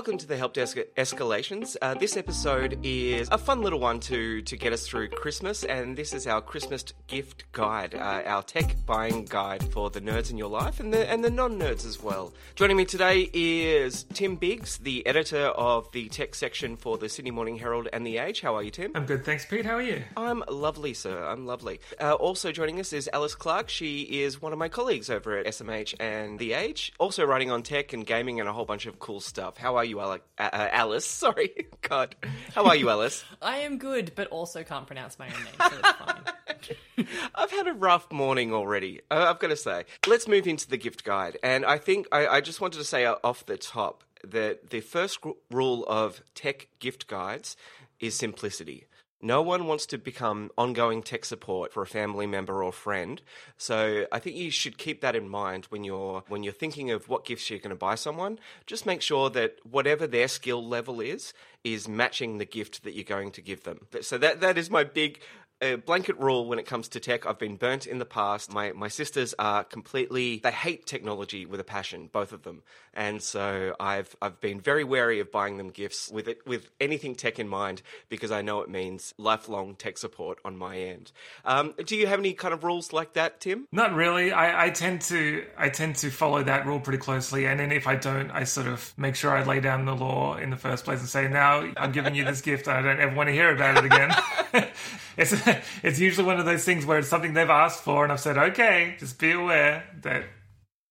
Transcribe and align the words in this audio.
Welcome 0.00 0.16
to 0.16 0.26
the 0.26 0.38
Help 0.38 0.54
Desk 0.54 0.78
Escalations. 0.96 1.76
Uh, 1.82 1.92
this 1.92 2.16
episode 2.16 2.78
is 2.82 3.28
a 3.30 3.36
fun 3.36 3.60
little 3.60 3.80
one 3.80 4.00
to, 4.00 4.40
to 4.40 4.56
get 4.56 4.72
us 4.72 4.86
through 4.86 5.08
Christmas, 5.08 5.62
and 5.62 5.94
this 5.94 6.14
is 6.14 6.26
our 6.26 6.40
Christmas 6.40 6.82
gift 7.06 7.44
guide, 7.52 7.94
uh, 7.94 8.22
our 8.24 8.42
tech 8.42 8.74
buying 8.86 9.26
guide 9.26 9.62
for 9.70 9.90
the 9.90 10.00
nerds 10.00 10.30
in 10.30 10.38
your 10.38 10.48
life 10.48 10.80
and 10.80 10.90
the, 10.90 11.06
and 11.10 11.22
the 11.22 11.30
non 11.30 11.58
nerds 11.58 11.84
as 11.84 12.02
well. 12.02 12.32
Joining 12.54 12.78
me 12.78 12.86
today 12.86 13.28
is 13.34 14.04
Tim 14.14 14.36
Biggs, 14.36 14.78
the 14.78 15.06
editor 15.06 15.48
of 15.48 15.92
the 15.92 16.08
tech 16.08 16.34
section 16.34 16.78
for 16.78 16.96
the 16.96 17.10
Sydney 17.10 17.30
Morning 17.30 17.58
Herald 17.58 17.86
and 17.92 18.06
The 18.06 18.16
Age. 18.16 18.40
How 18.40 18.56
are 18.56 18.62
you, 18.62 18.70
Tim? 18.70 18.92
I'm 18.94 19.04
good, 19.04 19.26
thanks, 19.26 19.44
Pete. 19.44 19.66
How 19.66 19.74
are 19.74 19.82
you? 19.82 20.02
I'm 20.16 20.42
lovely, 20.48 20.94
sir. 20.94 21.22
I'm 21.26 21.44
lovely. 21.44 21.78
Uh, 22.00 22.14
also 22.14 22.52
joining 22.52 22.80
us 22.80 22.94
is 22.94 23.10
Alice 23.12 23.34
Clarke. 23.34 23.68
She 23.68 24.22
is 24.22 24.40
one 24.40 24.54
of 24.54 24.58
my 24.58 24.70
colleagues 24.70 25.10
over 25.10 25.36
at 25.36 25.44
SMH 25.44 25.96
and 26.00 26.38
The 26.38 26.54
Age, 26.54 26.90
also 26.98 27.26
writing 27.26 27.50
on 27.50 27.62
tech 27.62 27.92
and 27.92 28.06
gaming 28.06 28.40
and 28.40 28.48
a 28.48 28.54
whole 28.54 28.64
bunch 28.64 28.86
of 28.86 28.98
cool 28.98 29.20
stuff. 29.20 29.58
How 29.58 29.76
are 29.76 29.84
you, 29.84 29.89
Alec? 29.98 30.22
Uh, 30.38 30.50
uh, 30.52 30.68
Alice? 30.70 31.06
Sorry, 31.24 31.66
God. 31.80 32.14
How 32.54 32.66
are 32.66 32.76
you, 32.76 32.90
Alice? 32.90 33.24
I 33.42 33.58
am 33.58 33.78
good, 33.78 34.12
but 34.14 34.28
also 34.28 34.62
can't 34.62 34.86
pronounce 34.86 35.18
my 35.18 35.26
own 35.26 35.32
name, 35.32 35.54
so 35.58 35.78
it's 35.78 35.90
fine. 35.98 37.06
I've 37.34 37.50
had 37.50 37.66
a 37.66 37.72
rough 37.72 38.12
morning 38.12 38.52
already. 38.52 39.00
uh, 39.10 39.26
I've 39.30 39.38
got 39.38 39.48
to 39.48 39.56
say. 39.56 39.84
Let's 40.06 40.28
move 40.28 40.46
into 40.46 40.68
the 40.68 40.76
gift 40.76 41.02
guide, 41.02 41.38
and 41.42 41.64
I 41.64 41.78
think 41.78 42.06
I, 42.12 42.26
I 42.26 42.40
just 42.42 42.60
wanted 42.60 42.78
to 42.78 42.84
say 42.84 43.06
off 43.06 43.46
the 43.46 43.56
top 43.56 44.04
that 44.22 44.68
the 44.68 44.80
first 44.80 45.18
rule 45.50 45.84
of 45.86 46.22
tech 46.34 46.68
gift 46.78 47.06
guides 47.06 47.56
is 48.00 48.14
simplicity. 48.14 48.86
No 49.22 49.42
one 49.42 49.66
wants 49.66 49.86
to 49.86 49.98
become 49.98 50.50
ongoing 50.56 51.02
tech 51.02 51.24
support 51.24 51.72
for 51.72 51.82
a 51.82 51.86
family 51.86 52.26
member 52.26 52.64
or 52.64 52.72
friend. 52.72 53.20
So 53.58 54.06
I 54.10 54.18
think 54.18 54.36
you 54.36 54.50
should 54.50 54.78
keep 54.78 55.02
that 55.02 55.14
in 55.14 55.28
mind 55.28 55.66
when 55.66 55.84
you're 55.84 56.24
when 56.28 56.42
you're 56.42 56.52
thinking 56.52 56.90
of 56.90 57.08
what 57.08 57.24
gifts 57.24 57.50
you're 57.50 57.58
going 57.58 57.70
to 57.70 57.76
buy 57.76 57.96
someone. 57.96 58.38
Just 58.66 58.86
make 58.86 59.02
sure 59.02 59.28
that 59.30 59.56
whatever 59.68 60.06
their 60.06 60.28
skill 60.28 60.66
level 60.66 61.00
is 61.00 61.34
is 61.62 61.86
matching 61.86 62.38
the 62.38 62.46
gift 62.46 62.84
that 62.84 62.94
you're 62.94 63.04
going 63.04 63.30
to 63.32 63.42
give 63.42 63.64
them. 63.64 63.86
So 64.00 64.16
that 64.18 64.40
that 64.40 64.56
is 64.56 64.70
my 64.70 64.84
big 64.84 65.20
a 65.60 65.74
blanket 65.76 66.18
rule 66.18 66.46
when 66.46 66.58
it 66.58 66.66
comes 66.66 66.88
to 66.88 67.00
tech. 67.00 67.26
I've 67.26 67.38
been 67.38 67.56
burnt 67.56 67.86
in 67.86 67.98
the 67.98 68.04
past. 68.04 68.52
My 68.52 68.72
my 68.72 68.88
sisters 68.88 69.34
are 69.38 69.64
completely 69.64 70.38
they 70.38 70.50
hate 70.50 70.86
technology 70.86 71.46
with 71.46 71.60
a 71.60 71.64
passion, 71.64 72.08
both 72.12 72.32
of 72.32 72.42
them, 72.42 72.62
and 72.94 73.22
so 73.22 73.74
I've 73.78 74.16
I've 74.22 74.40
been 74.40 74.60
very 74.60 74.84
wary 74.84 75.20
of 75.20 75.30
buying 75.30 75.58
them 75.58 75.70
gifts 75.70 76.10
with 76.10 76.28
it 76.28 76.46
with 76.46 76.70
anything 76.80 77.14
tech 77.14 77.38
in 77.38 77.48
mind 77.48 77.82
because 78.08 78.30
I 78.30 78.42
know 78.42 78.60
it 78.62 78.70
means 78.70 79.14
lifelong 79.18 79.74
tech 79.74 79.98
support 79.98 80.38
on 80.44 80.56
my 80.56 80.78
end. 80.78 81.12
Um, 81.44 81.74
do 81.84 81.96
you 81.96 82.06
have 82.06 82.18
any 82.18 82.32
kind 82.32 82.54
of 82.54 82.64
rules 82.64 82.92
like 82.92 83.12
that, 83.14 83.40
Tim? 83.40 83.66
Not 83.72 83.94
really. 83.94 84.32
I, 84.32 84.66
I 84.66 84.70
tend 84.70 85.02
to 85.02 85.44
I 85.58 85.68
tend 85.68 85.96
to 85.96 86.10
follow 86.10 86.42
that 86.42 86.66
rule 86.66 86.80
pretty 86.80 86.98
closely, 86.98 87.46
and 87.46 87.60
then 87.60 87.72
if 87.72 87.86
I 87.86 87.96
don't, 87.96 88.30
I 88.30 88.44
sort 88.44 88.66
of 88.66 88.94
make 88.96 89.14
sure 89.14 89.30
I 89.30 89.44
lay 89.44 89.60
down 89.60 89.84
the 89.84 89.94
law 89.94 90.36
in 90.36 90.50
the 90.50 90.56
first 90.56 90.84
place 90.84 91.00
and 91.00 91.08
say, 91.08 91.28
"Now 91.28 91.70
I'm 91.76 91.92
giving 91.92 92.14
you 92.14 92.24
this 92.24 92.40
gift. 92.40 92.66
and 92.66 92.76
I 92.76 92.82
don't 92.82 93.00
ever 93.00 93.14
want 93.14 93.28
to 93.28 93.32
hear 93.32 93.54
about 93.54 93.76
it 93.76 93.84
again." 93.84 94.10
it's 95.20 95.34
it's 95.82 95.98
usually 96.00 96.26
one 96.26 96.38
of 96.38 96.46
those 96.46 96.64
things 96.64 96.86
where 96.86 96.98
it's 96.98 97.08
something 97.08 97.34
they've 97.34 97.48
asked 97.48 97.82
for, 97.82 98.02
and 98.02 98.12
I've 98.12 98.20
said, 98.20 98.38
"Okay, 98.38 98.96
just 98.98 99.18
be 99.18 99.32
aware 99.32 99.84
that 100.02 100.24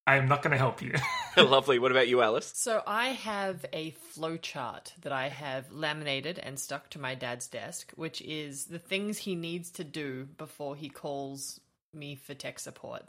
I'm 0.06 0.28
not 0.28 0.42
going 0.42 0.52
to 0.52 0.58
help 0.58 0.80
you." 0.80 0.94
Lovely. 1.36 1.78
What 1.78 1.90
about 1.90 2.08
you, 2.08 2.22
Alice? 2.22 2.52
So 2.54 2.82
I 2.86 3.08
have 3.08 3.64
a 3.72 3.94
flowchart 4.14 4.92
that 5.02 5.12
I 5.12 5.28
have 5.28 5.70
laminated 5.70 6.38
and 6.38 6.58
stuck 6.58 6.90
to 6.90 6.98
my 6.98 7.14
dad's 7.14 7.46
desk, 7.46 7.92
which 7.94 8.20
is 8.22 8.66
the 8.66 8.78
things 8.78 9.18
he 9.18 9.34
needs 9.34 9.70
to 9.72 9.84
do 9.84 10.26
before 10.36 10.74
he 10.74 10.88
calls 10.88 11.60
me 11.94 12.16
for 12.16 12.34
tech 12.34 12.58
support. 12.58 13.02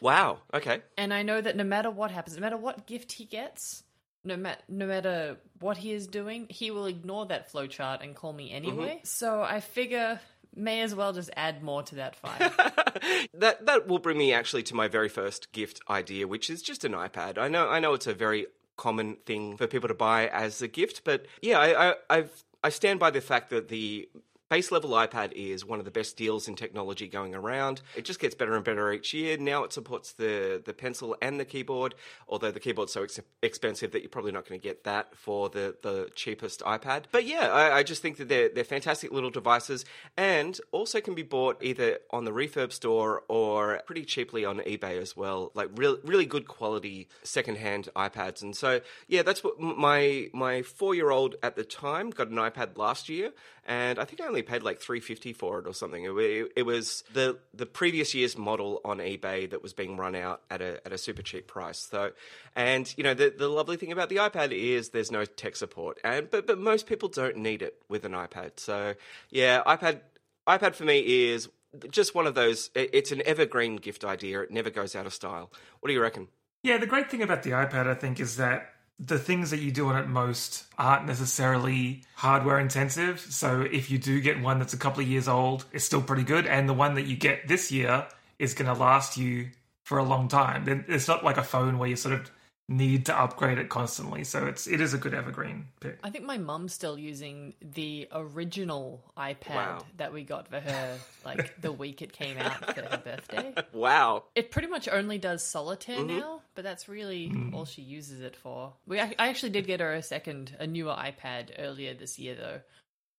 Wow. 0.00 0.38
Okay. 0.52 0.82
And 0.98 1.14
I 1.14 1.22
know 1.22 1.40
that 1.40 1.56
no 1.56 1.64
matter 1.64 1.90
what 1.90 2.10
happens, 2.10 2.36
no 2.36 2.40
matter 2.40 2.56
what 2.56 2.86
gift 2.86 3.12
he 3.12 3.24
gets, 3.24 3.84
no, 4.24 4.36
ma- 4.36 4.56
no 4.68 4.86
matter 4.86 5.36
what 5.60 5.76
he 5.76 5.92
is 5.92 6.08
doing, 6.08 6.46
he 6.48 6.72
will 6.72 6.86
ignore 6.86 7.26
that 7.26 7.52
flowchart 7.52 8.02
and 8.02 8.14
call 8.16 8.32
me 8.32 8.46
mm-hmm. 8.46 8.56
anyway. 8.56 9.00
So 9.04 9.42
I 9.42 9.60
figure 9.60 10.20
may 10.54 10.80
as 10.82 10.94
well 10.94 11.12
just 11.12 11.30
add 11.36 11.62
more 11.62 11.82
to 11.82 11.94
that 11.96 12.16
file. 12.16 12.38
that 13.34 13.66
that 13.66 13.86
will 13.86 13.98
bring 13.98 14.18
me 14.18 14.32
actually 14.32 14.62
to 14.64 14.74
my 14.74 14.88
very 14.88 15.08
first 15.08 15.52
gift 15.52 15.80
idea, 15.88 16.26
which 16.26 16.50
is 16.50 16.62
just 16.62 16.84
an 16.84 16.92
iPad. 16.92 17.38
I 17.38 17.48
know 17.48 17.68
I 17.68 17.80
know 17.80 17.94
it's 17.94 18.06
a 18.06 18.14
very 18.14 18.46
common 18.76 19.16
thing 19.26 19.56
for 19.56 19.66
people 19.66 19.88
to 19.88 19.94
buy 19.94 20.28
as 20.28 20.62
a 20.62 20.68
gift, 20.68 21.02
but 21.04 21.26
yeah, 21.40 21.58
I, 21.58 21.90
I 21.90 21.94
I've 22.10 22.44
I 22.64 22.68
stand 22.68 23.00
by 23.00 23.10
the 23.10 23.20
fact 23.20 23.50
that 23.50 23.68
the 23.68 24.08
base 24.52 24.70
level 24.70 24.90
iPad 24.90 25.32
is 25.32 25.64
one 25.64 25.78
of 25.78 25.86
the 25.86 25.90
best 25.90 26.14
deals 26.14 26.46
in 26.46 26.54
technology 26.54 27.08
going 27.08 27.34
around. 27.34 27.80
It 27.96 28.04
just 28.04 28.20
gets 28.20 28.34
better 28.34 28.54
and 28.54 28.62
better 28.62 28.92
each 28.92 29.14
year. 29.14 29.38
Now 29.38 29.64
it 29.64 29.72
supports 29.72 30.12
the, 30.12 30.60
the 30.62 30.74
pencil 30.74 31.16
and 31.22 31.40
the 31.40 31.46
keyboard, 31.46 31.94
although 32.28 32.50
the 32.50 32.60
keyboard's 32.60 32.92
so 32.92 33.02
ex- 33.02 33.18
expensive 33.42 33.92
that 33.92 34.02
you're 34.02 34.10
probably 34.10 34.30
not 34.30 34.46
going 34.46 34.60
to 34.60 34.62
get 34.62 34.84
that 34.84 35.16
for 35.16 35.48
the, 35.48 35.76
the 35.80 36.10
cheapest 36.14 36.60
iPad. 36.60 37.04
But 37.10 37.24
yeah, 37.24 37.50
I, 37.50 37.78
I 37.78 37.82
just 37.82 38.02
think 38.02 38.18
that 38.18 38.28
they're, 38.28 38.50
they're 38.50 38.62
fantastic 38.62 39.10
little 39.10 39.30
devices 39.30 39.86
and 40.18 40.60
also 40.70 41.00
can 41.00 41.14
be 41.14 41.22
bought 41.22 41.56
either 41.64 42.00
on 42.10 42.26
the 42.26 42.30
refurb 42.30 42.72
store 42.72 43.22
or 43.28 43.80
pretty 43.86 44.04
cheaply 44.04 44.44
on 44.44 44.58
eBay 44.58 45.00
as 45.00 45.16
well. 45.16 45.50
Like 45.54 45.70
real, 45.76 45.96
really 46.04 46.26
good 46.26 46.46
quality 46.46 47.08
secondhand 47.22 47.88
iPads. 47.96 48.42
And 48.42 48.54
so, 48.54 48.82
yeah, 49.08 49.22
that's 49.22 49.42
what 49.42 49.58
my, 49.58 50.28
my 50.34 50.60
four 50.60 50.94
year 50.94 51.08
old 51.08 51.36
at 51.42 51.56
the 51.56 51.64
time 51.64 52.10
got 52.10 52.28
an 52.28 52.36
iPad 52.36 52.76
last 52.76 53.08
year 53.08 53.32
and 53.64 53.98
I 53.98 54.04
think 54.04 54.20
I 54.20 54.26
only 54.26 54.41
paid 54.42 54.62
like 54.62 54.80
three 54.80 55.00
fifty 55.00 55.32
for 55.32 55.58
it 55.58 55.66
or 55.66 55.74
something. 55.74 56.04
It, 56.04 56.52
it, 56.56 56.62
was 56.62 57.04
the 57.12 57.38
the 57.54 57.66
previous 57.66 58.14
year's 58.14 58.36
model 58.36 58.80
on 58.84 58.98
eBay 58.98 59.50
that 59.50 59.62
was 59.62 59.72
being 59.72 59.96
run 59.96 60.14
out 60.14 60.42
at 60.50 60.60
a 60.60 60.84
at 60.86 60.92
a 60.92 60.98
super 60.98 61.22
cheap 61.22 61.46
price. 61.46 61.78
So, 61.78 62.12
and 62.54 62.92
you 62.96 63.04
know 63.04 63.14
the 63.14 63.34
the 63.36 63.48
lovely 63.48 63.76
thing 63.76 63.92
about 63.92 64.08
the 64.08 64.16
iPad 64.16 64.52
is 64.52 64.90
there's 64.90 65.10
no 65.10 65.24
tech 65.24 65.56
support, 65.56 65.98
and 66.04 66.30
but 66.30 66.46
but 66.46 66.58
most 66.58 66.86
people 66.86 67.08
don't 67.08 67.36
need 67.36 67.62
it 67.62 67.82
with 67.88 68.04
an 68.04 68.12
iPad. 68.12 68.52
So 68.56 68.94
yeah, 69.30 69.62
iPad 69.66 70.00
iPad 70.46 70.74
for 70.74 70.84
me 70.84 70.98
is 71.30 71.48
just 71.90 72.14
one 72.14 72.26
of 72.26 72.34
those. 72.34 72.70
It's 72.74 73.12
an 73.12 73.22
evergreen 73.24 73.76
gift 73.76 74.04
idea. 74.04 74.40
It 74.42 74.50
never 74.50 74.70
goes 74.70 74.94
out 74.94 75.06
of 75.06 75.14
style. 75.14 75.50
What 75.80 75.88
do 75.88 75.94
you 75.94 76.02
reckon? 76.02 76.28
Yeah, 76.62 76.78
the 76.78 76.86
great 76.86 77.10
thing 77.10 77.22
about 77.22 77.42
the 77.42 77.50
iPad, 77.50 77.88
I 77.88 77.94
think, 77.94 78.20
is 78.20 78.36
that 78.36 78.72
the 79.04 79.18
things 79.18 79.50
that 79.50 79.58
you 79.58 79.72
do 79.72 79.88
on 79.88 79.96
it 79.96 80.06
most 80.06 80.64
aren't 80.78 81.06
necessarily 81.06 82.04
hardware 82.14 82.60
intensive. 82.60 83.18
So 83.20 83.62
if 83.62 83.90
you 83.90 83.98
do 83.98 84.20
get 84.20 84.40
one 84.40 84.60
that's 84.60 84.74
a 84.74 84.78
couple 84.78 85.02
of 85.02 85.08
years 85.08 85.26
old, 85.26 85.64
it's 85.72 85.84
still 85.84 86.02
pretty 86.02 86.22
good. 86.22 86.46
And 86.46 86.68
the 86.68 86.74
one 86.74 86.94
that 86.94 87.06
you 87.06 87.16
get 87.16 87.48
this 87.48 87.72
year 87.72 88.06
is 88.38 88.54
going 88.54 88.72
to 88.72 88.80
last 88.80 89.16
you 89.16 89.48
for 89.82 89.98
a 89.98 90.04
long 90.04 90.28
time. 90.28 90.84
It's 90.88 91.08
not 91.08 91.24
like 91.24 91.36
a 91.36 91.42
phone 91.42 91.78
where 91.78 91.88
you 91.88 91.96
sort 91.96 92.14
of 92.14 92.30
need 92.68 93.06
to 93.06 93.18
upgrade 93.18 93.58
it 93.58 93.68
constantly. 93.68 94.24
So 94.24 94.46
it's 94.46 94.66
it 94.66 94.80
is 94.80 94.94
a 94.94 94.98
good 94.98 95.14
evergreen 95.14 95.66
pick. 95.80 95.98
I 96.02 96.10
think 96.10 96.24
my 96.24 96.38
mum's 96.38 96.72
still 96.72 96.98
using 96.98 97.54
the 97.60 98.08
original 98.12 99.02
iPad 99.16 99.54
Wow. 99.54 99.84
that 99.96 100.12
we 100.12 100.22
got 100.22 100.48
for 100.48 100.60
her 100.60 100.98
like 101.24 101.60
the 101.60 101.72
week 101.72 102.02
it 102.02 102.12
came 102.12 102.38
out 102.38 102.74
for 102.74 102.82
her 102.82 103.02
birthday. 103.04 103.54
Wow. 103.72 104.24
It 104.34 104.50
pretty 104.50 104.68
much 104.68 104.88
only 104.88 105.18
does 105.18 105.42
solitaire 105.42 105.98
mm-hmm. 105.98 106.18
now, 106.18 106.42
but 106.54 106.62
that's 106.62 106.88
really 106.88 107.28
mm. 107.28 107.54
all 107.54 107.64
she 107.64 107.82
uses 107.82 108.20
it 108.20 108.36
for. 108.36 108.72
We 108.86 109.00
I 109.00 109.14
I 109.18 109.28
actually 109.28 109.50
did 109.50 109.66
get 109.66 109.80
her 109.80 109.92
a 109.92 110.02
second, 110.02 110.56
a 110.58 110.66
newer 110.66 110.92
iPad 110.92 111.50
earlier 111.58 111.94
this 111.94 112.18
year 112.18 112.34
though, 112.34 112.60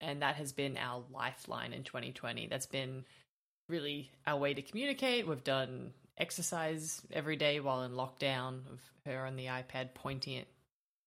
and 0.02 0.22
that 0.22 0.36
has 0.36 0.52
been 0.52 0.78
our 0.78 1.04
lifeline 1.12 1.74
in 1.74 1.84
2020. 1.84 2.48
That's 2.48 2.66
been 2.66 3.06
really 3.68 4.12
our 4.26 4.38
way 4.38 4.54
to 4.54 4.62
communicate. 4.62 5.28
We've 5.28 5.44
done 5.44 5.94
exercise 6.18 7.02
every 7.12 7.36
day 7.36 7.60
while 7.60 7.84
in 7.84 7.92
lockdown 7.92 8.60
of 8.72 8.80
her 9.06 9.26
on 9.26 9.36
the 9.36 9.46
iPad 9.46 9.90
pointing 9.94 10.36
it 10.36 10.48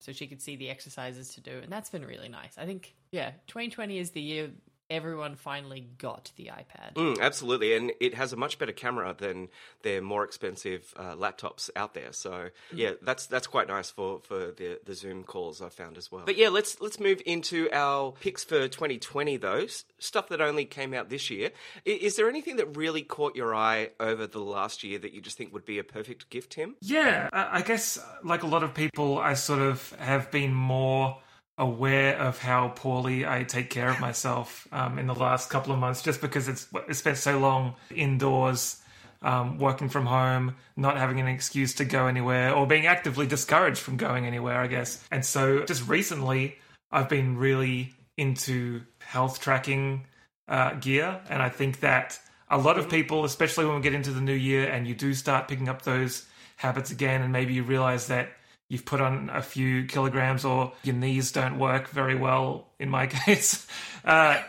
so 0.00 0.12
she 0.12 0.26
could 0.26 0.42
see 0.42 0.56
the 0.56 0.68
exercises 0.68 1.34
to 1.34 1.40
do, 1.40 1.58
and 1.62 1.72
that's 1.72 1.90
been 1.90 2.04
really 2.04 2.28
nice. 2.28 2.56
I 2.58 2.66
think 2.66 2.94
yeah, 3.12 3.30
2020 3.46 3.98
is 3.98 4.10
the 4.10 4.20
year 4.20 4.50
everyone 4.90 5.34
finally 5.36 5.86
got 5.98 6.30
the 6.36 6.46
iPad. 6.46 6.94
Mm, 6.94 7.20
absolutely, 7.20 7.74
and 7.74 7.92
it 8.00 8.14
has 8.14 8.32
a 8.32 8.36
much 8.36 8.58
better 8.58 8.72
camera 8.72 9.14
than 9.18 9.48
their 9.82 10.00
more 10.02 10.24
expensive 10.24 10.92
uh, 10.96 11.14
laptops 11.16 11.70
out 11.76 11.94
there. 11.94 12.12
So 12.12 12.50
yeah, 12.72 12.92
that's 13.02 13.26
that's 13.26 13.46
quite 13.46 13.68
nice 13.68 13.90
for, 13.90 14.20
for 14.20 14.52
the 14.52 14.78
the 14.84 14.94
Zoom 14.94 15.24
calls 15.24 15.60
I 15.62 15.68
found 15.68 15.96
as 15.98 16.10
well. 16.12 16.22
But 16.26 16.36
yeah, 16.36 16.48
let's 16.48 16.80
let's 16.80 17.00
move 17.00 17.20
into 17.26 17.68
our 17.72 18.12
picks 18.12 18.44
for 18.44 18.68
2020 18.68 19.36
though. 19.36 19.64
S- 19.64 19.84
Stuff 19.98 20.28
that 20.28 20.40
only 20.42 20.66
came 20.66 20.92
out 20.92 21.08
this 21.08 21.30
year. 21.30 21.50
I- 21.86 21.90
Is 21.90 22.16
there 22.16 22.28
anything 22.28 22.56
that 22.56 22.76
really 22.76 23.02
caught 23.02 23.34
your 23.34 23.54
eye 23.54 23.90
over 23.98 24.26
the 24.26 24.40
last 24.40 24.84
year 24.84 24.98
that 24.98 25.12
you 25.14 25.20
just 25.22 25.38
think 25.38 25.52
would 25.54 25.64
be 25.64 25.78
a 25.78 25.84
perfect 25.84 26.28
gift, 26.30 26.52
Tim? 26.52 26.76
Yeah, 26.80 27.28
I 27.32 27.58
I 27.58 27.62
guess 27.62 27.98
like 28.22 28.42
a 28.42 28.46
lot 28.46 28.62
of 28.62 28.74
people, 28.74 29.18
I 29.18 29.34
sort 29.34 29.60
of 29.60 29.90
have 29.98 30.30
been 30.30 30.52
more 30.54 31.18
aware 31.58 32.16
of 32.18 32.38
how 32.38 32.68
poorly 32.68 33.26
I 33.26 33.44
take 33.44 33.70
care 33.70 33.88
of 33.88 33.98
myself 34.00 34.68
um, 34.72 34.98
in 34.98 35.06
the 35.06 35.14
last 35.14 35.48
couple 35.48 35.72
of 35.72 35.78
months, 35.78 36.02
just 36.02 36.20
because 36.20 36.48
it's, 36.48 36.68
it's 36.88 36.98
spent 36.98 37.16
so 37.16 37.38
long 37.38 37.74
indoors, 37.94 38.82
um, 39.22 39.58
working 39.58 39.88
from 39.88 40.06
home, 40.06 40.54
not 40.76 40.98
having 40.98 41.18
an 41.20 41.26
excuse 41.26 41.74
to 41.74 41.84
go 41.84 42.06
anywhere, 42.06 42.54
or 42.54 42.66
being 42.66 42.86
actively 42.86 43.26
discouraged 43.26 43.80
from 43.80 43.96
going 43.96 44.26
anywhere, 44.26 44.60
I 44.60 44.66
guess. 44.66 45.02
And 45.10 45.24
so 45.24 45.64
just 45.64 45.88
recently, 45.88 46.58
I've 46.92 47.08
been 47.08 47.38
really 47.38 47.94
into 48.16 48.82
health 49.00 49.40
tracking 49.40 50.06
uh, 50.48 50.74
gear, 50.74 51.20
and 51.30 51.42
I 51.42 51.48
think 51.48 51.80
that 51.80 52.18
a 52.50 52.58
lot 52.58 52.78
of 52.78 52.88
people, 52.88 53.24
especially 53.24 53.66
when 53.66 53.76
we 53.76 53.82
get 53.82 53.94
into 53.94 54.12
the 54.12 54.20
new 54.20 54.34
year 54.34 54.68
and 54.68 54.86
you 54.86 54.94
do 54.94 55.14
start 55.14 55.48
picking 55.48 55.68
up 55.68 55.82
those 55.82 56.26
habits 56.56 56.90
again, 56.90 57.22
and 57.22 57.32
maybe 57.32 57.54
you 57.54 57.62
realize 57.62 58.06
that 58.08 58.28
you've 58.68 58.84
put 58.84 59.00
on 59.00 59.30
a 59.32 59.42
few 59.42 59.84
kilograms 59.84 60.44
or 60.44 60.72
your 60.82 60.94
knees 60.94 61.32
don't 61.32 61.58
work 61.58 61.88
very 61.88 62.14
well 62.14 62.66
in 62.78 62.88
my 62.88 63.06
case 63.24 63.66
uh, 64.06 64.40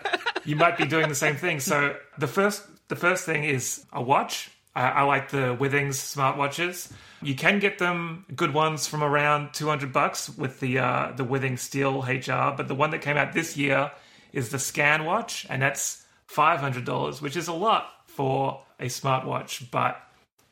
you 0.46 0.56
might 0.56 0.78
be 0.78 0.86
doing 0.86 1.10
the 1.10 1.16
same 1.16 1.36
thing. 1.36 1.60
So 1.60 1.96
the 2.18 2.28
first 2.28 2.64
the 2.88 2.96
first 2.96 3.26
thing 3.26 3.44
is 3.44 3.86
a 3.92 4.02
watch. 4.02 4.50
I, 4.76 4.90
I 4.90 5.02
like 5.04 5.32
the 5.32 5.56
withings 5.60 5.96
smartwatches. 6.16 6.92
You 7.22 7.36
can 7.36 7.60
get 7.60 7.80
them 7.80 8.26
good 8.36 8.54
ones 8.54 8.88
from 8.88 9.04
around 9.04 9.54
200 9.54 9.92
bucks 9.92 10.30
with 10.30 10.60
the 10.60 10.80
uh, 10.80 11.12
the 11.16 11.26
withings 11.26 11.60
steel 11.60 12.02
hr 12.02 12.56
but 12.56 12.68
the 12.68 12.76
one 12.76 12.92
that 12.92 13.02
came 13.02 13.18
out 13.18 13.34
this 13.34 13.58
year 13.58 13.92
is 14.32 14.50
the 14.50 14.60
scan 14.60 15.06
watch 15.06 15.48
and 15.50 15.62
that's 15.62 16.06
$500 16.30 17.22
which 17.22 17.36
is 17.36 17.48
a 17.48 17.54
lot 17.54 17.90
for 18.06 18.62
a 18.80 18.86
smartwatch. 18.86 19.70
But 19.72 20.00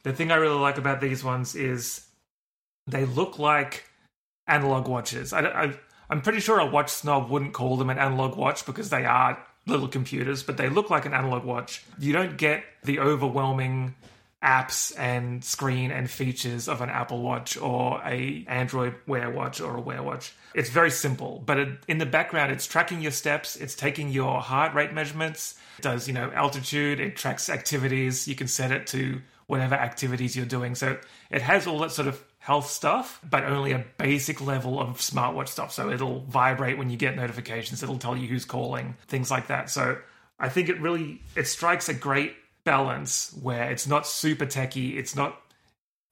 the 0.04 0.14
thing 0.14 0.32
i 0.32 0.36
really 0.36 0.60
like 0.60 0.78
about 0.78 1.02
these 1.02 1.24
ones 1.24 1.56
is 1.56 2.05
they 2.88 3.06
look 3.06 3.40
like 3.40 3.86
analog 4.48 4.88
watches. 4.88 5.34
I, 5.34 5.42
I, 5.42 5.74
I'm 6.10 6.22
pretty 6.22 6.40
sure 6.40 6.60
a 6.60 6.66
watch 6.66 6.90
snob 6.90 7.30
wouldn't 7.30 7.54
call 7.54 7.78
them 7.78 7.90
an 7.90 7.98
analog 7.98 8.36
watch 8.38 8.66
because 8.66 8.90
they 8.90 9.06
are 9.06 9.38
little 9.66 9.88
computers, 9.88 10.44
but 10.44 10.58
they 10.58 10.70
look 10.70 10.90
like 10.90 11.06
an 11.06 11.14
analog 11.14 11.44
watch. 11.44 11.84
You 11.98 12.14
don't 12.14 12.38
get 12.38 12.64
the 12.84 13.00
overwhelming 13.00 13.96
apps 14.44 14.98
and 14.98 15.44
screen 15.44 15.90
and 15.90 16.10
features 16.10 16.70
of 16.70 16.82
an 16.82 16.90
Apple 16.90 17.22
Watch 17.22 17.58
or 17.58 18.00
a 18.06 18.46
Android 18.48 18.94
Wear 19.08 19.31
Watch 19.31 19.60
or 19.60 19.76
a 19.76 19.81
Wear 19.81 20.04
Watch. 20.04 20.34
It's 20.54 20.70
very 20.70 20.92
simple, 20.92 21.42
but 21.46 21.58
it, 21.58 21.70
in 21.88 21.98
the 21.98 22.06
background, 22.06 22.52
it's 22.52 22.68
tracking 22.68 23.02
your 23.02 23.12
steps, 23.12 23.56
it's 23.56 23.74
taking 23.74 24.10
your 24.10 24.40
heart 24.42 24.76
rate 24.76 24.94
measurements, 24.94 25.56
it 25.80 25.81
does 25.81 26.08
you 26.08 26.14
know 26.14 26.31
altitude, 26.34 27.00
it 27.00 27.16
tracks 27.16 27.50
activities. 27.50 28.28
You 28.28 28.36
can 28.36 28.48
set 28.48 28.72
it 28.72 28.86
to 28.88 29.20
whatever 29.48 29.76
activities 29.76 30.36
you're 30.36 30.46
doing. 30.46 30.76
So 30.76 30.98
it 31.31 31.42
has 31.42 31.66
all 31.66 31.80
that 31.80 31.92
sort 31.92 32.08
of 32.08 32.24
health 32.45 32.69
stuff, 32.69 33.19
but 33.27 33.44
only 33.44 33.71
a 33.71 33.83
basic 33.97 34.39
level 34.39 34.80
of 34.80 35.00
smartwatch 35.00 35.47
stuff. 35.47 35.74
So 35.74 35.89
it'll 35.89 36.19
vibrate 36.25 36.77
when 36.77 36.92
you 36.92 36.95
get 36.95 37.15
notifications, 37.15 37.81
it'll 37.81 37.97
tell 37.97 38.15
you 38.15 38.27
who's 38.27 38.45
calling, 38.45 38.95
things 39.07 39.31
like 39.31 39.47
that. 39.47 39.71
So 39.71 39.97
I 40.38 40.50
think 40.50 40.69
it 40.69 40.80
really 40.80 41.24
it 41.36 41.47
strikes 41.47 41.89
a 41.89 41.94
great 41.95 42.36
balance 42.63 43.36
where 43.42 43.71
it's 43.71 43.88
not 43.88 44.06
super 44.06 44.45
techy, 44.45 44.95
it's 44.95 45.15
not 45.15 45.42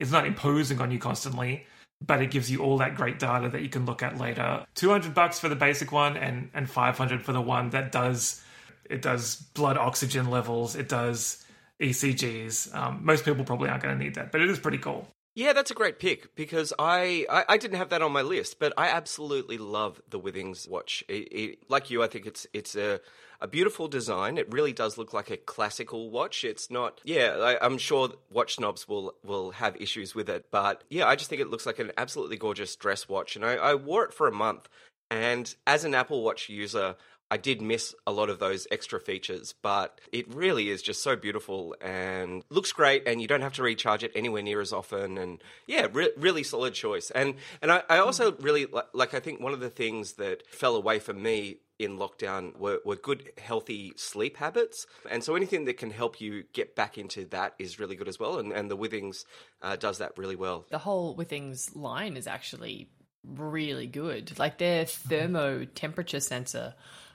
it's 0.00 0.10
not 0.10 0.26
imposing 0.26 0.80
on 0.80 0.90
you 0.90 0.98
constantly, 0.98 1.66
but 2.04 2.20
it 2.20 2.32
gives 2.32 2.50
you 2.50 2.64
all 2.64 2.78
that 2.78 2.96
great 2.96 3.20
data 3.20 3.48
that 3.50 3.62
you 3.62 3.68
can 3.68 3.86
look 3.86 4.02
at 4.02 4.18
later. 4.18 4.66
200 4.74 5.14
bucks 5.14 5.38
for 5.38 5.48
the 5.48 5.54
basic 5.54 5.92
one 5.92 6.16
and 6.16 6.50
and 6.52 6.68
500 6.68 7.22
for 7.22 7.32
the 7.32 7.40
one 7.40 7.70
that 7.70 7.92
does 7.92 8.42
it 8.90 9.02
does 9.02 9.36
blood 9.54 9.78
oxygen 9.78 10.30
levels, 10.30 10.74
it 10.74 10.88
does 10.88 11.44
ECGs. 11.80 12.74
Um, 12.74 13.02
most 13.04 13.24
people 13.24 13.44
probably 13.44 13.68
aren't 13.68 13.84
going 13.84 13.96
to 13.96 14.04
need 14.04 14.16
that, 14.16 14.32
but 14.32 14.40
it 14.40 14.50
is 14.50 14.58
pretty 14.58 14.78
cool. 14.78 15.06
Yeah, 15.34 15.52
that's 15.52 15.72
a 15.72 15.74
great 15.74 15.98
pick 15.98 16.36
because 16.36 16.72
I, 16.78 17.26
I, 17.28 17.44
I 17.48 17.56
didn't 17.56 17.78
have 17.78 17.88
that 17.88 18.02
on 18.02 18.12
my 18.12 18.22
list, 18.22 18.60
but 18.60 18.72
I 18.76 18.86
absolutely 18.88 19.58
love 19.58 20.00
the 20.08 20.20
Withings 20.20 20.68
watch. 20.68 21.02
It, 21.08 21.32
it, 21.32 21.58
like 21.68 21.90
you, 21.90 22.02
I 22.04 22.06
think 22.06 22.26
it's 22.26 22.46
it's 22.52 22.76
a 22.76 23.00
a 23.40 23.48
beautiful 23.48 23.88
design. 23.88 24.38
It 24.38 24.52
really 24.52 24.72
does 24.72 24.96
look 24.96 25.12
like 25.12 25.30
a 25.30 25.36
classical 25.36 26.08
watch. 26.08 26.44
It's 26.44 26.70
not. 26.70 27.00
Yeah, 27.04 27.36
I, 27.40 27.64
I'm 27.64 27.78
sure 27.78 28.10
watch 28.30 28.54
snobs 28.54 28.86
will 28.86 29.14
will 29.24 29.50
have 29.52 29.76
issues 29.76 30.14
with 30.14 30.28
it, 30.28 30.46
but 30.52 30.84
yeah, 30.88 31.06
I 31.06 31.16
just 31.16 31.30
think 31.30 31.42
it 31.42 31.50
looks 31.50 31.66
like 31.66 31.80
an 31.80 31.90
absolutely 31.98 32.36
gorgeous 32.36 32.76
dress 32.76 33.08
watch, 33.08 33.34
and 33.34 33.44
I, 33.44 33.54
I 33.54 33.74
wore 33.74 34.04
it 34.04 34.14
for 34.14 34.28
a 34.28 34.32
month. 34.32 34.68
And 35.10 35.54
as 35.66 35.84
an 35.84 35.94
Apple 35.94 36.22
Watch 36.22 36.48
user, 36.48 36.96
I 37.34 37.36
did 37.36 37.60
miss 37.60 37.96
a 38.06 38.12
lot 38.12 38.30
of 38.30 38.38
those 38.38 38.68
extra 38.70 39.00
features, 39.00 39.56
but 39.60 40.00
it 40.12 40.32
really 40.32 40.70
is 40.70 40.82
just 40.82 41.02
so 41.02 41.16
beautiful 41.16 41.74
and 41.80 42.44
looks 42.48 42.70
great. 42.70 43.08
And 43.08 43.20
you 43.20 43.26
don't 43.26 43.40
have 43.40 43.54
to 43.54 43.62
recharge 43.64 44.04
it 44.04 44.12
anywhere 44.14 44.40
near 44.40 44.60
as 44.60 44.72
often. 44.72 45.18
And 45.18 45.42
yeah, 45.66 45.88
re- 45.92 46.12
really 46.16 46.44
solid 46.44 46.74
choice. 46.74 47.10
And 47.10 47.34
and 47.60 47.72
I, 47.72 47.82
I 47.90 47.98
also 47.98 48.36
really 48.36 48.66
li- 48.66 48.82
like. 48.92 49.14
I 49.14 49.18
think 49.18 49.40
one 49.40 49.52
of 49.52 49.58
the 49.58 49.68
things 49.68 50.12
that 50.12 50.46
fell 50.46 50.76
away 50.76 51.00
from 51.00 51.24
me 51.24 51.56
in 51.80 51.98
lockdown 51.98 52.56
were, 52.56 52.78
were 52.84 52.94
good, 52.94 53.32
healthy 53.36 53.94
sleep 53.96 54.36
habits. 54.36 54.86
And 55.10 55.24
so 55.24 55.34
anything 55.34 55.64
that 55.64 55.76
can 55.76 55.90
help 55.90 56.20
you 56.20 56.44
get 56.52 56.76
back 56.76 56.98
into 56.98 57.24
that 57.30 57.54
is 57.58 57.80
really 57.80 57.96
good 57.96 58.06
as 58.06 58.20
well. 58.20 58.38
And 58.38 58.52
and 58.52 58.70
the 58.70 58.76
Withings 58.76 59.24
uh, 59.60 59.74
does 59.74 59.98
that 59.98 60.16
really 60.16 60.36
well. 60.36 60.66
The 60.70 60.78
whole 60.78 61.16
Withings 61.16 61.74
line 61.74 62.16
is 62.16 62.28
actually 62.28 62.90
really 63.26 63.88
good. 63.88 64.38
Like 64.38 64.58
their 64.58 64.84
thermo 64.84 65.64
temperature 65.64 66.20
sensor 66.20 66.74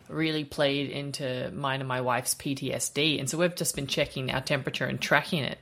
really 0.10 0.44
played 0.44 0.90
into 0.90 1.52
mine 1.52 1.80
and 1.80 1.88
my 1.88 2.02
wife's 2.02 2.36
PTSD. 2.36 3.20
And 3.20 3.30
so 3.30 3.38
we've 3.38 3.56
just 3.56 3.76
been 3.76 3.88
checking 3.88 4.32
our 4.32 4.42
temperature 4.42 4.86
and 4.86 5.00
tracking 5.00 5.44
it 5.44 5.60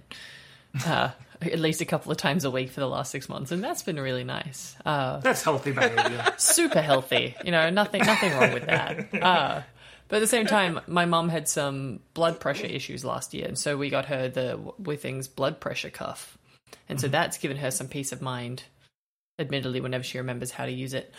uh, 0.86 1.12
at 1.42 1.60
least 1.60 1.82
a 1.82 1.86
couple 1.86 2.12
of 2.12 2.18
times 2.18 2.46
a 2.46 2.52
week 2.52 2.70
for 2.70 2.80
the 2.80 2.88
last 2.88 3.12
six 3.12 3.30
months. 3.30 3.52
And 3.52 3.64
that's 3.64 3.84
been 3.84 4.00
really 4.00 4.24
nice. 4.24 4.76
Uh, 4.86 5.20
That's 5.20 5.44
healthy 5.44 5.72
behavior. 5.72 6.26
super 6.38 6.82
healthy. 6.82 7.36
You 7.44 7.52
know, 7.52 7.70
nothing 7.70 8.04
nothing 8.06 8.32
wrong 8.34 8.54
with 8.54 8.66
that. 8.66 9.14
Uh, 9.14 9.62
but 10.08 10.18
at 10.18 10.20
the 10.20 10.28
same 10.28 10.46
time, 10.46 10.80
my 10.88 11.06
mum 11.06 11.30
had 11.30 11.48
some 11.50 12.00
blood 12.14 12.40
pressure 12.40 12.66
issues 12.66 13.04
last 13.04 13.34
year, 13.34 13.46
and 13.46 13.58
so 13.58 13.76
we 13.76 13.90
got 13.90 14.06
her 14.06 14.30
the 14.30 14.58
Withings 14.82 15.34
blood 15.34 15.60
pressure 15.60 15.90
cuff, 15.90 16.38
and 16.88 17.00
so 17.02 17.10
that's 17.10 17.38
given 17.38 17.58
her 17.58 17.72
some 17.72 17.88
peace 17.88 18.14
of 18.14 18.22
mind. 18.22 18.64
Admittedly, 19.38 19.82
whenever 19.82 20.04
she 20.04 20.18
remembers 20.18 20.50
how 20.50 20.66
to 20.66 20.72
use 20.72 20.94
it, 20.94 21.14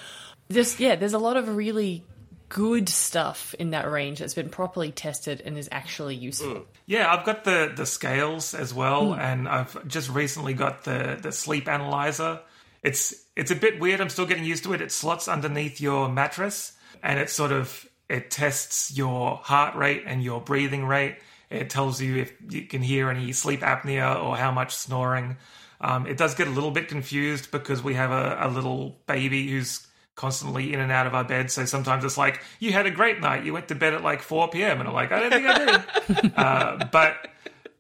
just 0.51 0.81
yeah, 0.81 0.97
there's 0.97 1.13
a 1.13 1.19
lot 1.19 1.37
of 1.37 1.55
really 1.55 2.03
good 2.49 2.89
stuff 2.89 3.55
in 3.59 3.71
that 3.71 3.91
range 3.91 4.21
that's 4.21 4.35
been 4.35 4.49
properly 4.49 4.91
tested 4.91 5.43
and 5.45 5.59
is 5.59 5.69
actually 5.71 6.15
useful. 6.15 6.67
Yeah, 6.87 7.13
I've 7.13 7.25
got 7.25 7.45
the 7.45 7.73
the 7.75 7.87
scales 7.87 8.55
as 8.55 8.73
well, 8.73 9.15
and 9.15 9.49
I've 9.49 9.87
just 9.87 10.09
recently 10.11 10.55
got 10.55 10.85
the 10.85 11.19
the 11.21 11.33
sleep 11.33 11.69
analyzer. 11.69 12.41
It's 12.83 13.15
it's 13.37 13.51
a 13.51 13.57
bit 13.57 13.81
weird. 13.81 14.01
I'm 14.01 14.09
still 14.09 14.27
getting 14.27 14.45
used 14.45 14.65
to 14.65 14.73
it. 14.73 14.81
It 14.81 14.93
slots 14.93 15.29
underneath 15.29 15.81
your 15.81 16.09
mattress, 16.09 16.73
and 17.03 17.19
it 17.19 17.31
sort 17.31 17.53
of 17.53 17.87
it 18.09 18.31
tests 18.31 18.97
your 18.97 19.37
heart 19.37 19.75
rate 19.75 20.05
and 20.07 20.23
your 20.23 20.41
breathing 20.41 20.87
rate. 20.87 21.17
It 21.51 21.71
tells 21.71 22.01
you 22.01 22.17
if 22.17 22.33
you 22.49 22.63
can 22.63 22.83
hear 22.83 23.11
any 23.11 23.33
sleep 23.33 23.61
apnea 23.61 24.23
or 24.23 24.37
how 24.37 24.51
much 24.51 24.75
snoring. 24.75 25.37
Um, 25.81 26.07
it 26.07 26.17
does 26.17 26.35
get 26.35 26.49
a 26.49 26.51
little 26.51 26.71
bit 26.71 26.89
confused 26.89 27.51
because 27.51 27.83
we 27.83 27.95
have 27.95 28.11
a, 28.11 28.39
a 28.41 28.49
little 28.49 28.99
baby 29.07 29.49
who's 29.49 29.87
constantly 30.19 30.75
in 30.75 30.81
and 30.81 30.91
out 30.91 31.07
of 31.07 31.15
our 31.15 31.23
bed. 31.23 31.49
So 31.49 31.65
sometimes 31.65 32.05
it's 32.05 32.19
like, 32.19 32.43
you 32.59 32.73
had 32.73 32.87
a 32.87 32.91
great 32.91 33.21
night. 33.21 33.45
You 33.45 33.53
went 33.53 33.69
to 33.69 33.77
bed 33.77 33.95
at 33.95 34.03
like 34.03 34.21
4 34.21 34.49
p.m. 34.49 34.81
And 34.81 34.89
I'm 34.89 34.95
like, 34.95 35.13
I 35.13 35.21
don't 35.21 35.31
think 35.31 35.47
I 35.47 35.65
did. 35.65 36.33
uh, 36.37 36.87
but, 36.91 37.29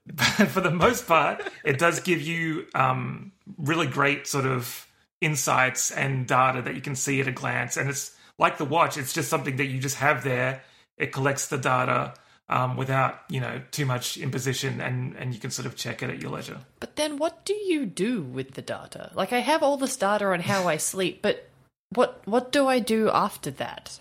but 0.06 0.46
for 0.46 0.60
the 0.60 0.70
most 0.70 1.08
part, 1.08 1.42
it 1.64 1.78
does 1.78 1.98
give 1.98 2.22
you 2.22 2.66
um, 2.76 3.32
really 3.58 3.88
great 3.88 4.28
sort 4.28 4.46
of 4.46 4.86
insights 5.20 5.90
and 5.90 6.28
data 6.28 6.62
that 6.62 6.76
you 6.76 6.80
can 6.80 6.94
see 6.94 7.20
at 7.20 7.26
a 7.26 7.32
glance. 7.32 7.76
And 7.76 7.90
it's 7.90 8.16
like 8.38 8.56
the 8.56 8.64
watch, 8.64 8.96
it's 8.96 9.12
just 9.12 9.28
something 9.28 9.56
that 9.56 9.66
you 9.66 9.80
just 9.80 9.96
have 9.96 10.22
there. 10.22 10.62
It 10.96 11.12
collects 11.12 11.48
the 11.48 11.58
data. 11.58 12.14
Um, 12.50 12.78
without 12.78 13.24
you 13.28 13.40
know 13.40 13.60
too 13.72 13.84
much 13.84 14.16
imposition, 14.16 14.80
and 14.80 15.14
and 15.16 15.34
you 15.34 15.38
can 15.38 15.50
sort 15.50 15.66
of 15.66 15.76
check 15.76 16.02
it 16.02 16.08
at 16.08 16.22
your 16.22 16.30
leisure. 16.30 16.60
But 16.80 16.96
then, 16.96 17.18
what 17.18 17.44
do 17.44 17.52
you 17.52 17.84
do 17.84 18.22
with 18.22 18.52
the 18.52 18.62
data? 18.62 19.12
Like, 19.14 19.34
I 19.34 19.40
have 19.40 19.62
all 19.62 19.76
this 19.76 19.96
data 19.96 20.24
on 20.28 20.40
how 20.40 20.66
I 20.66 20.78
sleep, 20.78 21.20
but 21.20 21.47
what 21.90 22.22
what 22.26 22.52
do 22.52 22.66
I 22.66 22.78
do 22.78 23.10
after 23.10 23.50
that? 23.52 23.98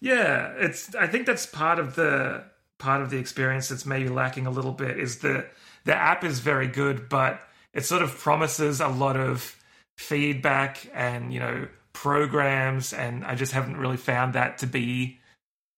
Yeah, 0.00 0.52
it's. 0.58 0.94
I 0.94 1.06
think 1.06 1.26
that's 1.26 1.46
part 1.46 1.78
of 1.78 1.94
the 1.94 2.44
part 2.78 3.02
of 3.02 3.10
the 3.10 3.18
experience 3.18 3.68
that's 3.68 3.86
maybe 3.86 4.08
lacking 4.08 4.46
a 4.46 4.50
little 4.50 4.72
bit. 4.72 4.98
Is 4.98 5.18
the 5.18 5.46
the 5.84 5.94
app 5.94 6.24
is 6.24 6.40
very 6.40 6.68
good, 6.68 7.08
but 7.08 7.40
it 7.72 7.84
sort 7.84 8.02
of 8.02 8.16
promises 8.16 8.80
a 8.80 8.88
lot 8.88 9.16
of 9.16 9.56
feedback 9.98 10.90
and 10.94 11.32
you 11.32 11.40
know 11.40 11.68
programs, 11.92 12.92
and 12.92 13.24
I 13.24 13.34
just 13.34 13.52
haven't 13.52 13.76
really 13.76 13.96
found 13.96 14.34
that 14.34 14.58
to 14.58 14.66
be 14.66 15.18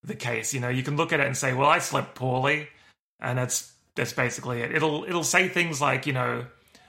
the 0.03 0.15
case. 0.15 0.55
You 0.55 0.61
know, 0.61 0.69
you 0.69 0.83
can 0.83 0.97
look 0.97 1.13
at 1.13 1.21
it 1.21 1.27
and 1.27 1.37
say, 1.37 1.53
"Well, 1.55 1.69
I 1.69 1.79
slept 1.79 2.15
poorly," 2.15 2.69
and 3.21 3.39
that's 3.39 3.73
that's 3.95 4.13
basically 4.13 4.63
it. 4.63 4.75
It'll 4.75 5.05
it'll 5.05 5.25
say 5.25 5.49
things 5.49 5.81
like, 5.81 6.07
you 6.07 6.13
know, 6.13 6.47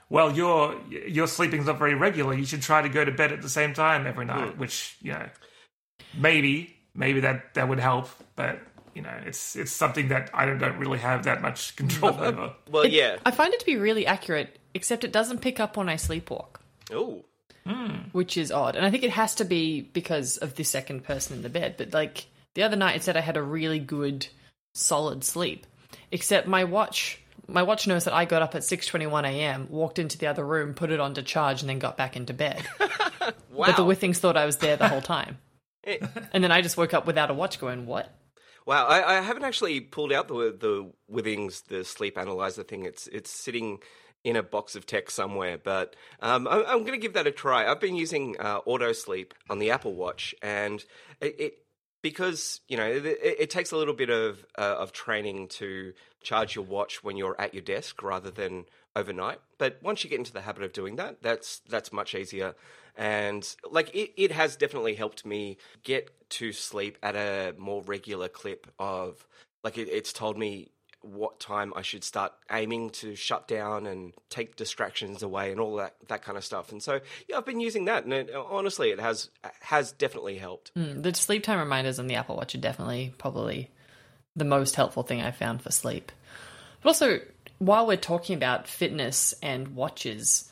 "Well, 0.09 0.35
your 0.35 0.75
your 0.89 1.27
sleeping's 1.27 1.65
not 1.65 1.79
very 1.79 1.95
regular. 1.95 2.33
You 2.33 2.45
should 2.45 2.61
try 2.61 2.81
to 2.81 2.89
go 2.89 3.05
to 3.05 3.11
bed 3.11 3.31
at 3.31 3.41
the 3.41 3.49
same 3.49 3.73
time 3.73 4.07
every 4.07 4.25
night," 4.25 4.53
hmm. 4.53 4.59
which 4.59 4.97
you 5.01 5.13
know, 5.13 5.29
maybe 6.17 6.75
maybe 6.95 7.21
that 7.21 7.53
that 7.53 7.67
would 7.67 7.79
help, 7.79 8.09
but 8.35 8.59
you 8.93 9.01
know, 9.01 9.17
it's 9.25 9.55
it's 9.55 9.71
something 9.71 10.09
that 10.09 10.29
I 10.33 10.45
don't, 10.45 10.57
don't 10.57 10.77
really 10.77 10.99
have 10.99 11.23
that 11.23 11.41
much 11.41 11.75
control 11.77 12.13
mm, 12.13 12.21
over. 12.21 12.53
Well, 12.69 12.85
yeah. 12.85 13.17
I 13.25 13.31
find 13.31 13.53
it 13.53 13.59
to 13.61 13.65
be 13.65 13.77
really 13.77 14.05
accurate, 14.05 14.59
except 14.73 15.03
it 15.03 15.11
doesn't 15.11 15.39
pick 15.39 15.59
up 15.59 15.77
when 15.77 15.89
I 15.89 15.95
sleepwalk, 15.95 16.57
Oh, 16.91 17.23
which 18.11 18.37
is 18.37 18.51
odd. 18.51 18.75
And 18.75 18.85
I 18.85 18.91
think 18.91 19.03
it 19.03 19.11
has 19.11 19.35
to 19.35 19.45
be 19.45 19.81
because 19.81 20.37
of 20.37 20.55
the 20.55 20.63
second 20.63 21.03
person 21.03 21.37
in 21.37 21.43
the 21.43 21.49
bed. 21.49 21.75
But 21.77 21.93
like 21.93 22.27
the 22.55 22.63
other 22.63 22.75
night, 22.75 22.97
it 22.97 23.03
said 23.03 23.15
I 23.15 23.21
had 23.21 23.37
a 23.37 23.41
really 23.41 23.79
good, 23.79 24.27
solid 24.73 25.23
sleep, 25.23 25.65
except 26.11 26.47
my 26.47 26.63
watch. 26.63 27.21
My 27.49 27.63
watch 27.63 27.87
knows 27.87 28.05
that 28.05 28.13
I 28.13 28.25
got 28.25 28.41
up 28.41 28.55
at 28.55 28.61
6:21 28.61 29.25
a.m., 29.25 29.67
walked 29.69 29.99
into 29.99 30.17
the 30.17 30.27
other 30.27 30.45
room, 30.45 30.73
put 30.73 30.91
it 30.91 30.99
on 30.99 31.13
to 31.15 31.23
charge, 31.23 31.61
and 31.61 31.69
then 31.69 31.79
got 31.79 31.97
back 31.97 32.15
into 32.15 32.33
bed. 32.33 32.65
wow. 32.79 32.87
But 33.67 33.75
the 33.75 33.83
Withings 33.83 34.17
thought 34.17 34.37
I 34.37 34.45
was 34.45 34.57
there 34.57 34.77
the 34.77 34.87
whole 34.87 35.01
time. 35.01 35.37
Eh. 35.83 35.97
and 36.33 36.43
then 36.43 36.51
I 36.51 36.61
just 36.61 36.77
woke 36.77 36.93
up 36.93 37.05
without 37.05 37.29
a 37.29 37.33
watch 37.33 37.59
going, 37.59 37.85
what? 37.85 38.13
Wow, 38.65 38.85
I, 38.85 39.17
I 39.17 39.21
haven't 39.21 39.43
actually 39.43 39.81
pulled 39.81 40.13
out 40.13 40.27
the 40.27 40.55
the 40.57 40.91
Withings 41.11 41.65
the 41.67 41.83
sleep 41.83 42.17
analyzer 42.17 42.63
thing. 42.63 42.85
It's 42.85 43.07
it's 43.07 43.31
sitting 43.31 43.79
in 44.23 44.35
a 44.35 44.43
box 44.43 44.75
of 44.75 44.85
tech 44.85 45.09
somewhere, 45.09 45.57
but 45.57 45.95
um, 46.21 46.47
I'm, 46.47 46.65
I'm 46.67 46.79
going 46.79 46.91
to 46.91 46.97
give 46.97 47.13
that 47.13 47.25
a 47.25 47.31
try. 47.31 47.65
I've 47.65 47.79
been 47.79 47.95
using 47.95 48.35
uh, 48.39 48.59
Auto 48.65 48.91
Sleep 48.91 49.33
on 49.49 49.59
the 49.59 49.71
Apple 49.71 49.95
Watch, 49.95 50.35
and 50.41 50.83
it, 51.21 51.39
it 51.39 51.53
because 52.01 52.61
you 52.67 52.77
know 52.77 52.85
it, 52.85 53.05
it 53.21 53.49
takes 53.49 53.71
a 53.71 53.77
little 53.77 53.93
bit 53.93 54.09
of 54.09 54.45
uh, 54.57 54.75
of 54.79 54.91
training 54.91 55.47
to 55.49 55.93
charge 56.21 56.55
your 56.55 56.65
watch 56.65 57.03
when 57.03 57.17
you're 57.17 57.39
at 57.39 57.53
your 57.53 57.63
desk 57.63 58.01
rather 58.03 58.31
than 58.31 58.65
overnight. 58.95 59.39
But 59.57 59.79
once 59.81 60.03
you 60.03 60.09
get 60.09 60.19
into 60.19 60.33
the 60.33 60.41
habit 60.41 60.63
of 60.63 60.73
doing 60.73 60.95
that, 60.97 61.21
that's 61.21 61.59
that's 61.69 61.93
much 61.93 62.15
easier. 62.15 62.55
And 62.95 63.47
like 63.69 63.93
it, 63.95 64.11
it 64.21 64.31
has 64.31 64.55
definitely 64.55 64.95
helped 64.95 65.25
me 65.25 65.57
get 65.83 66.11
to 66.31 66.51
sleep 66.51 66.97
at 67.01 67.15
a 67.15 67.53
more 67.57 67.81
regular 67.83 68.27
clip 68.27 68.67
of 68.77 69.25
like 69.63 69.77
it, 69.77 69.87
it's 69.89 70.13
told 70.13 70.37
me 70.37 70.71
what 71.01 71.39
time 71.39 71.73
I 71.75 71.81
should 71.81 72.03
start 72.03 72.33
aiming 72.51 72.89
to 72.91 73.15
shut 73.15 73.47
down 73.47 73.85
and 73.85 74.13
take 74.29 74.55
distractions 74.55 75.23
away 75.23 75.51
and 75.51 75.59
all 75.59 75.77
that 75.77 75.95
that 76.07 76.23
kind 76.23 76.37
of 76.37 76.43
stuff. 76.43 76.71
And 76.71 76.83
so 76.83 76.99
yeah, 77.27 77.37
I've 77.37 77.45
been 77.45 77.59
using 77.59 77.85
that, 77.85 78.03
and 78.03 78.13
it, 78.13 78.33
honestly, 78.35 78.89
it 78.89 78.99
has 78.99 79.29
has 79.61 79.91
definitely 79.91 80.37
helped. 80.37 80.73
Mm, 80.75 81.03
the 81.03 81.13
sleep 81.13 81.43
time 81.43 81.59
reminders 81.59 81.99
on 81.99 82.07
the 82.07 82.15
Apple 82.15 82.35
Watch 82.35 82.55
are 82.55 82.59
definitely 82.59 83.13
probably 83.17 83.69
the 84.35 84.45
most 84.45 84.75
helpful 84.75 85.03
thing 85.03 85.21
I 85.21 85.31
found 85.31 85.61
for 85.61 85.71
sleep. 85.71 86.11
But 86.81 86.89
also, 86.89 87.19
while 87.59 87.87
we're 87.87 87.97
talking 87.97 88.35
about 88.35 88.67
fitness 88.67 89.33
and 89.41 89.75
watches, 89.75 90.49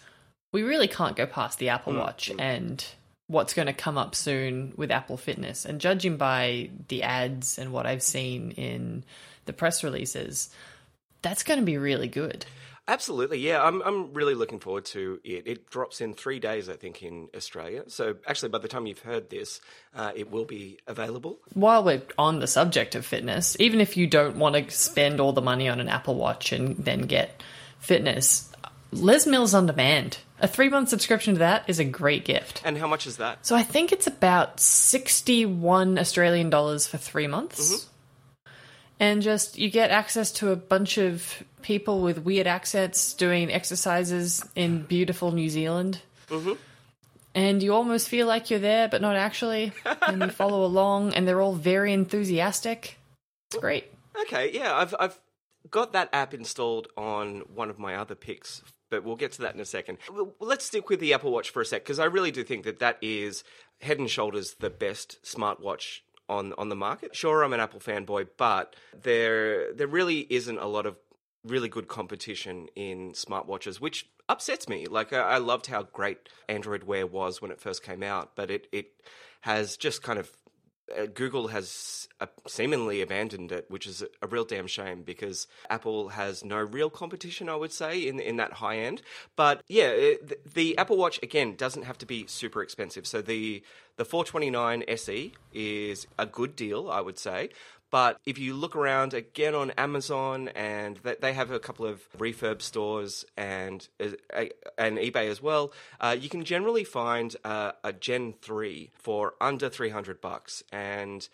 we 0.52 0.64
really 0.64 0.88
can't 0.88 1.16
go 1.16 1.26
past 1.26 1.60
the 1.60 1.70
Apple 1.70 1.94
Watch 1.94 2.32
and 2.38 2.84
what's 3.28 3.54
going 3.54 3.66
to 3.66 3.74
come 3.74 3.98
up 3.98 4.16
soon 4.16 4.74
with 4.78 4.92
Apple 4.92 5.18
Fitness. 5.18 5.66
And 5.66 5.80
judging 5.80 6.18
by 6.18 6.70
the 6.88 7.04
ads 7.04 7.58
and 7.58 7.72
what 7.72 7.86
I've 7.86 8.04
seen 8.04 8.52
in 8.52 9.04
the 9.48 9.54
press 9.54 9.84
releases, 9.84 10.50
that's 11.22 11.44
going 11.44 11.60
to 11.60 11.66
be 11.66 11.78
really 11.78 12.08
good. 12.08 12.46
Absolutely, 12.90 13.40
yeah. 13.40 13.62
I'm 13.62 13.82
I'm 13.82 14.14
really 14.14 14.34
looking 14.34 14.60
forward 14.60 14.86
to 14.86 15.20
it. 15.26 15.46
It 15.46 15.70
drops 15.70 16.00
in 16.00 16.14
three 16.14 16.40
days, 16.40 16.70
I 16.70 16.78
think, 16.78 17.04
in 17.04 17.28
Australia. 17.36 17.84
So 17.88 18.16
actually, 18.26 18.48
by 18.50 18.60
the 18.60 18.70
time 18.70 18.86
you've 18.86 19.00
heard 19.00 19.30
this, 19.30 19.60
uh, 19.94 20.14
it 20.16 20.32
will 20.32 20.46
be 20.46 20.80
available. 20.88 21.40
While 21.54 21.84
we're 21.84 22.04
on 22.18 22.40
the 22.40 22.48
subject 22.48 22.96
of 22.96 23.06
fitness, 23.06 23.58
even 23.60 23.82
if 23.82 23.98
you 23.98 24.08
don't 24.08 24.38
want 24.38 24.56
to 24.56 24.72
spend 24.74 25.20
all 25.20 25.34
the 25.34 25.42
money 25.42 25.68
on 25.68 25.82
an 25.82 25.90
Apple 25.90 26.16
Watch 26.16 26.54
and 26.54 26.78
then 26.78 27.02
get 27.02 27.44
fitness, 27.80 28.50
Les 28.94 29.28
Mills 29.28 29.54
on 29.54 29.66
demand. 29.66 30.20
A 30.40 30.48
three 30.48 30.70
month 30.70 30.88
subscription 30.88 31.34
to 31.34 31.40
that 31.40 31.64
is 31.68 31.80
a 31.80 31.84
great 31.84 32.24
gift. 32.24 32.62
And 32.64 32.78
how 32.78 32.88
much 32.88 33.06
is 33.06 33.18
that? 33.18 33.46
So 33.46 33.56
I 33.56 33.64
think 33.64 33.92
it's 33.92 34.08
about 34.08 34.62
61 34.62 36.00
Australian 36.00 36.50
dollars 36.50 36.88
for 36.88 36.98
three 36.98 37.28
months. 37.28 37.88
And 39.00 39.22
just 39.22 39.58
you 39.58 39.70
get 39.70 39.92
access 39.92 40.32
to 40.34 40.52
a 40.52 40.56
bunch 40.56 40.98
of 40.98 41.44
people 41.62 42.02
with 42.02 42.20
weird 42.20 42.48
accents 42.48 43.14
doing 43.14 43.52
exercises 43.52 44.44
in 44.56 44.84
beautiful 44.84 45.32
New 45.32 45.50
Zealand. 45.50 46.02
Mm-hmm. 46.30 46.54
And 47.36 47.62
you 47.62 47.74
almost 47.74 48.10
feel 48.10 48.26
like 48.26 48.50
you're 48.50 48.60
there, 48.60 48.88
but 48.88 49.02
not 49.02 49.16
actually. 49.16 49.72
and 50.08 50.22
you 50.22 50.30
follow 50.30 50.66
along, 50.66 51.14
and 51.14 51.28
they're 51.28 51.42
all 51.42 51.54
very 51.54 51.94
enthusiastic. 51.94 52.98
It's 53.52 53.60
great. 53.60 53.92
Okay, 54.22 54.52
yeah, 54.52 54.76
I've 54.76 54.96
I've 55.00 55.20
got 55.70 55.94
that 55.94 56.10
app 56.14 56.34
installed 56.34 56.88
on 56.98 57.42
one 57.54 57.70
of 57.70 57.78
my 57.78 57.96
other 57.96 58.16
picks, 58.16 58.64
but 58.90 59.04
we'll 59.04 59.16
get 59.16 59.34
to 59.34 59.42
that 59.44 59.54
in 59.54 59.62
a 59.62 59.66
second. 59.66 60.00
Let's 60.40 60.66
stick 60.66 60.90
with 60.90 61.00
the 61.00 61.14
Apple 61.14 61.32
Watch 61.32 61.52
for 61.52 61.62
a 61.62 61.66
sec 61.66 61.84
because 61.84 62.00
I 62.00 62.06
really 62.06 62.32
do 62.32 62.44
think 62.44 62.64
that 62.66 62.80
that 62.80 62.98
is 63.02 63.44
head 63.82 64.00
and 64.00 64.10
shoulders 64.10 64.56
the 64.60 64.70
best 64.70 65.20
smartwatch 65.24 66.00
on 66.30 66.54
on 66.58 66.70
the 66.70 66.76
market. 66.76 67.16
Sure, 67.16 67.44
I'm 67.44 67.54
an 67.54 67.60
Apple 67.60 67.80
fanboy, 67.80 68.28
but 68.38 68.76
there 69.02 69.74
there 69.74 69.88
really 69.88 70.28
isn't 70.30 70.58
a 70.58 70.68
lot 70.68 70.86
of 70.86 70.96
really 71.44 71.70
good 71.70 71.88
competition 71.88 72.68
in 72.76 73.14
smartwatches, 73.14 73.80
which 73.80 74.10
upsets 74.30 74.68
me. 74.68 74.86
Like 74.86 75.14
I, 75.14 75.20
I 75.20 75.38
loved 75.38 75.68
how 75.68 75.84
great 75.84 76.30
Android 76.50 76.84
Wear 76.84 77.08
was 77.08 77.42
when 77.42 77.52
it 77.52 77.62
first 77.62 77.84
came 77.84 78.04
out, 78.04 78.36
but 78.36 78.52
it 78.52 78.68
it 78.72 78.92
has 79.42 79.78
just 79.78 80.04
kind 80.04 80.20
of 80.20 80.32
uh, 80.96 81.06
Google 81.14 81.48
has 81.50 82.08
uh, 82.20 82.28
seemingly 82.48 83.02
abandoned 83.02 83.52
it, 83.52 83.66
which 83.70 83.88
is 83.88 84.04
a, 84.22 84.28
real 84.28 84.46
damn 84.46 84.68
shame 84.68 85.04
because 85.04 85.48
Apple 85.70 86.10
has 86.10 86.44
no 86.44 86.60
real 86.60 86.90
competition, 86.90 87.50
I 87.50 87.56
would 87.56 87.72
say, 87.72 88.08
in 88.08 88.20
in 88.20 88.38
that 88.38 88.54
high 88.54 88.78
end. 88.78 89.02
But 89.36 89.64
yeah, 89.68 89.90
it, 89.90 90.28
the, 90.28 90.38
the 90.54 90.78
Apple 90.78 90.98
Watch 90.98 91.20
again 91.22 91.56
doesn't 91.56 91.84
have 91.84 91.98
to 92.00 92.06
be 92.06 92.26
super 92.28 92.62
expensive. 92.62 93.06
So 93.06 93.22
the 93.22 93.64
the 93.98 94.06
429 94.06 94.84
SE 94.88 95.34
is 95.54 96.08
a 96.18 96.26
good 96.26 96.56
deal, 96.56 96.90
I 96.90 97.02
would 97.02 97.18
say. 97.18 97.50
But 97.90 98.20
if 98.26 98.38
you 98.38 98.54
look 98.54 98.76
around 98.76 99.14
again 99.14 99.56
on 99.56 99.72
Amazon, 99.72 100.50
and 100.50 100.98
they 101.04 101.16
they 101.22 101.34
have 101.34 101.52
a 101.52 101.60
couple 101.60 101.86
of 101.86 102.02
refurb 102.18 102.62
stores 102.62 103.26
and 103.38 103.88
uh, 104.00 104.46
and 104.78 104.98
eBay 104.98 105.30
as 105.30 105.42
well, 105.42 105.72
uh, 106.02 106.16
you 106.20 106.28
can 106.30 106.44
generally 106.44 106.84
find 106.84 107.36
uh, 107.46 107.72
a 107.84 107.94
Gen 107.94 108.34
three 108.42 108.92
for 108.94 109.36
under 109.40 109.70
three 109.70 109.90
hundred 109.90 110.20
bucks. 110.20 110.64
And 110.72 111.28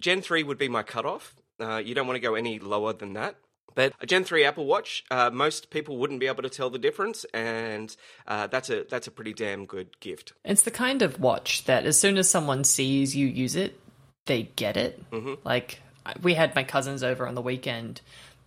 Gen 0.00 0.22
three 0.22 0.42
would 0.42 0.58
be 0.58 0.68
my 0.68 0.82
cutoff. 0.82 1.34
Uh, 1.58 1.78
you 1.84 1.94
don't 1.94 2.06
want 2.06 2.16
to 2.16 2.20
go 2.20 2.34
any 2.34 2.58
lower 2.58 2.92
than 2.92 3.14
that. 3.14 3.36
But 3.74 3.92
a 4.00 4.06
Gen 4.06 4.24
three 4.24 4.42
Apple 4.44 4.64
Watch, 4.64 5.04
uh, 5.10 5.30
most 5.30 5.68
people 5.70 5.98
wouldn't 5.98 6.20
be 6.20 6.28
able 6.28 6.42
to 6.42 6.48
tell 6.48 6.70
the 6.70 6.78
difference, 6.78 7.24
and 7.34 7.94
uh, 8.26 8.46
that's 8.46 8.70
a 8.70 8.84
that's 8.88 9.06
a 9.06 9.10
pretty 9.10 9.34
damn 9.34 9.66
good 9.66 9.98
gift. 10.00 10.32
It's 10.44 10.62
the 10.62 10.70
kind 10.70 11.02
of 11.02 11.20
watch 11.20 11.64
that 11.64 11.84
as 11.84 11.98
soon 11.98 12.16
as 12.16 12.30
someone 12.30 12.64
sees 12.64 13.14
you 13.14 13.26
use 13.26 13.54
it, 13.56 13.78
they 14.24 14.44
get 14.56 14.76
it. 14.78 15.02
Like 15.44 15.80
I- 15.82 15.85
we 16.22 16.34
had 16.34 16.54
my 16.54 16.64
cousins 16.64 17.02
over 17.02 17.26
on 17.26 17.34
the 17.34 17.42
weekend, 17.42 18.00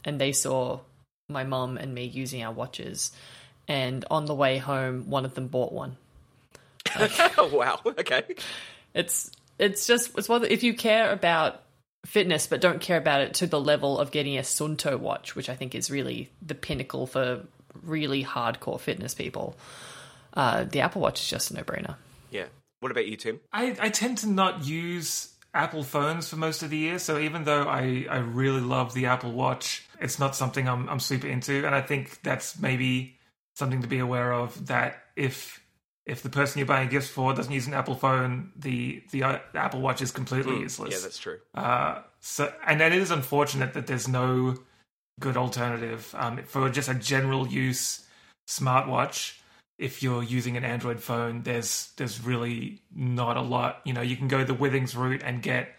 and 0.03 0.19
they 0.19 0.31
saw 0.31 0.79
my 1.27 1.43
mum 1.43 1.77
and 1.77 1.93
me 1.93 2.05
using 2.05 2.43
our 2.43 2.51
watches, 2.51 3.11
and 3.67 4.05
on 4.09 4.25
the 4.25 4.35
way 4.35 4.57
home, 4.57 5.09
one 5.09 5.25
of 5.25 5.35
them 5.35 5.47
bought 5.47 5.71
one. 5.71 5.97
oh 6.97 7.49
wow, 7.53 7.79
okay. 7.85 8.23
It's 8.93 9.31
it's 9.57 9.85
just 9.85 10.17
it's 10.17 10.29
one 10.29 10.45
if 10.45 10.63
you 10.63 10.73
care 10.73 11.11
about 11.11 11.61
fitness 12.05 12.47
but 12.47 12.61
don't 12.61 12.79
care 12.79 12.97
about 12.97 13.21
it 13.21 13.33
to 13.35 13.45
the 13.45 13.59
level 13.59 13.99
of 13.99 14.11
getting 14.11 14.37
a 14.37 14.41
Suunto 14.41 14.97
watch, 14.97 15.35
which 15.35 15.49
I 15.49 15.55
think 15.55 15.75
is 15.75 15.91
really 15.91 16.29
the 16.41 16.55
pinnacle 16.55 17.05
for 17.05 17.45
really 17.83 18.23
hardcore 18.23 18.79
fitness 18.79 19.13
people. 19.13 19.55
Uh, 20.33 20.63
the 20.63 20.81
Apple 20.81 21.01
Watch 21.01 21.21
is 21.21 21.29
just 21.29 21.51
a 21.51 21.55
no-brainer. 21.55 21.95
Yeah. 22.31 22.45
What 22.79 22.91
about 22.91 23.07
you, 23.07 23.17
Tim? 23.17 23.39
I, 23.51 23.75
I 23.79 23.89
tend 23.89 24.19
to 24.19 24.29
not 24.29 24.65
use 24.65 25.29
Apple 25.53 25.83
phones 25.83 26.29
for 26.29 26.35
most 26.35 26.63
of 26.63 26.69
the 26.69 26.77
year, 26.77 26.99
so 26.99 27.17
even 27.17 27.43
though 27.43 27.63
I, 27.63 28.05
I 28.09 28.17
really 28.17 28.61
love 28.61 28.93
the 28.93 29.07
Apple 29.07 29.31
Watch, 29.31 29.87
it's 29.99 30.19
not 30.19 30.35
something 30.35 30.67
I'm, 30.67 30.87
I'm 30.89 30.99
super 30.99 31.27
into. 31.27 31.65
And 31.65 31.73
I 31.73 31.81
think 31.81 32.21
that's 32.21 32.59
maybe 32.59 33.17
something 33.55 33.81
to 33.81 33.87
be 33.87 33.99
aware 33.99 34.31
of 34.33 34.67
that 34.67 35.03
if 35.15 35.61
if 36.05 36.23
the 36.23 36.29
person 36.29 36.57
you're 36.57 36.65
buying 36.65 36.89
gifts 36.89 37.07
for 37.07 37.33
doesn't 37.33 37.53
use 37.53 37.67
an 37.67 37.73
Apple 37.73 37.95
phone, 37.95 38.51
the 38.55 39.03
the, 39.11 39.23
uh, 39.23 39.39
Apple 39.53 39.81
Watch 39.81 40.01
is 40.01 40.11
completely 40.11 40.59
useless. 40.59 40.91
Yeah, 40.91 40.99
that's 41.01 41.19
true. 41.19 41.39
Uh, 41.53 42.01
so, 42.19 42.51
and 42.65 42.81
it 42.81 42.93
is 42.93 43.11
unfortunate 43.11 43.73
that 43.73 43.87
there's 43.87 44.07
no 44.07 44.55
good 45.19 45.37
alternative 45.37 46.13
um, 46.17 46.41
for 46.43 46.69
just 46.69 46.89
a 46.89 46.93
general 46.95 47.47
use 47.47 48.05
smartwatch. 48.47 49.38
If 49.79 50.03
you're 50.03 50.21
using 50.21 50.57
an 50.57 50.63
Android 50.63 51.01
phone, 51.01 51.41
there's 51.41 51.91
there's 51.97 52.23
really 52.23 52.83
not 52.93 53.37
a 53.37 53.41
lot. 53.41 53.81
You 53.85 53.93
know, 53.93 54.01
you 54.01 54.15
can 54.15 54.27
go 54.27 54.43
the 54.43 54.53
Withings 54.53 54.95
route 54.95 55.23
and 55.23 55.41
get 55.41 55.75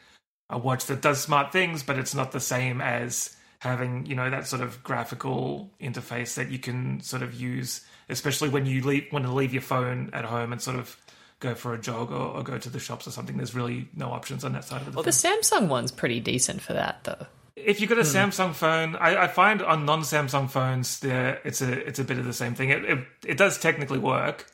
a 0.49 0.59
watch 0.59 0.87
that 0.87 1.01
does 1.01 1.21
smart 1.21 1.53
things, 1.53 1.85
but 1.85 1.99
it's 1.99 2.15
not 2.15 2.33
the 2.33 2.41
same 2.41 2.81
as 2.81 3.37
having 3.61 4.07
you 4.07 4.17
know 4.17 4.29
that 4.31 4.47
sort 4.47 4.63
of 4.63 4.83
graphical 4.83 5.71
interface 5.81 6.35
that 6.35 6.51
you 6.51 6.59
can 6.59 7.01
sort 7.03 7.23
of 7.23 7.35
use, 7.35 7.85
especially 8.09 8.49
when 8.49 8.67
you 8.67 8.83
leave 8.83 9.07
want 9.13 9.25
to 9.25 9.33
leave 9.33 9.53
your 9.53 9.63
phone 9.63 10.11
at 10.13 10.25
home 10.25 10.53
and 10.53 10.61
sort 10.61 10.79
of 10.79 10.97
go 11.41 11.55
for 11.55 11.75
a 11.75 11.79
jog 11.79 12.11
or, 12.11 12.37
or 12.37 12.43
go 12.43 12.59
to 12.59 12.71
the 12.71 12.79
shops 12.79 13.07
or 13.07 13.11
something. 13.11 13.37
There's 13.37 13.55
really 13.55 13.89
no 13.95 14.11
options 14.11 14.45
on 14.45 14.53
that 14.53 14.65
side 14.65 14.83
of 14.83 14.87
the 14.87 14.93
Well, 14.93 15.03
the 15.03 15.11
Samsung 15.11 15.69
one's 15.69 15.93
pretty 15.93 16.21
decent 16.21 16.61
for 16.61 16.73
that, 16.75 17.05
though. 17.05 17.27
If 17.57 17.81
you've 17.81 17.91
got 17.91 17.99
a 17.99 18.03
Samsung 18.03 18.55
phone, 18.55 18.97
I, 18.97 19.25
I 19.25 19.29
find 19.29 19.63
on 19.63 19.85
non-Samsung 19.85 20.51
phones, 20.51 21.01
there 21.01 21.41
it's 21.45 21.63
a 21.63 21.87
it's 21.87 21.99
a 21.99 22.05
bit 22.05 22.19
of 22.19 22.25
the 22.25 22.33
same 22.33 22.55
thing. 22.55 22.71
It, 22.71 22.85
it 22.85 22.99
it 23.27 23.37
does 23.37 23.59
technically 23.59 23.99
work, 23.99 24.47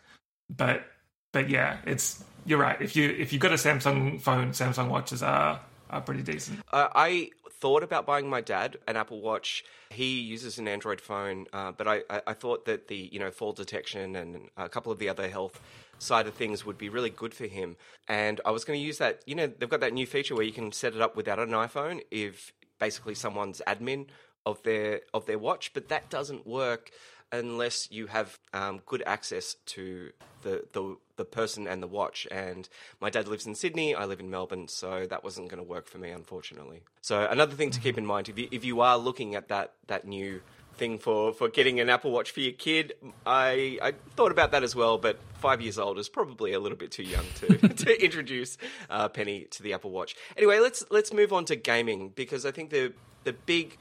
but 0.48 0.84
but 1.32 1.48
yeah, 1.48 1.78
it's 1.86 2.24
you're 2.44 2.58
right. 2.58 2.80
If 2.80 2.96
you 2.96 3.10
if 3.10 3.32
you've 3.32 3.42
got 3.42 3.52
a 3.52 3.56
Samsung 3.56 4.20
phone, 4.20 4.50
Samsung 4.50 4.88
watches 4.88 5.22
are 5.22 5.60
are 5.90 6.00
pretty 6.00 6.22
decent. 6.22 6.60
Uh, 6.72 6.88
I 6.94 7.30
thought 7.60 7.82
about 7.82 8.06
buying 8.06 8.28
my 8.28 8.40
dad 8.40 8.76
an 8.86 8.96
Apple 8.96 9.20
Watch. 9.20 9.64
He 9.90 10.20
uses 10.20 10.58
an 10.58 10.68
Android 10.68 11.00
phone, 11.00 11.46
uh, 11.52 11.72
but 11.72 11.88
I, 11.88 12.02
I, 12.10 12.22
I 12.28 12.32
thought 12.32 12.66
that 12.66 12.88
the 12.88 13.08
you 13.12 13.18
know 13.18 13.30
fall 13.30 13.52
detection 13.52 14.16
and 14.16 14.48
a 14.56 14.68
couple 14.68 14.92
of 14.92 14.98
the 14.98 15.08
other 15.08 15.28
health 15.28 15.60
side 15.98 16.26
of 16.26 16.34
things 16.34 16.64
would 16.66 16.76
be 16.76 16.88
really 16.88 17.10
good 17.10 17.32
for 17.32 17.46
him. 17.46 17.76
And 18.08 18.40
I 18.44 18.50
was 18.50 18.64
going 18.64 18.78
to 18.78 18.84
use 18.84 18.98
that. 18.98 19.22
You 19.26 19.34
know, 19.34 19.46
they've 19.46 19.68
got 19.68 19.80
that 19.80 19.94
new 19.94 20.06
feature 20.06 20.34
where 20.34 20.44
you 20.44 20.52
can 20.52 20.72
set 20.72 20.94
it 20.94 21.00
up 21.00 21.16
without 21.16 21.38
an 21.38 21.50
iPhone 21.50 22.02
if 22.10 22.52
basically 22.78 23.14
someone's 23.14 23.62
admin 23.66 24.06
of 24.44 24.62
their 24.62 25.00
of 25.12 25.26
their 25.26 25.38
watch, 25.38 25.72
but 25.74 25.88
that 25.88 26.08
doesn't 26.08 26.46
work 26.46 26.90
unless 27.32 27.90
you 27.90 28.06
have 28.06 28.38
um, 28.52 28.80
good 28.86 29.02
access 29.06 29.56
to 29.66 30.12
the, 30.42 30.64
the 30.72 30.96
the 31.16 31.24
person 31.24 31.66
and 31.66 31.82
the 31.82 31.86
watch. 31.86 32.26
And 32.30 32.68
my 33.00 33.10
dad 33.10 33.26
lives 33.26 33.46
in 33.46 33.54
Sydney, 33.54 33.94
I 33.94 34.04
live 34.04 34.20
in 34.20 34.30
Melbourne, 34.30 34.68
so 34.68 35.06
that 35.06 35.24
wasn't 35.24 35.48
going 35.48 35.62
to 35.62 35.68
work 35.68 35.88
for 35.88 35.98
me, 35.98 36.10
unfortunately. 36.10 36.82
So 37.00 37.26
another 37.26 37.54
thing 37.54 37.70
to 37.70 37.80
keep 37.80 37.98
in 37.98 38.06
mind 38.06 38.28
if 38.28 38.38
you, 38.38 38.48
if 38.50 38.64
you 38.64 38.80
are 38.80 38.96
looking 38.96 39.34
at 39.34 39.48
that 39.48 39.74
that 39.88 40.06
new 40.06 40.40
thing 40.76 40.98
for, 40.98 41.32
for 41.32 41.48
getting 41.48 41.80
an 41.80 41.88
Apple 41.88 42.10
Watch 42.10 42.30
for 42.30 42.40
your 42.40 42.52
kid, 42.52 42.94
I 43.24 43.78
I 43.82 43.92
thought 44.16 44.32
about 44.32 44.52
that 44.52 44.62
as 44.62 44.74
well, 44.74 44.98
but 44.98 45.18
five 45.38 45.60
years 45.60 45.78
old 45.78 45.98
is 45.98 46.08
probably 46.08 46.52
a 46.52 46.60
little 46.60 46.78
bit 46.78 46.90
too 46.90 47.02
young 47.02 47.24
to 47.36 47.68
to 47.84 48.04
introduce 48.04 48.58
uh, 48.90 49.08
Penny 49.08 49.44
to 49.50 49.62
the 49.62 49.72
Apple 49.72 49.90
Watch. 49.90 50.16
Anyway, 50.36 50.58
let's 50.58 50.84
let's 50.90 51.12
move 51.12 51.32
on 51.32 51.44
to 51.46 51.56
gaming 51.56 52.10
because 52.10 52.46
I 52.46 52.50
think 52.50 52.70
the 52.70 52.92
the 53.24 53.32
big 53.32 53.78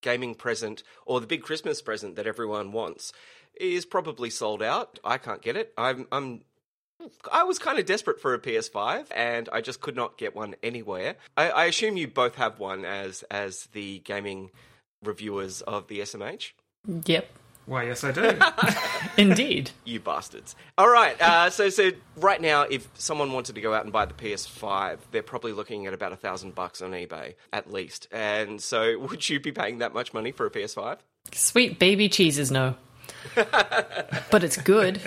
gaming 0.00 0.34
present 0.34 0.82
or 1.06 1.20
the 1.20 1.26
big 1.26 1.42
Christmas 1.42 1.82
present 1.82 2.16
that 2.16 2.26
everyone 2.26 2.72
wants 2.72 3.12
is 3.58 3.84
probably 3.84 4.30
sold 4.30 4.62
out. 4.62 4.98
I 5.04 5.18
can't 5.18 5.42
get 5.42 5.56
it. 5.56 5.72
I'm 5.76 6.06
I'm 6.12 6.42
I 7.30 7.44
was 7.44 7.58
kind 7.58 7.78
of 7.78 7.86
desperate 7.86 8.20
for 8.20 8.34
a 8.34 8.38
PS5, 8.40 9.06
and 9.14 9.48
I 9.52 9.60
just 9.60 9.80
could 9.80 9.94
not 9.94 10.18
get 10.18 10.34
one 10.34 10.56
anywhere. 10.62 11.14
I, 11.36 11.50
I 11.50 11.64
assume 11.66 11.96
you 11.96 12.08
both 12.08 12.34
have 12.36 12.58
one 12.58 12.84
as 12.84 13.22
as 13.30 13.66
the 13.72 14.00
gaming 14.00 14.50
reviewers 15.02 15.60
of 15.62 15.88
the 15.88 16.00
SMH. 16.00 16.52
Yep, 17.06 17.28
Why, 17.66 17.84
yes, 17.84 18.02
I 18.04 18.12
do. 18.12 18.38
indeed. 19.22 19.70
You 19.84 20.00
bastards! 20.00 20.56
All 20.78 20.88
right, 20.88 21.20
uh, 21.20 21.50
so 21.50 21.68
so 21.68 21.90
right 22.16 22.40
now, 22.40 22.62
if 22.62 22.88
someone 22.94 23.32
wanted 23.32 23.56
to 23.56 23.60
go 23.60 23.74
out 23.74 23.84
and 23.84 23.92
buy 23.92 24.06
the 24.06 24.14
PS5, 24.14 24.98
they're 25.10 25.22
probably 25.22 25.52
looking 25.52 25.86
at 25.86 25.92
about 25.92 26.12
a 26.12 26.16
thousand 26.16 26.54
bucks 26.54 26.80
on 26.80 26.92
eBay 26.92 27.34
at 27.52 27.70
least. 27.72 28.08
And 28.10 28.60
so, 28.60 28.98
would 29.10 29.28
you 29.28 29.40
be 29.40 29.52
paying 29.52 29.78
that 29.78 29.92
much 29.92 30.14
money 30.14 30.32
for 30.32 30.46
a 30.46 30.50
PS5? 30.50 30.98
Sweet 31.32 31.78
baby 31.78 32.08
cheeses, 32.08 32.50
no. 32.50 32.76
but 33.34 34.44
it's 34.44 34.56
good. 34.56 35.00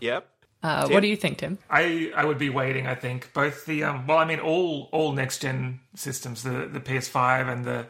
Yep. 0.00 0.26
Uh, 0.62 0.88
what 0.88 1.00
do 1.00 1.06
you 1.08 1.16
think, 1.16 1.38
Tim? 1.38 1.58
I 1.70 2.12
I 2.14 2.24
would 2.24 2.38
be 2.38 2.50
waiting. 2.50 2.86
I 2.86 2.94
think 2.94 3.32
both 3.32 3.64
the 3.66 3.84
um 3.84 4.06
well, 4.06 4.18
I 4.18 4.24
mean 4.24 4.40
all 4.40 4.88
all 4.92 5.12
next 5.12 5.40
gen 5.40 5.80
systems, 5.94 6.42
the 6.42 6.68
the 6.70 6.80
PS5 6.80 7.50
and 7.50 7.64
the 7.64 7.86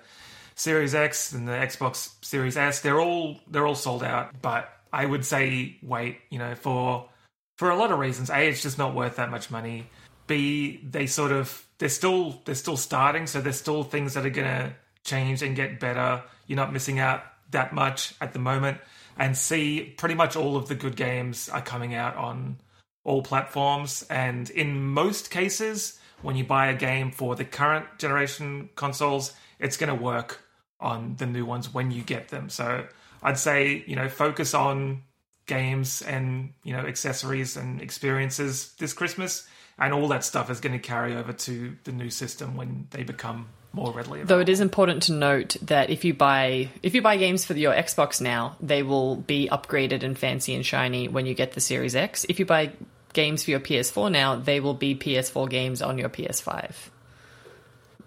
Series 0.60 0.94
X 0.94 1.32
and 1.32 1.48
the 1.48 1.52
Xbox 1.52 2.12
Series 2.22 2.58
S, 2.58 2.82
they're 2.82 3.00
all 3.00 3.40
they're 3.50 3.66
all 3.66 3.74
sold 3.74 4.04
out. 4.04 4.42
But 4.42 4.70
I 4.92 5.06
would 5.06 5.24
say 5.24 5.78
wait. 5.82 6.18
You 6.28 6.38
know 6.38 6.54
for 6.54 7.08
for 7.56 7.70
a 7.70 7.76
lot 7.76 7.90
of 7.90 7.98
reasons. 7.98 8.28
A, 8.28 8.46
it's 8.46 8.62
just 8.62 8.76
not 8.76 8.94
worth 8.94 9.16
that 9.16 9.30
much 9.30 9.50
money. 9.50 9.86
B, 10.26 10.78
they 10.84 11.06
sort 11.06 11.32
of 11.32 11.66
they're 11.78 11.88
still 11.88 12.42
they're 12.44 12.54
still 12.54 12.76
starting, 12.76 13.26
so 13.26 13.40
there's 13.40 13.56
still 13.56 13.84
things 13.84 14.12
that 14.12 14.26
are 14.26 14.30
gonna 14.30 14.76
change 15.02 15.42
and 15.42 15.56
get 15.56 15.80
better. 15.80 16.22
You're 16.46 16.56
not 16.56 16.74
missing 16.74 16.98
out 16.98 17.22
that 17.52 17.72
much 17.72 18.14
at 18.20 18.34
the 18.34 18.38
moment. 18.38 18.82
And 19.16 19.34
C, 19.34 19.94
pretty 19.96 20.14
much 20.14 20.36
all 20.36 20.58
of 20.58 20.68
the 20.68 20.74
good 20.74 20.94
games 20.94 21.48
are 21.48 21.62
coming 21.62 21.94
out 21.94 22.16
on 22.16 22.58
all 23.02 23.22
platforms. 23.22 24.04
And 24.10 24.50
in 24.50 24.84
most 24.84 25.30
cases, 25.30 25.98
when 26.20 26.36
you 26.36 26.44
buy 26.44 26.66
a 26.66 26.74
game 26.74 27.12
for 27.12 27.34
the 27.34 27.46
current 27.46 27.86
generation 27.98 28.68
consoles, 28.76 29.32
it's 29.58 29.78
going 29.78 29.94
to 29.94 30.02
work 30.02 30.42
on 30.80 31.16
the 31.16 31.26
new 31.26 31.44
ones 31.44 31.72
when 31.72 31.90
you 31.90 32.02
get 32.02 32.28
them. 32.28 32.48
So 32.48 32.86
I'd 33.22 33.38
say, 33.38 33.84
you 33.86 33.96
know, 33.96 34.08
focus 34.08 34.54
on 34.54 35.02
games 35.46 36.02
and, 36.02 36.52
you 36.62 36.72
know, 36.72 36.80
accessories 36.80 37.56
and 37.56 37.82
experiences 37.82 38.72
this 38.78 38.92
Christmas. 38.92 39.46
And 39.78 39.94
all 39.94 40.08
that 40.08 40.24
stuff 40.24 40.50
is 40.50 40.60
going 40.60 40.74
to 40.74 40.78
carry 40.78 41.16
over 41.16 41.32
to 41.32 41.76
the 41.84 41.92
new 41.92 42.10
system 42.10 42.56
when 42.56 42.86
they 42.90 43.02
become 43.02 43.48
more 43.72 43.92
readily 43.92 44.20
available. 44.20 44.36
Though 44.36 44.40
it 44.40 44.48
is 44.48 44.60
important 44.60 45.04
to 45.04 45.12
note 45.12 45.56
that 45.62 45.90
if 45.90 46.04
you 46.04 46.12
buy 46.12 46.68
if 46.82 46.94
you 46.94 47.02
buy 47.02 47.16
games 47.16 47.44
for 47.44 47.54
your 47.54 47.72
Xbox 47.72 48.20
now, 48.20 48.56
they 48.60 48.82
will 48.82 49.16
be 49.16 49.48
upgraded 49.50 50.02
and 50.02 50.18
fancy 50.18 50.54
and 50.54 50.66
shiny 50.66 51.08
when 51.08 51.24
you 51.24 51.34
get 51.34 51.52
the 51.52 51.60
Series 51.60 51.96
X. 51.96 52.26
If 52.28 52.38
you 52.38 52.44
buy 52.44 52.72
games 53.12 53.44
for 53.44 53.52
your 53.52 53.60
PS4 53.60 54.10
now, 54.10 54.36
they 54.36 54.60
will 54.60 54.74
be 54.74 54.94
PS4 54.94 55.48
games 55.48 55.82
on 55.82 55.98
your 55.98 56.08
PS5. 56.08 56.74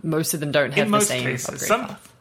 Most 0.01 0.33
of 0.33 0.39
them 0.41 0.51
don't 0.51 0.71
have 0.73 0.85
in 0.85 0.91
the 0.91 1.01
same 1.01 1.23
cases, 1.23 1.49
upgrade 1.49 1.67
some 1.67 1.87
path. 1.87 2.12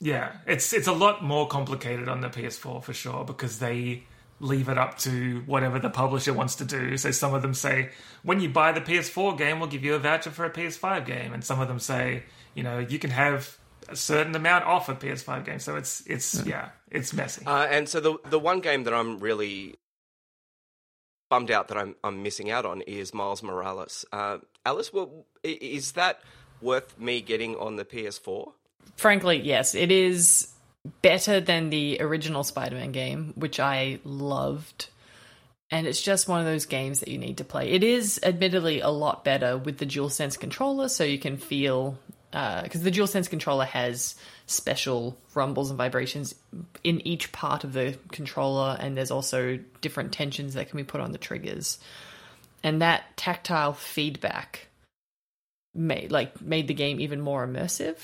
Yeah, 0.00 0.32
it's 0.46 0.72
it's 0.72 0.86
a 0.86 0.92
lot 0.92 1.22
more 1.24 1.48
complicated 1.48 2.08
on 2.08 2.20
the 2.20 2.28
PS4 2.28 2.82
for 2.82 2.92
sure 2.92 3.24
because 3.24 3.58
they 3.58 4.04
leave 4.38 4.68
it 4.68 4.76
up 4.76 4.98
to 4.98 5.42
whatever 5.46 5.78
the 5.78 5.88
publisher 5.88 6.32
wants 6.32 6.56
to 6.56 6.64
do. 6.64 6.96
So 6.98 7.10
some 7.10 7.32
of 7.32 7.40
them 7.40 7.54
say 7.54 7.90
when 8.22 8.40
you 8.40 8.50
buy 8.50 8.72
the 8.72 8.82
PS4 8.82 9.38
game, 9.38 9.58
we'll 9.58 9.70
give 9.70 9.84
you 9.84 9.94
a 9.94 9.98
voucher 9.98 10.30
for 10.30 10.44
a 10.44 10.50
PS5 10.50 11.06
game, 11.06 11.32
and 11.32 11.42
some 11.42 11.60
of 11.60 11.68
them 11.68 11.78
say 11.78 12.24
you 12.54 12.62
know 12.62 12.78
you 12.78 12.98
can 12.98 13.10
have 13.10 13.58
a 13.88 13.96
certain 13.96 14.34
amount 14.34 14.64
off 14.64 14.88
a 14.88 14.94
PS5 14.94 15.44
game. 15.44 15.58
So 15.58 15.76
it's 15.76 16.06
it's 16.06 16.44
yeah, 16.44 16.70
it's 16.90 17.12
messy. 17.12 17.46
Uh, 17.46 17.66
and 17.70 17.88
so 17.88 18.00
the 18.00 18.18
the 18.28 18.38
one 18.38 18.60
game 18.60 18.84
that 18.84 18.92
I'm 18.92 19.18
really 19.18 19.76
bummed 21.30 21.50
out 21.50 21.68
that 21.68 21.78
I'm 21.78 21.96
I'm 22.04 22.22
missing 22.22 22.50
out 22.50 22.66
on 22.66 22.82
is 22.82 23.14
Miles 23.14 23.42
Morales. 23.42 24.04
Uh, 24.12 24.38
Alice, 24.66 24.92
well, 24.92 25.24
is 25.42 25.92
that 25.92 26.20
worth 26.60 26.98
me 26.98 27.22
getting 27.22 27.56
on 27.56 27.76
the 27.76 27.84
PS4? 27.84 28.52
Frankly, 28.96 29.40
yes, 29.40 29.74
it 29.74 29.90
is 29.90 30.52
better 31.02 31.40
than 31.40 31.70
the 31.70 31.98
original 32.00 32.44
Spider-Man 32.44 32.92
game, 32.92 33.32
which 33.36 33.58
I 33.60 33.98
loved. 34.04 34.88
And 35.70 35.86
it's 35.86 36.00
just 36.00 36.28
one 36.28 36.40
of 36.40 36.46
those 36.46 36.66
games 36.66 37.00
that 37.00 37.08
you 37.08 37.18
need 37.18 37.38
to 37.38 37.44
play. 37.44 37.70
It 37.70 37.82
is 37.82 38.20
admittedly 38.22 38.80
a 38.80 38.88
lot 38.88 39.24
better 39.24 39.58
with 39.58 39.78
the 39.78 39.86
DualSense 39.86 40.38
controller, 40.38 40.88
so 40.88 41.02
you 41.02 41.18
can 41.18 41.36
feel 41.36 41.98
uh, 42.32 42.62
because 42.62 42.82
the 42.82 42.90
DualSense 42.90 43.30
controller 43.30 43.64
has 43.64 44.14
special 44.46 45.18
rumbles 45.34 45.70
and 45.70 45.78
vibrations 45.78 46.34
in 46.84 47.04
each 47.06 47.32
part 47.32 47.64
of 47.64 47.72
the 47.72 47.96
controller, 48.12 48.76
and 48.78 48.96
there's 48.96 49.10
also 49.10 49.58
different 49.80 50.12
tensions 50.12 50.54
that 50.54 50.68
can 50.68 50.76
be 50.76 50.84
put 50.84 51.00
on 51.00 51.12
the 51.12 51.18
triggers. 51.18 51.78
And 52.62 52.82
that 52.82 53.16
tactile 53.16 53.72
feedback 53.72 54.68
made 55.74 56.10
like 56.10 56.40
made 56.40 56.68
the 56.68 56.74
game 56.74 57.00
even 57.00 57.20
more 57.20 57.46
immersive. 57.46 57.96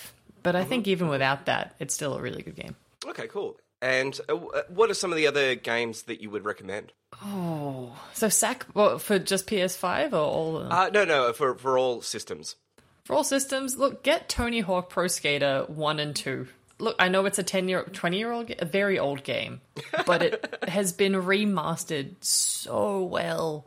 But 0.42 0.56
I 0.56 0.64
think 0.64 0.88
even 0.88 1.08
without 1.08 1.46
that, 1.46 1.74
it's 1.78 1.94
still 1.94 2.14
a 2.16 2.20
really 2.20 2.42
good 2.42 2.56
game. 2.56 2.74
Okay, 3.06 3.28
cool. 3.28 3.58
And 3.80 4.18
uh, 4.28 4.36
uh, 4.36 4.62
what 4.68 4.90
are 4.90 4.94
some 4.94 5.10
of 5.10 5.16
the 5.16 5.26
other 5.26 5.54
games 5.56 6.02
that 6.04 6.20
you 6.20 6.30
would 6.30 6.44
recommend? 6.44 6.92
Oh, 7.24 7.92
so 8.12 8.28
SAC 8.28 8.66
well, 8.74 8.98
for 8.98 9.18
just 9.18 9.46
PS5 9.48 10.12
or 10.12 10.16
all 10.16 10.56
Uh, 10.72 10.88
no, 10.90 11.04
no, 11.04 11.32
for 11.32 11.56
for 11.56 11.76
all 11.78 12.00
systems. 12.00 12.56
for 13.04 13.14
all 13.16 13.24
systems? 13.24 13.76
Look, 13.76 14.02
get 14.04 14.28
Tony 14.28 14.60
Hawk 14.60 14.88
Pro 14.88 15.08
Skater 15.08 15.64
one 15.68 15.98
and 15.98 16.14
two. 16.14 16.46
Look, 16.78 16.96
I 16.98 17.08
know 17.08 17.26
it's 17.26 17.38
a 17.38 17.42
ten 17.42 17.68
year, 17.68 17.82
twenty 17.92 18.18
year 18.18 18.32
old, 18.32 18.52
a 18.58 18.64
very 18.64 18.98
old 18.98 19.24
game, 19.24 19.60
but 20.06 20.22
it 20.22 20.58
has 20.68 20.92
been 20.92 21.12
remastered 21.14 22.14
so 22.20 23.02
well. 23.04 23.66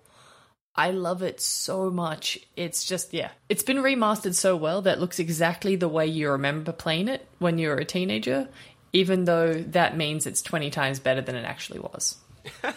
I 0.75 0.91
love 0.91 1.23
it 1.23 1.39
so 1.39 1.89
much. 1.89 2.39
It's 2.55 2.83
just 2.83 3.13
yeah, 3.13 3.31
it's 3.47 3.63
been 3.63 3.77
remastered 3.77 4.35
so 4.35 4.55
well 4.55 4.81
that 4.81 4.97
it 4.97 5.01
looks 5.01 5.19
exactly 5.19 5.75
the 5.75 5.87
way 5.87 6.05
you 6.07 6.31
remember 6.31 6.71
playing 6.71 7.07
it 7.07 7.27
when 7.39 7.57
you 7.57 7.69
were 7.69 7.75
a 7.75 7.85
teenager. 7.85 8.49
Even 8.93 9.25
though 9.25 9.53
that 9.53 9.97
means 9.97 10.25
it's 10.25 10.41
twenty 10.41 10.69
times 10.69 10.99
better 10.99 11.21
than 11.21 11.35
it 11.35 11.45
actually 11.45 11.79
was. 11.79 12.17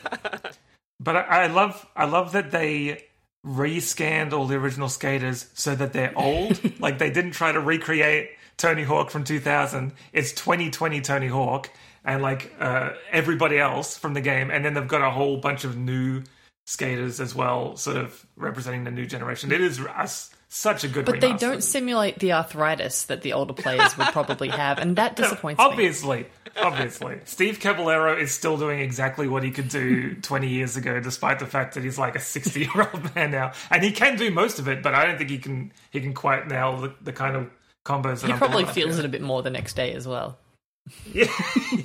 But 1.01 1.17
I, 1.17 1.21
I 1.21 1.47
love 1.47 1.87
I 1.95 2.07
love 2.07 2.33
that 2.33 2.51
they 2.51 3.05
rescanned 3.47 4.33
all 4.33 4.47
the 4.47 4.57
original 4.57 4.89
skaters 4.89 5.47
so 5.55 5.75
that 5.75 5.93
they're 5.93 6.17
old. 6.17 6.61
like 6.81 6.99
they 6.99 7.11
didn't 7.11 7.33
try 7.33 7.53
to 7.53 7.61
recreate 7.61 8.31
Tony 8.57 8.83
Hawk 8.83 9.11
from 9.11 9.25
2000. 9.25 9.93
It's 10.13 10.33
2020 10.33 11.01
Tony 11.01 11.29
Hawk 11.29 11.71
and 12.05 12.23
like 12.23 12.53
uh, 12.59 12.91
everybody 13.13 13.59
else 13.59 13.97
from 13.97 14.15
the 14.15 14.21
game, 14.21 14.51
and 14.51 14.65
then 14.65 14.75
they've 14.75 14.89
got 14.89 15.03
a 15.03 15.11
whole 15.11 15.37
bunch 15.37 15.65
of 15.65 15.77
new 15.77 16.23
skaters 16.69 17.19
as 17.19 17.35
well, 17.35 17.75
sort 17.77 17.97
of 17.97 18.27
representing 18.37 18.85
the 18.85 18.91
new 18.91 19.07
generation. 19.07 19.51
It 19.51 19.63
is 19.63 19.81
us 19.81 20.31
such 20.49 20.85
a 20.85 20.89
good. 20.89 21.07
But 21.07 21.23
they 21.23 21.33
don't 21.33 21.65
simulate 21.65 22.19
the 22.19 22.35
arthritis 22.35 23.05
that 23.05 23.23
the 23.23 23.33
older 23.33 23.55
players 23.55 23.97
would 23.97 24.09
probably 24.09 24.49
have, 24.49 24.79
and 24.79 24.95
that 24.97 25.17
disappoints 25.17 25.59
me. 25.59 25.65
obviously, 25.65 26.27
obviously, 26.57 27.21
Steve 27.25 27.59
Caballero 27.59 28.19
is 28.19 28.33
still 28.33 28.59
doing 28.59 28.81
exactly 28.81 29.29
what 29.29 29.43
he 29.43 29.51
could 29.51 29.71
do 29.71 30.15
20 30.23 30.47
years 30.47 30.77
ago, 30.77 31.01
despite 31.01 31.39
the 31.39 31.47
fact 31.47 31.73
that 31.75 31.85
he's 31.85 31.99
like 31.99 32.15
a 32.15 32.21
60 32.21 32.61
year 32.61 32.71
old 32.93 33.15
man 33.15 33.31
now, 33.31 33.53
and 33.71 33.83
he 33.83 33.91
can 33.91 34.19
do 34.19 34.31
most 34.31 34.59
of 34.59 34.69
it. 34.69 34.83
But 34.83 34.95
I 34.95 35.07
don't 35.07 35.17
think 35.17 35.31
he 35.31 35.39
can 35.39 35.73
he 35.91 36.03
can 36.03 36.13
quite 36.13 36.49
nail 36.49 36.77
the, 36.77 36.95
the 37.01 37.15
kind 37.15 37.35
of 37.35 37.51
combos 37.87 38.21
that 38.21 38.31
He 38.31 38.37
probably 38.37 38.67
feels 38.67 38.99
it 38.99 39.07
a 39.07 39.09
bit 39.09 39.23
more 39.23 39.43
the 39.43 39.51
next 39.51 39.75
day 39.75 39.95
as 39.95 40.07
well. 40.07 40.39
Yeah, 41.13 41.33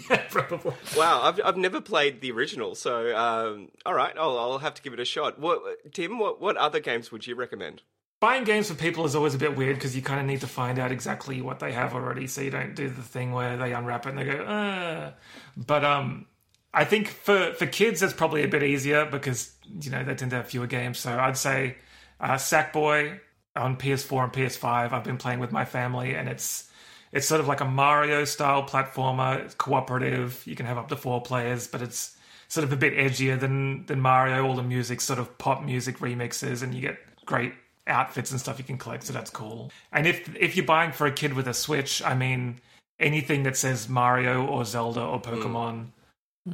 yeah, 0.09 0.23
probably. 0.29 0.73
Wow, 0.97 1.21
I've, 1.23 1.39
I've 1.43 1.57
never 1.57 1.81
played 1.81 2.21
the 2.21 2.31
original, 2.31 2.75
so 2.75 3.15
um, 3.15 3.69
all 3.85 3.93
right, 3.93 4.13
I'll, 4.17 4.37
I'll 4.37 4.59
have 4.59 4.73
to 4.75 4.81
give 4.81 4.93
it 4.93 4.99
a 4.99 5.05
shot. 5.05 5.39
What, 5.39 5.61
Tim, 5.93 6.19
what, 6.19 6.41
what 6.41 6.57
other 6.57 6.79
games 6.79 7.11
would 7.11 7.25
you 7.25 7.35
recommend? 7.35 7.81
Buying 8.19 8.43
games 8.43 8.69
for 8.69 8.75
people 8.75 9.05
is 9.05 9.15
always 9.15 9.35
a 9.35 9.37
bit 9.37 9.55
weird 9.57 9.75
because 9.75 9.95
you 9.95 10.01
kind 10.01 10.19
of 10.19 10.25
need 10.25 10.41
to 10.41 10.47
find 10.47 10.79
out 10.79 10.91
exactly 10.91 11.41
what 11.41 11.59
they 11.59 11.71
have 11.71 11.93
already, 11.93 12.27
so 12.27 12.41
you 12.41 12.51
don't 12.51 12.75
do 12.75 12.89
the 12.89 13.01
thing 13.01 13.31
where 13.31 13.57
they 13.57 13.73
unwrap 13.73 14.05
it 14.05 14.09
and 14.09 14.17
they 14.17 14.25
go, 14.25 14.43
uh. 14.43 15.11
But 15.57 15.83
um, 15.83 16.25
I 16.73 16.85
think 16.85 17.09
for 17.09 17.53
for 17.53 17.65
kids 17.65 18.01
it's 18.01 18.13
probably 18.13 18.43
a 18.43 18.47
bit 18.47 18.63
easier 18.63 19.05
because 19.05 19.53
you 19.81 19.91
know 19.91 20.03
they 20.03 20.15
tend 20.15 20.31
to 20.31 20.37
have 20.37 20.47
fewer 20.47 20.67
games. 20.67 20.99
So 20.99 21.17
I'd 21.17 21.37
say 21.37 21.77
uh, 22.19 22.35
Sackboy 22.35 23.19
on 23.55 23.77
PS4 23.77 24.23
and 24.23 24.33
PS5. 24.33 24.91
I've 24.91 25.03
been 25.03 25.17
playing 25.17 25.39
with 25.39 25.51
my 25.51 25.65
family, 25.65 26.15
and 26.15 26.27
it's 26.27 26.69
it's 27.13 27.28
sort 27.28 27.39
of 27.39 27.47
like 27.47 27.62
a 27.62 27.65
Mario 27.65 28.26
style 28.26 28.63
platformer. 28.63 29.39
It's 29.39 29.54
cooperative. 29.54 30.41
You 30.45 30.56
can 30.56 30.65
have 30.65 30.78
up 30.78 30.89
to 30.89 30.95
four 30.97 31.21
players, 31.21 31.67
but 31.67 31.82
it's 31.82 32.17
sort 32.47 32.63
of 32.63 32.73
a 32.73 32.76
bit 32.76 32.95
edgier 32.95 33.39
than 33.39 33.86
than 33.86 34.02
Mario. 34.02 34.45
All 34.45 34.56
the 34.56 34.63
music 34.63 34.99
sort 34.99 35.19
of 35.19 35.38
pop 35.38 35.63
music 35.63 35.99
remixes, 35.99 36.63
and 36.63 36.73
you 36.73 36.82
get 36.82 36.97
great 37.26 37.54
outfits 37.86 38.32
and 38.32 38.39
stuff 38.39 38.58
you 38.58 38.65
can 38.65 38.78
collect. 38.78 39.04
So 39.04 39.13
that's 39.13 39.30
cool. 39.30 39.71
And 39.91 40.08
if 40.08 40.36
if 40.36 40.56
you're 40.56 40.65
buying 40.65 40.91
for 40.91 41.06
a 41.06 41.12
kid 41.12 41.34
with 41.34 41.47
a 41.47 41.54
Switch, 41.54 42.02
I 42.04 42.15
mean 42.15 42.60
anything 42.99 43.43
that 43.43 43.58
says 43.58 43.88
Mario 43.88 44.45
or 44.47 44.65
Zelda 44.65 45.02
or 45.02 45.19
hmm. 45.19 45.30
Pokemon. 45.30 45.88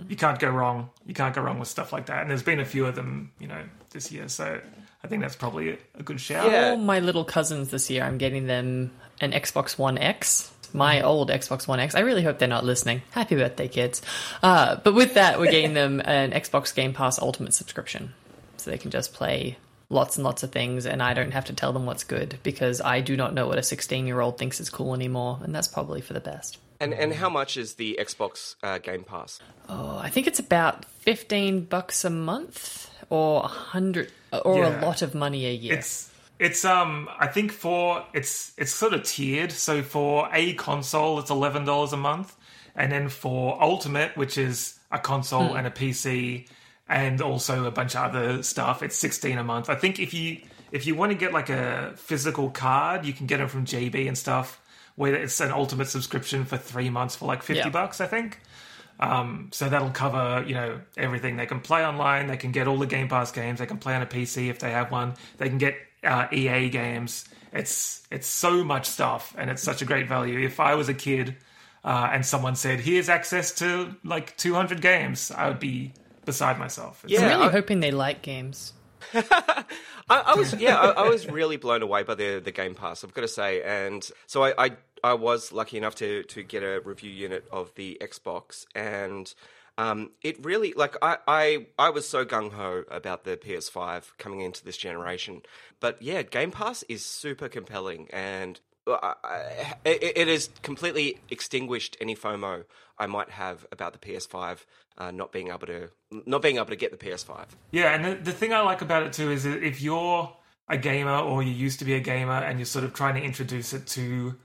You 0.08 0.16
can't 0.16 0.38
go 0.38 0.50
wrong. 0.52 0.92
You 1.08 1.16
can't 1.16 1.34
go 1.34 1.42
wrong 1.42 1.58
with 1.58 1.68
stuff 1.68 1.92
like 1.92 2.06
that. 2.08 2.22
And 2.22 2.30
there's 2.30 2.44
been 2.44 2.60
a 2.60 2.66
few 2.66 2.86
of 2.86 2.94
them, 2.94 3.32
you 3.40 3.48
know, 3.48 3.64
this 3.90 4.12
year. 4.12 4.28
So 4.28 4.62
I 5.04 5.08
think 5.08 5.22
that's 5.22 5.36
probably 5.36 5.72
a, 5.72 5.78
a 5.98 6.04
good 6.04 6.20
shout. 6.20 6.52
Yeah. 6.52 6.72
All 6.72 6.78
my 6.78 7.00
little 7.00 7.24
cousins 7.24 7.70
this 7.70 7.90
year, 7.90 8.04
I'm 8.04 8.18
getting 8.18 8.48
them 8.48 8.92
an 9.22 9.32
Xbox 9.32 9.78
One 9.78 9.98
X. 9.98 10.52
My 10.72 11.02
old 11.02 11.30
Xbox 11.30 11.68
One 11.68 11.80
X. 11.80 11.96
I 11.96 12.02
really 12.02 12.22
hope 12.22 12.38
they're 12.38 12.48
not 12.48 12.64
listening. 12.64 13.02
Happy 13.12 13.36
birthday, 13.36 13.68
kids. 13.68 14.02
Uh, 14.44 14.76
but 14.76 14.94
with 14.94 15.16
that, 15.16 15.40
we're 15.40 15.52
getting 15.52 15.74
them 15.74 16.00
an 16.06 16.32
Xbox 16.32 16.76
Game 16.76 16.94
Pass 16.94 17.20
Ultimate 17.20 17.54
subscription. 17.54 18.14
So 18.58 18.70
they 18.70 18.78
can 18.78 18.92
just 18.92 19.14
play 19.14 19.58
lots 19.90 20.18
and 20.18 20.24
lots 20.24 20.44
of 20.44 20.52
things, 20.52 20.86
and 20.86 21.02
I 21.02 21.14
don't 21.14 21.32
have 21.32 21.46
to 21.46 21.54
tell 21.54 21.74
them 21.74 21.86
what's 21.86 22.04
good 22.04 22.38
because 22.44 22.82
I 22.82 23.02
do 23.02 23.18
not 23.18 23.34
know 23.34 23.48
what 23.48 23.58
a 23.58 23.64
16 23.64 24.06
year 24.06 24.20
old 24.20 24.38
thinks 24.38 24.60
is 24.60 24.70
cool 24.70 24.94
anymore, 24.94 25.40
and 25.42 25.56
that's 25.56 25.68
probably 25.68 26.02
for 26.02 26.14
the 26.14 26.20
best. 26.20 26.60
And 26.80 26.94
and 26.94 27.14
how 27.14 27.30
much 27.30 27.58
is 27.58 27.76
the 27.76 27.98
Xbox 28.00 28.56
uh, 28.64 28.78
Game 28.78 29.04
Pass? 29.04 29.40
Oh, 29.68 29.98
I 29.98 30.10
think 30.10 30.28
it's 30.28 30.40
about 30.40 30.86
15 30.86 31.66
bucks 31.66 32.06
a 32.06 32.10
month 32.10 32.89
or 33.10 33.44
a 33.44 33.48
hundred 33.48 34.12
or 34.32 34.60
Yeah. 34.60 34.80
a 34.80 34.86
lot 34.86 35.02
of 35.02 35.14
money 35.16 35.46
a 35.46 35.54
year. 35.54 35.74
It's 35.74 36.12
it's 36.40 36.64
um 36.66 37.10
I 37.20 37.28
think 37.28 37.52
for 37.52 38.04
it's 38.14 38.54
it's 38.58 38.74
sort 38.74 38.94
of 38.94 39.04
tiered. 39.04 39.52
So 39.52 39.82
for 39.84 40.30
a 40.32 40.54
console 40.54 41.20
it's 41.20 41.30
eleven 41.30 41.66
dollars 41.66 41.94
a 41.94 41.98
month. 41.98 42.36
And 42.76 42.92
then 42.92 43.10
for 43.10 43.62
Ultimate, 43.62 44.16
which 44.16 44.38
is 44.38 44.80
a 44.92 45.00
console 45.00 45.56
and 45.56 45.68
a 45.68 45.72
PC 45.72 46.48
and 46.88 47.22
also 47.22 47.66
a 47.66 47.72
bunch 47.72 47.96
of 47.96 48.06
other 48.16 48.42
stuff, 48.44 48.82
it's 48.84 48.96
sixteen 48.96 49.38
a 49.38 49.44
month. 49.44 49.70
I 49.70 49.76
think 49.76 50.00
if 50.00 50.14
you 50.14 50.38
if 50.72 50.86
you 50.88 50.96
want 50.96 51.12
to 51.12 51.18
get 51.18 51.34
like 51.34 51.50
a 51.50 51.94
physical 51.98 52.50
card, 52.52 53.06
you 53.06 53.12
can 53.14 53.26
get 53.26 53.38
them 53.38 53.48
from 53.50 53.66
JB 53.66 54.08
and 54.08 54.18
stuff, 54.18 54.62
where 54.96 55.14
it's 55.16 55.40
an 55.42 55.52
ultimate 55.52 55.88
subscription 55.88 56.46
for 56.46 56.58
three 56.58 56.90
months 56.90 57.16
for 57.16 57.26
like 57.26 57.44
fifty 57.44 57.64
Yeah. 57.64 57.70
bucks, 57.70 58.00
I 58.00 58.08
think. 58.08 58.40
Um, 59.00 59.50
so 59.54 59.70
that'll 59.70 59.92
cover, 59.92 60.44
you 60.46 60.54
know, 60.56 60.82
everything. 60.98 61.38
They 61.38 61.46
can 61.46 61.62
play 61.62 61.86
online. 61.86 62.28
They 62.28 62.38
can 62.38 62.52
get 62.52 62.68
all 62.68 62.78
the 62.78 62.86
Game 62.88 63.08
Pass 63.08 63.32
games. 63.32 63.60
They 63.60 63.66
can 63.66 63.78
play 63.78 63.96
on 63.96 64.02
a 64.02 64.06
PC 64.06 64.50
if 64.50 64.60
they 64.60 64.72
have 64.72 64.92
one. 64.92 65.14
They 65.38 65.48
can 65.48 65.58
get 65.58 65.76
uh, 66.04 66.28
EA 66.32 66.70
games. 66.70 67.28
It's 67.54 68.06
it's 68.12 68.28
so 68.28 68.64
much 68.64 68.86
stuff, 68.86 69.34
and 69.38 69.50
it's 69.50 69.64
such 69.64 69.82
a 69.82 69.86
great 69.86 70.08
value. 70.08 70.40
If 70.40 70.60
I 70.60 70.76
was 70.76 70.90
a 70.90 70.94
kid 70.94 71.36
uh, 71.84 72.10
and 72.12 72.26
someone 72.26 72.56
said, 72.56 72.80
"Here's 72.82 73.10
access 73.10 73.54
to 73.56 73.96
like 74.04 74.36
200 74.38 74.82
games," 74.82 75.32
I 75.32 75.48
would 75.48 75.60
be 75.60 75.94
beside 76.26 76.60
myself. 76.60 77.04
It's- 77.06 77.20
I'm 77.22 77.28
Yeah, 77.28 77.36
really 77.36 77.48
I- 77.48 77.52
hoping 77.52 77.80
they 77.80 77.92
like 77.92 78.22
games. 78.22 78.74
I, 79.14 79.64
I 80.10 80.36
was 80.36 80.54
yeah, 80.56 80.76
I, 80.78 80.90
I 81.06 81.10
was 81.10 81.28
really 81.28 81.58
blown 81.58 81.82
away 81.82 82.04
by 82.04 82.16
the 82.16 82.40
the 82.44 82.52
Game 82.52 82.76
Pass. 82.76 83.04
I've 83.04 83.14
got 83.14 83.22
to 83.22 83.28
say, 83.28 83.62
and 83.64 84.08
so 84.28 84.44
I, 84.44 84.66
I 84.66 84.72
I 85.04 85.14
was 85.14 85.52
lucky 85.52 85.78
enough 85.78 85.96
to 85.96 86.24
to 86.24 86.44
get 86.44 86.64
a 86.64 86.82
review 86.84 87.12
unit 87.12 87.46
of 87.52 87.74
the 87.76 87.98
Xbox, 88.02 88.66
and 88.76 89.34
um, 89.78 90.12
it 90.22 90.44
really 90.44 90.74
like 90.74 90.96
I 91.02 91.18
I 91.28 91.66
I 91.78 91.90
was 91.90 92.08
so 92.08 92.26
gung 92.26 92.52
ho 92.54 92.84
about 92.90 93.24
the 93.24 93.38
PS5 93.38 94.12
coming 94.18 94.42
into 94.42 94.64
this 94.64 94.78
generation, 94.78 95.42
but 95.80 96.02
yeah, 96.02 96.22
Game 96.22 96.52
Pass 96.52 96.84
is 96.90 97.06
super 97.06 97.50
compelling 97.50 98.08
and. 98.12 98.60
I- 98.88 99.76
It, 99.86 100.18
it 100.18 100.28
has 100.28 100.50
completely 100.64 101.20
extinguished 101.30 101.96
any 102.02 102.16
FOMO 102.16 102.64
I 102.98 103.06
might 103.06 103.30
have 103.30 103.68
about 103.72 103.94
the 103.94 104.00
PS5 104.00 104.66
uh, 104.98 105.12
not 105.12 105.32
being 105.32 105.50
able 105.50 105.68
to 105.68 105.90
not 106.26 106.42
being 106.42 106.56
able 106.56 106.68
to 106.68 106.76
get 106.76 106.90
the 106.92 106.98
PS5. 106.98 107.46
Yeah, 107.72 107.94
and 107.94 108.04
the, 108.04 108.16
the 108.16 108.32
thing 108.32 108.52
I 108.52 108.62
like 108.62 108.82
about 108.82 109.04
it 109.04 109.14
too 109.14 109.30
is 109.30 109.46
if 109.46 109.80
you're 109.80 110.36
a 110.68 110.78
gamer 110.78 111.18
or 111.20 111.44
you 111.44 111.52
used 111.52 111.78
to 111.80 111.86
be 111.86 111.94
a 111.94 112.00
gamer 112.00 112.34
and 112.34 112.58
you're 112.58 112.66
sort 112.66 112.84
of 112.84 112.94
trying 112.94 113.14
to 113.16 113.22
introduce 113.22 113.74
it 113.74 113.86
to 113.88 114.36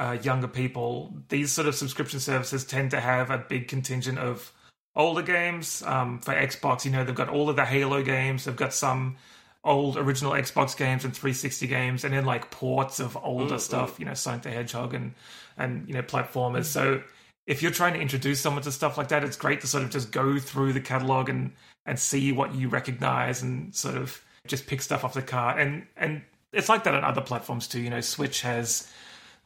uh, 0.00 0.16
younger 0.22 0.48
people, 0.48 1.14
these 1.28 1.52
sort 1.52 1.68
of 1.68 1.74
subscription 1.74 2.20
services 2.20 2.64
tend 2.64 2.90
to 2.92 3.00
have 3.00 3.30
a 3.30 3.36
big 3.36 3.68
contingent 3.68 4.18
of 4.18 4.50
older 4.96 5.20
games. 5.20 5.82
Um, 5.82 6.20
for 6.20 6.32
Xbox, 6.32 6.86
you 6.86 6.90
know, 6.90 7.04
they've 7.04 7.14
got 7.14 7.28
all 7.28 7.50
of 7.50 7.56
the 7.56 7.66
Halo 7.66 8.02
games, 8.02 8.44
they've 8.44 8.56
got 8.56 8.72
some 8.72 9.16
old 9.62 9.98
original 9.98 10.32
Xbox 10.32 10.74
games 10.74 11.04
and 11.04 11.14
360 11.14 11.66
games, 11.66 12.04
and 12.04 12.14
then 12.14 12.24
like 12.24 12.50
ports 12.50 12.98
of 12.98 13.14
older 13.22 13.58
stuff, 13.58 14.00
you 14.00 14.06
know, 14.06 14.14
Sonic 14.14 14.42
the 14.42 14.50
Hedgehog 14.50 14.94
and 14.94 15.12
and 15.58 15.86
you 15.86 15.92
know 15.92 16.02
platformers. 16.02 16.64
So 16.64 17.02
if 17.46 17.60
you're 17.60 17.70
trying 17.70 17.92
to 17.92 18.00
introduce 18.00 18.40
someone 18.40 18.62
to 18.62 18.72
stuff 18.72 18.96
like 18.96 19.08
that, 19.08 19.22
it's 19.22 19.36
great 19.36 19.60
to 19.60 19.66
sort 19.66 19.84
of 19.84 19.90
just 19.90 20.12
go 20.12 20.38
through 20.38 20.72
the 20.72 20.80
catalog 20.80 21.28
and 21.28 21.52
and 21.84 21.98
see 21.98 22.32
what 22.32 22.54
you 22.54 22.70
recognize 22.70 23.42
and 23.42 23.74
sort 23.74 23.96
of 23.96 24.24
just 24.46 24.66
pick 24.66 24.80
stuff 24.80 25.04
off 25.04 25.12
the 25.12 25.20
cart. 25.20 25.60
And 25.60 25.86
and 25.98 26.22
it's 26.54 26.70
like 26.70 26.84
that 26.84 26.94
on 26.94 27.04
other 27.04 27.20
platforms 27.20 27.68
too. 27.68 27.80
You 27.82 27.90
know, 27.90 28.00
Switch 28.00 28.40
has 28.40 28.90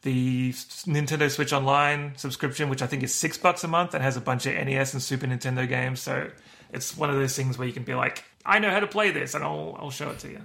the 0.05 0.51
Nintendo 0.51 1.29
Switch 1.31 1.51
Online 1.51 2.13
subscription, 2.15 2.69
which 2.69 2.83
I 2.83 2.87
think 2.87 3.01
is 3.01 3.11
six 3.11 3.39
bucks 3.39 3.63
a 3.63 3.67
month 3.67 3.95
and 3.95 4.03
has 4.03 4.15
a 4.15 4.21
bunch 4.21 4.45
of 4.45 4.53
NES 4.53 4.93
and 4.93 5.01
Super 5.01 5.25
Nintendo 5.25 5.67
games. 5.67 5.99
So 5.99 6.29
it's 6.71 6.95
one 6.95 7.09
of 7.09 7.15
those 7.15 7.35
things 7.35 7.57
where 7.57 7.67
you 7.67 7.73
can 7.73 7.83
be 7.83 7.95
like, 7.95 8.23
I 8.45 8.59
know 8.59 8.69
how 8.69 8.79
to 8.79 8.87
play 8.87 9.09
this, 9.09 9.33
and 9.33 9.43
I'll 9.43 9.75
I'll 9.79 9.89
show 9.89 10.11
it 10.11 10.19
to 10.19 10.29
you. 10.29 10.41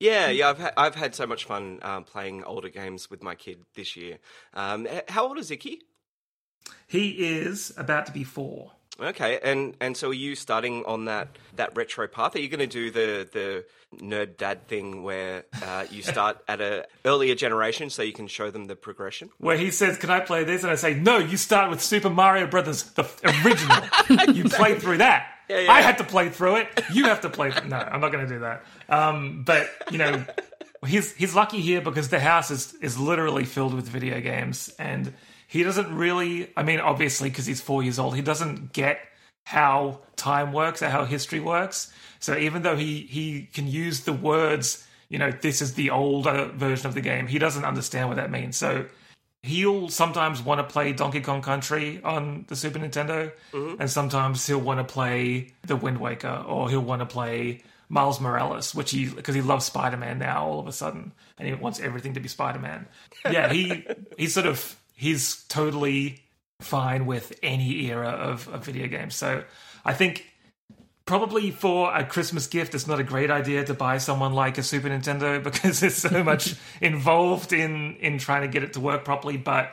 Yeah, 0.00 0.30
yeah, 0.30 0.48
I've 0.48 0.58
had, 0.58 0.72
I've 0.76 0.94
had 0.94 1.14
so 1.14 1.26
much 1.26 1.44
fun 1.44 1.80
um, 1.82 2.04
playing 2.04 2.44
older 2.44 2.70
games 2.70 3.10
with 3.10 3.22
my 3.22 3.34
kid 3.34 3.58
this 3.74 3.94
year. 3.94 4.18
Um, 4.54 4.88
how 5.08 5.28
old 5.28 5.38
is 5.38 5.50
Icky? 5.50 5.82
He 6.86 7.10
is 7.10 7.72
about 7.76 8.06
to 8.06 8.12
be 8.12 8.24
four. 8.24 8.72
Okay, 8.98 9.38
and 9.42 9.76
and 9.80 9.96
so 9.96 10.10
are 10.10 10.14
you 10.14 10.34
starting 10.34 10.82
on 10.86 11.04
that 11.04 11.36
that 11.56 11.76
retro 11.76 12.08
path? 12.08 12.36
Are 12.36 12.40
you 12.40 12.48
going 12.48 12.60
to 12.60 12.66
do 12.66 12.90
the 12.90 13.28
the 13.30 13.64
nerd 13.98 14.36
dad 14.36 14.66
thing 14.68 15.02
where 15.02 15.44
uh, 15.62 15.84
you 15.90 16.02
start 16.02 16.38
at 16.48 16.60
a 16.60 16.86
earlier 17.04 17.34
generation 17.34 17.90
so 17.90 18.02
you 18.02 18.12
can 18.12 18.26
show 18.26 18.50
them 18.50 18.66
the 18.66 18.76
progression? 18.76 19.30
Where 19.38 19.56
he 19.56 19.70
says, 19.70 19.96
"Can 19.96 20.10
I 20.10 20.20
play 20.20 20.44
this?" 20.44 20.62
and 20.62 20.70
I 20.70 20.74
say, 20.76 20.94
"No, 20.94 21.18
you 21.18 21.36
start 21.36 21.70
with 21.70 21.82
Super 21.82 22.10
Mario 22.10 22.46
Brothers, 22.46 22.82
the 22.92 23.04
original. 23.44 24.34
you 24.34 24.44
play 24.48 24.78
through 24.78 24.98
that. 24.98 25.26
yeah. 25.48 25.66
I 25.70 25.80
had 25.80 25.98
to 25.98 26.04
play 26.04 26.28
through 26.28 26.56
it. 26.56 26.68
You 26.92 27.04
have 27.04 27.20
to 27.22 27.30
play. 27.30 27.52
No, 27.66 27.76
I'm 27.76 28.00
not 28.00 28.12
going 28.12 28.26
to 28.26 28.32
do 28.34 28.40
that. 28.40 28.64
Um, 28.88 29.42
but 29.44 29.68
you 29.90 29.98
know, 29.98 30.24
he's 30.86 31.14
he's 31.14 31.34
lucky 31.34 31.60
here 31.60 31.80
because 31.80 32.08
the 32.08 32.20
house 32.20 32.50
is 32.50 32.74
is 32.80 32.98
literally 32.98 33.44
filled 33.44 33.74
with 33.74 33.86
video 33.88 34.20
games, 34.20 34.74
and 34.78 35.12
he 35.46 35.62
doesn't 35.62 35.94
really. 35.94 36.50
I 36.56 36.62
mean, 36.62 36.80
obviously, 36.80 37.28
because 37.30 37.46
he's 37.46 37.60
four 37.60 37.82
years 37.82 37.98
old, 37.98 38.16
he 38.16 38.22
doesn't 38.22 38.72
get 38.72 38.98
how 39.44 40.00
time 40.16 40.52
works 40.52 40.82
or 40.82 40.88
how 40.88 41.04
history 41.04 41.40
works. 41.40 41.92
So 42.20 42.36
even 42.36 42.62
though 42.62 42.76
he 42.76 43.00
he 43.02 43.48
can 43.52 43.68
use 43.68 44.00
the 44.00 44.12
words, 44.12 44.86
you 45.08 45.18
know, 45.18 45.30
this 45.30 45.60
is 45.60 45.74
the 45.74 45.90
older 45.90 46.46
version 46.46 46.86
of 46.86 46.94
the 46.94 47.00
game, 47.00 47.26
he 47.26 47.38
doesn't 47.38 47.64
understand 47.64 48.08
what 48.08 48.16
that 48.16 48.30
means. 48.30 48.56
So 48.56 48.86
he'll 49.42 49.90
sometimes 49.90 50.40
want 50.40 50.58
to 50.58 50.64
play 50.64 50.92
Donkey 50.92 51.20
Kong 51.20 51.42
Country 51.42 52.00
on 52.02 52.46
the 52.48 52.56
Super 52.56 52.78
Nintendo, 52.78 53.30
mm-hmm. 53.52 53.80
and 53.80 53.90
sometimes 53.90 54.46
he'll 54.46 54.58
want 54.58 54.80
to 54.80 54.92
play 54.92 55.52
The 55.66 55.76
Wind 55.76 56.00
Waker, 56.00 56.44
or 56.48 56.70
he'll 56.70 56.80
want 56.80 57.00
to 57.00 57.06
play 57.06 57.62
Miles 57.90 58.20
Morales, 58.20 58.74
which 58.74 58.90
he 58.90 59.06
because 59.06 59.34
he 59.34 59.42
loves 59.42 59.66
Spider 59.66 59.98
Man 59.98 60.18
now 60.18 60.46
all 60.46 60.60
of 60.60 60.66
a 60.66 60.72
sudden, 60.72 61.12
and 61.38 61.46
he 61.46 61.54
wants 61.54 61.78
everything 61.78 62.14
to 62.14 62.20
be 62.20 62.28
Spider 62.28 62.58
Man. 62.58 62.86
Yeah, 63.30 63.50
he 63.50 63.86
he's 64.18 64.34
sort 64.34 64.46
of 64.46 64.76
he's 64.94 65.44
totally 65.44 66.23
fine 66.60 67.06
with 67.06 67.38
any 67.42 67.86
era 67.86 68.08
of, 68.08 68.48
of 68.48 68.64
video 68.64 68.86
games. 68.86 69.14
So 69.14 69.44
I 69.84 69.92
think 69.92 70.26
probably 71.06 71.50
for 71.50 71.94
a 71.94 72.04
Christmas 72.04 72.46
gift, 72.46 72.74
it's 72.74 72.86
not 72.86 73.00
a 73.00 73.04
great 73.04 73.30
idea 73.30 73.64
to 73.64 73.74
buy 73.74 73.98
someone 73.98 74.32
like 74.32 74.58
a 74.58 74.62
Super 74.62 74.88
Nintendo 74.88 75.42
because 75.42 75.80
there's 75.80 75.96
so 75.96 76.22
much 76.22 76.54
involved 76.80 77.52
in 77.52 77.96
in 77.96 78.18
trying 78.18 78.42
to 78.42 78.48
get 78.48 78.62
it 78.62 78.74
to 78.74 78.80
work 78.80 79.04
properly. 79.04 79.36
But 79.36 79.72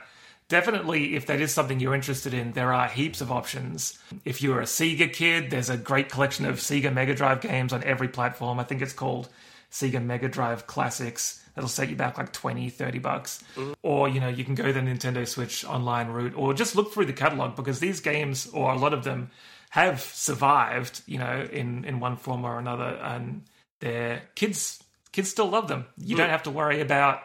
definitely, 0.49 1.15
if 1.15 1.27
that 1.27 1.39
is 1.39 1.53
something 1.53 1.79
you're 1.79 1.95
interested 1.95 2.33
in, 2.33 2.51
there 2.51 2.73
are 2.73 2.87
heaps 2.87 3.21
of 3.21 3.31
options. 3.31 3.97
If 4.25 4.41
you're 4.41 4.61
a 4.61 4.65
Sega 4.65 5.11
kid, 5.11 5.49
there's 5.49 5.69
a 5.69 5.77
great 5.77 6.09
collection 6.09 6.45
of 6.45 6.57
Sega 6.57 6.93
Mega 6.93 7.15
Drive 7.15 7.41
games 7.41 7.73
on 7.73 7.83
every 7.83 8.09
platform. 8.09 8.59
I 8.59 8.63
think 8.63 8.81
it's 8.81 8.93
called 8.93 9.29
Sega 9.71 10.03
Mega 10.03 10.27
Drive 10.27 10.67
Classics. 10.67 11.41
That'll 11.53 11.69
set 11.69 11.89
you 11.89 11.95
back 11.95 12.17
like 12.17 12.31
20, 12.31 12.69
30 12.69 12.99
bucks. 12.99 13.43
Mm-hmm. 13.55 13.73
Or, 13.83 14.07
you 14.07 14.19
know, 14.19 14.29
you 14.29 14.43
can 14.43 14.55
go 14.55 14.71
the 14.71 14.79
Nintendo 14.79 15.27
Switch 15.27 15.65
online 15.65 16.07
route 16.07 16.33
or 16.35 16.53
just 16.53 16.75
look 16.75 16.93
through 16.93 17.05
the 17.05 17.13
catalog 17.13 17.55
because 17.55 17.79
these 17.79 17.99
games, 17.99 18.47
or 18.53 18.71
a 18.71 18.77
lot 18.77 18.93
of 18.93 19.03
them, 19.03 19.29
have 19.71 20.01
survived, 20.01 21.01
you 21.07 21.17
know, 21.17 21.47
in, 21.51 21.85
in 21.85 21.99
one 21.99 22.17
form 22.17 22.45
or 22.45 22.57
another. 22.57 22.99
And 23.01 23.43
their 23.79 24.21
kids 24.35 24.83
kids 25.11 25.29
still 25.29 25.49
love 25.49 25.67
them. 25.67 25.85
You 25.97 26.15
mm. 26.15 26.19
don't 26.19 26.29
have 26.29 26.43
to 26.43 26.51
worry 26.51 26.79
about 26.81 27.21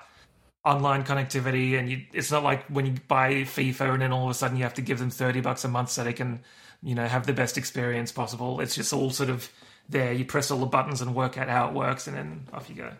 online 0.64 1.04
connectivity 1.04 1.78
and 1.78 1.88
you, 1.88 2.02
it's 2.12 2.32
not 2.32 2.42
like 2.42 2.64
when 2.66 2.86
you 2.86 2.94
buy 3.06 3.34
FIFA 3.34 3.92
and 3.92 4.02
then 4.02 4.12
all 4.12 4.24
of 4.24 4.30
a 4.30 4.34
sudden 4.34 4.56
you 4.56 4.64
have 4.64 4.74
to 4.74 4.82
give 4.82 4.98
them 4.98 5.10
30 5.10 5.40
bucks 5.40 5.64
a 5.64 5.68
month 5.68 5.90
so 5.90 6.02
they 6.02 6.12
can, 6.12 6.40
you 6.82 6.96
know, 6.96 7.06
have 7.06 7.26
the 7.26 7.32
best 7.32 7.56
experience 7.56 8.10
possible. 8.10 8.60
It's 8.60 8.74
just 8.74 8.92
all 8.92 9.10
sort 9.10 9.30
of 9.30 9.48
there. 9.88 10.12
You 10.12 10.24
press 10.24 10.50
all 10.50 10.58
the 10.58 10.66
buttons 10.66 11.00
and 11.00 11.14
work 11.14 11.38
out 11.38 11.48
how 11.48 11.68
it 11.68 11.74
works, 11.74 12.06
and 12.06 12.16
then 12.16 12.48
off 12.52 12.68
you 12.68 12.74
go. 12.74 12.90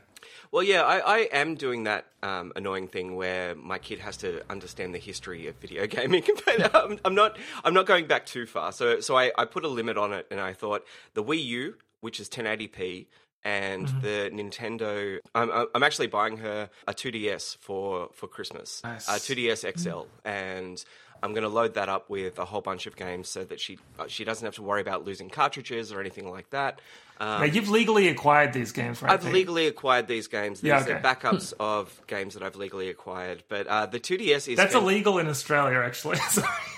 Well, 0.51 0.63
yeah, 0.63 0.83
I, 0.83 0.99
I 0.99 1.19
am 1.33 1.55
doing 1.55 1.85
that 1.85 2.07
um, 2.23 2.53
annoying 2.57 2.89
thing 2.89 3.17
where 3.17 3.55
my 3.55 3.79
kid 3.79 3.99
has 4.01 4.17
to 4.19 4.43
understand 4.51 4.95
the 4.95 4.99
history 4.99 5.47
of 5.47 5.57
video 5.57 5.87
gaming, 5.97 6.25
but 6.45 6.75
um, 6.75 6.99
I'm 7.05 7.15
not. 7.15 7.37
I'm 7.65 7.75
not 7.75 7.87
going 7.87 8.07
back 8.07 8.27
too 8.27 8.47
far. 8.47 8.73
So, 8.73 9.01
so 9.01 9.17
I, 9.17 9.33
I 9.37 9.45
put 9.45 9.65
a 9.65 9.69
limit 9.69 9.97
on 9.97 10.13
it, 10.13 10.27
and 10.31 10.41
I 10.41 10.53
thought 10.53 10.85
the 11.15 11.23
Wii 11.23 11.45
U, 11.45 11.75
which 12.01 12.21
is 12.21 12.29
1080p, 12.29 13.07
and 13.45 13.87
mm-hmm. 13.87 14.01
the 14.01 14.31
Nintendo. 14.33 15.19
I'm, 15.35 15.67
I'm 15.75 15.83
actually 15.83 16.09
buying 16.09 16.39
her 16.39 16.69
a 16.87 16.93
2DS 16.93 17.59
for 17.59 18.11
for 18.13 18.27
Christmas, 18.27 18.83
nice. 18.83 19.09
a 19.09 19.13
2DS 19.13 19.79
XL, 19.79 19.89
mm-hmm. 19.89 20.29
and 20.29 20.85
I'm 21.23 21.33
going 21.33 21.43
to 21.43 21.49
load 21.49 21.75
that 21.75 21.89
up 21.89 22.09
with 22.09 22.39
a 22.39 22.45
whole 22.45 22.61
bunch 22.61 22.87
of 22.87 22.97
games 22.97 23.29
so 23.29 23.45
that 23.45 23.61
she 23.61 23.79
uh, 23.99 24.07
she 24.07 24.25
doesn't 24.25 24.45
have 24.45 24.55
to 24.57 24.63
worry 24.63 24.81
about 24.81 25.05
losing 25.05 25.29
cartridges 25.29 25.93
or 25.93 26.01
anything 26.01 26.31
like 26.31 26.51
that. 26.51 26.81
Um, 27.19 27.41
now, 27.41 27.45
you've 27.45 27.71
legally 27.71 28.09
acquired 28.09 28.53
these 28.53 28.73
games, 28.73 29.01
right? 29.01 29.13
I've 29.13 29.25
legally 29.25 29.67
acquired 29.67 30.07
these 30.07 30.29
games. 30.29 30.61
These 30.61 30.69
yeah, 30.69 30.81
okay. 30.81 30.93
are 30.93 31.01
backups 31.01 31.55
of 31.61 32.01
games 32.07 32.35
that 32.35 32.43
I've 32.43 32.57
legally 32.57 32.91
acquired. 32.91 33.43
But 33.49 33.67
uh, 33.67 33.87
the 33.87 34.01
2DS 34.01 34.49
is 34.49 34.57
that's 34.57 34.75
illegal 34.75 35.19
in 35.19 35.27
Australia, 35.29 35.79
actually. 35.79 36.19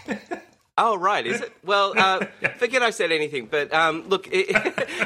Oh 0.80 0.96
right, 0.96 1.26
is 1.26 1.40
it? 1.40 1.52
Well, 1.64 1.92
uh, 1.98 2.24
forget 2.58 2.82
I 2.82 2.90
said 2.90 3.10
anything. 3.10 3.46
But 3.46 3.74
um, 3.74 4.08
look, 4.08 4.28
it, 4.30 4.46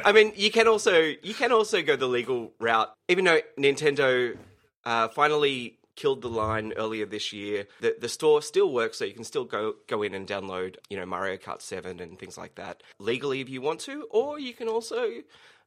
I 0.04 0.12
mean, 0.12 0.32
you 0.36 0.50
can 0.50 0.68
also 0.68 1.14
you 1.22 1.32
can 1.32 1.50
also 1.50 1.80
go 1.80 1.96
the 1.96 2.06
legal 2.06 2.52
route. 2.60 2.92
Even 3.08 3.24
though 3.24 3.40
Nintendo 3.58 4.36
uh, 4.84 5.08
finally 5.08 5.78
killed 5.96 6.22
the 6.22 6.28
line 6.28 6.72
earlier 6.76 7.06
this 7.06 7.32
year. 7.32 7.66
The 7.80 7.96
the 8.00 8.08
store 8.08 8.42
still 8.42 8.72
works, 8.72 8.98
so 8.98 9.04
you 9.04 9.14
can 9.14 9.24
still 9.24 9.44
go 9.44 9.74
go 9.86 10.02
in 10.02 10.14
and 10.14 10.26
download, 10.26 10.76
you 10.88 10.96
know, 10.96 11.06
Mario 11.06 11.36
Kart 11.36 11.62
Seven 11.62 12.00
and 12.00 12.18
things 12.18 12.38
like 12.38 12.54
that 12.56 12.82
legally 12.98 13.40
if 13.40 13.48
you 13.48 13.60
want 13.60 13.80
to, 13.80 14.06
or 14.10 14.38
you 14.38 14.52
can 14.52 14.68
also 14.68 15.22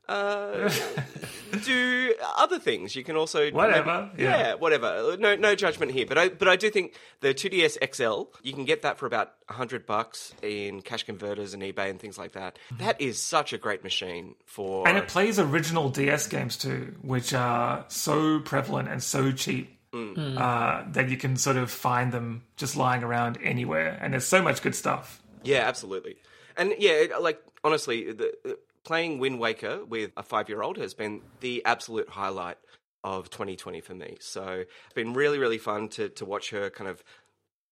uh, 0.08 0.72
do 1.64 2.14
other 2.38 2.60
things. 2.60 2.96
You 2.96 3.04
can 3.04 3.16
also 3.16 3.50
whatever, 3.52 4.10
maybe, 4.12 4.24
yeah. 4.24 4.38
yeah. 4.38 4.54
whatever. 4.56 5.18
No, 5.18 5.36
no 5.36 5.56
judgment 5.56 5.92
here. 5.92 6.06
But 6.06 6.18
I, 6.18 6.30
but 6.30 6.48
I 6.48 6.56
do 6.56 6.70
think 6.70 6.94
the 7.22 7.34
2ds 7.34 7.78
XL, 7.94 8.38
you 8.44 8.54
can 8.54 8.66
get 8.66 8.82
that 8.84 8.98
for 8.98 9.06
about 9.06 9.34
hundred 9.50 9.86
bucks 9.86 10.34
in 10.42 10.82
cash 10.82 11.04
converters 11.04 11.54
and 11.54 11.62
eBay 11.62 11.90
and 11.90 12.00
things 12.00 12.18
like 12.18 12.34
that. 12.34 12.58
Mm-hmm. 12.72 12.84
That 12.84 13.02
is 13.02 13.22
such 13.22 13.54
a 13.54 13.58
great 13.58 13.84
machine 13.84 14.36
for, 14.46 14.88
and 14.88 14.98
it 14.98 15.08
plays 15.08 15.40
original 15.40 15.90
DS 15.90 16.28
games 16.28 16.58
too, 16.58 16.96
which 17.02 17.34
are 17.34 17.86
so 17.88 18.40
prevalent 18.40 18.90
and 18.90 19.02
so 19.02 19.32
cheap 19.32 19.75
mm. 19.96 20.38
uh, 20.38 20.84
that 20.92 21.10
you 21.10 21.18
can 21.18 21.38
sort 21.38 21.58
of 21.58 21.72
find 21.72 22.12
them 22.12 22.44
just 22.58 22.76
lying 22.76 23.04
around 23.04 23.38
anywhere. 23.42 23.98
And 24.02 24.14
there's 24.14 24.26
so 24.26 24.42
much 24.42 24.62
good 24.62 24.76
stuff. 24.76 25.22
Yeah, 25.44 25.68
absolutely. 25.68 26.18
And 26.58 26.74
yeah, 26.78 27.06
like 27.20 27.42
honestly, 27.64 28.12
the, 28.12 28.34
the, 28.44 28.60
playing 28.84 29.20
Wind 29.20 29.40
Waker 29.40 29.84
with 29.86 30.12
a 30.18 30.24
five 30.24 30.50
year 30.50 30.62
old 30.62 30.78
has 30.78 30.94
been 30.94 31.22
the 31.40 31.64
absolute 31.66 32.10
highlight 32.10 32.58
of 33.04 33.30
2020 33.30 33.82
for 33.82 33.94
me. 33.94 34.18
So 34.20 34.64
it's 34.66 34.94
been 34.94 35.14
really, 35.14 35.38
really 35.38 35.58
fun 35.58 35.90
to 35.90 36.10
to 36.10 36.26
watch 36.26 36.50
her 36.52 36.70
kind 36.70 36.90
of 36.90 37.04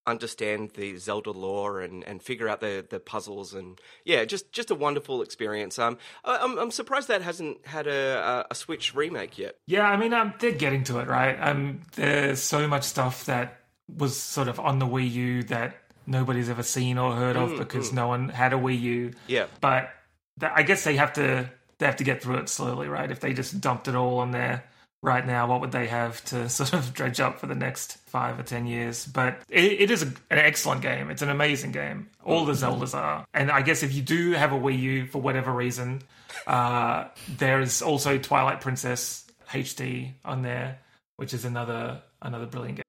understand 0.06 0.72
the 0.72 0.98
Zelda 0.98 1.32
lore 1.32 1.82
and, 1.82 2.04
and 2.04 2.22
figure 2.22 2.50
out 2.50 2.60
the, 2.60 2.86
the 2.88 3.00
puzzles 3.00 3.54
and 3.54 3.80
yeah, 4.06 4.26
just 4.26 4.52
just 4.52 4.72
a 4.72 4.76
wonderful 4.76 5.22
experience. 5.22 5.80
Um, 5.80 5.98
I'm 6.24 6.58
I'm 6.58 6.72
surprised 6.72 7.08
that 7.08 7.22
hasn't 7.22 7.66
had 7.66 7.88
a 7.88 8.46
a 8.50 8.56
Switch 8.56 8.94
remake 8.94 9.38
yet. 9.38 9.56
Yeah, 9.68 9.84
I 9.84 9.98
mean, 9.98 10.14
um, 10.14 10.34
they're 10.40 10.52
getting 10.52 10.84
to 10.86 11.00
it, 11.00 11.08
right? 11.08 11.36
Um, 11.40 11.82
there's 11.96 12.42
so 12.42 12.68
much 12.68 12.84
stuff 12.84 13.26
that 13.26 13.62
was 13.98 14.18
sort 14.18 14.48
of 14.48 14.60
on 14.60 14.80
the 14.80 14.88
Wii 14.88 15.12
U 15.12 15.44
that 15.44 15.76
nobody's 16.06 16.50
ever 16.50 16.64
seen 16.64 16.98
or 16.98 17.16
heard 17.16 17.36
of 17.36 17.52
mm, 17.52 17.58
because 17.58 17.92
mm. 17.92 17.94
no 17.94 18.08
one 18.08 18.30
had 18.30 18.54
a 18.54 18.58
Wii 18.58 18.80
U. 18.82 19.14
Yeah, 19.28 19.46
but 19.62 19.90
th- 20.40 20.52
I 20.54 20.64
guess 20.64 20.84
they 20.84 20.96
have 20.98 21.14
to 21.14 21.50
they 21.80 21.86
have 21.86 21.98
to 21.98 22.04
get 22.04 22.22
through 22.22 22.38
it 22.38 22.50
slowly, 22.50 22.88
right? 22.88 23.10
If 23.10 23.20
they 23.20 23.34
just 23.34 23.62
dumped 23.62 23.88
it 23.88 23.96
all 23.96 24.20
on 24.20 24.32
there 24.32 24.64
right 25.04 25.28
now, 25.28 25.46
what 25.48 25.62
would 25.62 25.72
they 25.72 25.86
have 25.88 26.24
to 26.26 26.50
sort 26.60 26.74
of 26.74 26.94
dredge 26.94 27.20
up 27.20 27.40
for 27.40 27.46
the 27.46 27.54
next 27.54 27.98
five 28.08 28.40
or 28.40 28.44
ten 28.44 28.66
years? 28.66 29.06
But 29.06 29.38
it, 29.50 29.82
it 29.82 29.92
is 29.92 30.02
a, 30.02 30.08
an 30.08 30.40
excellent 30.40 30.82
game. 30.82 31.12
It's 31.12 31.22
an 31.22 31.30
amazing 31.30 31.74
game. 31.74 32.10
All 32.26 32.46
the 32.46 32.54
Zeldas 32.54 32.96
are. 32.96 33.26
And 33.34 33.52
I 33.52 33.62
guess 33.62 33.84
if 33.84 33.94
you 33.94 34.02
do 34.02 34.32
have 34.32 34.52
a 34.52 34.58
Wii 34.58 34.80
U 34.80 35.06
for 35.06 35.22
whatever 35.22 35.52
reason, 35.52 36.02
uh, 36.48 37.06
there 37.38 37.62
is 37.62 37.84
also 37.84 38.18
Twilight 38.18 38.62
Princess 38.62 39.26
HD 39.50 40.14
on 40.26 40.42
there, 40.42 40.80
which 41.18 41.34
is 41.34 41.46
another 41.46 42.02
another 42.22 42.48
brilliant 42.48 42.78
game. 42.78 42.84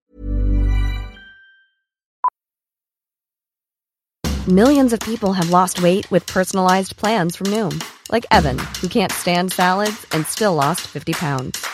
Millions 4.47 4.93
of 4.93 5.01
people 5.01 5.33
have 5.33 5.49
lost 5.49 5.83
weight 5.83 6.11
with 6.11 6.27
personalized 6.27 6.99
plans 6.99 7.35
from 7.35 7.47
Noom, 7.47 7.83
like 8.13 8.27
Evan, 8.31 8.59
who 8.59 8.89
can't 8.89 9.11
stand 9.11 9.53
salads 9.53 10.07
and 10.13 10.27
still 10.27 10.55
lost 10.55 10.83
50 10.83 11.15
pounds. 11.15 11.74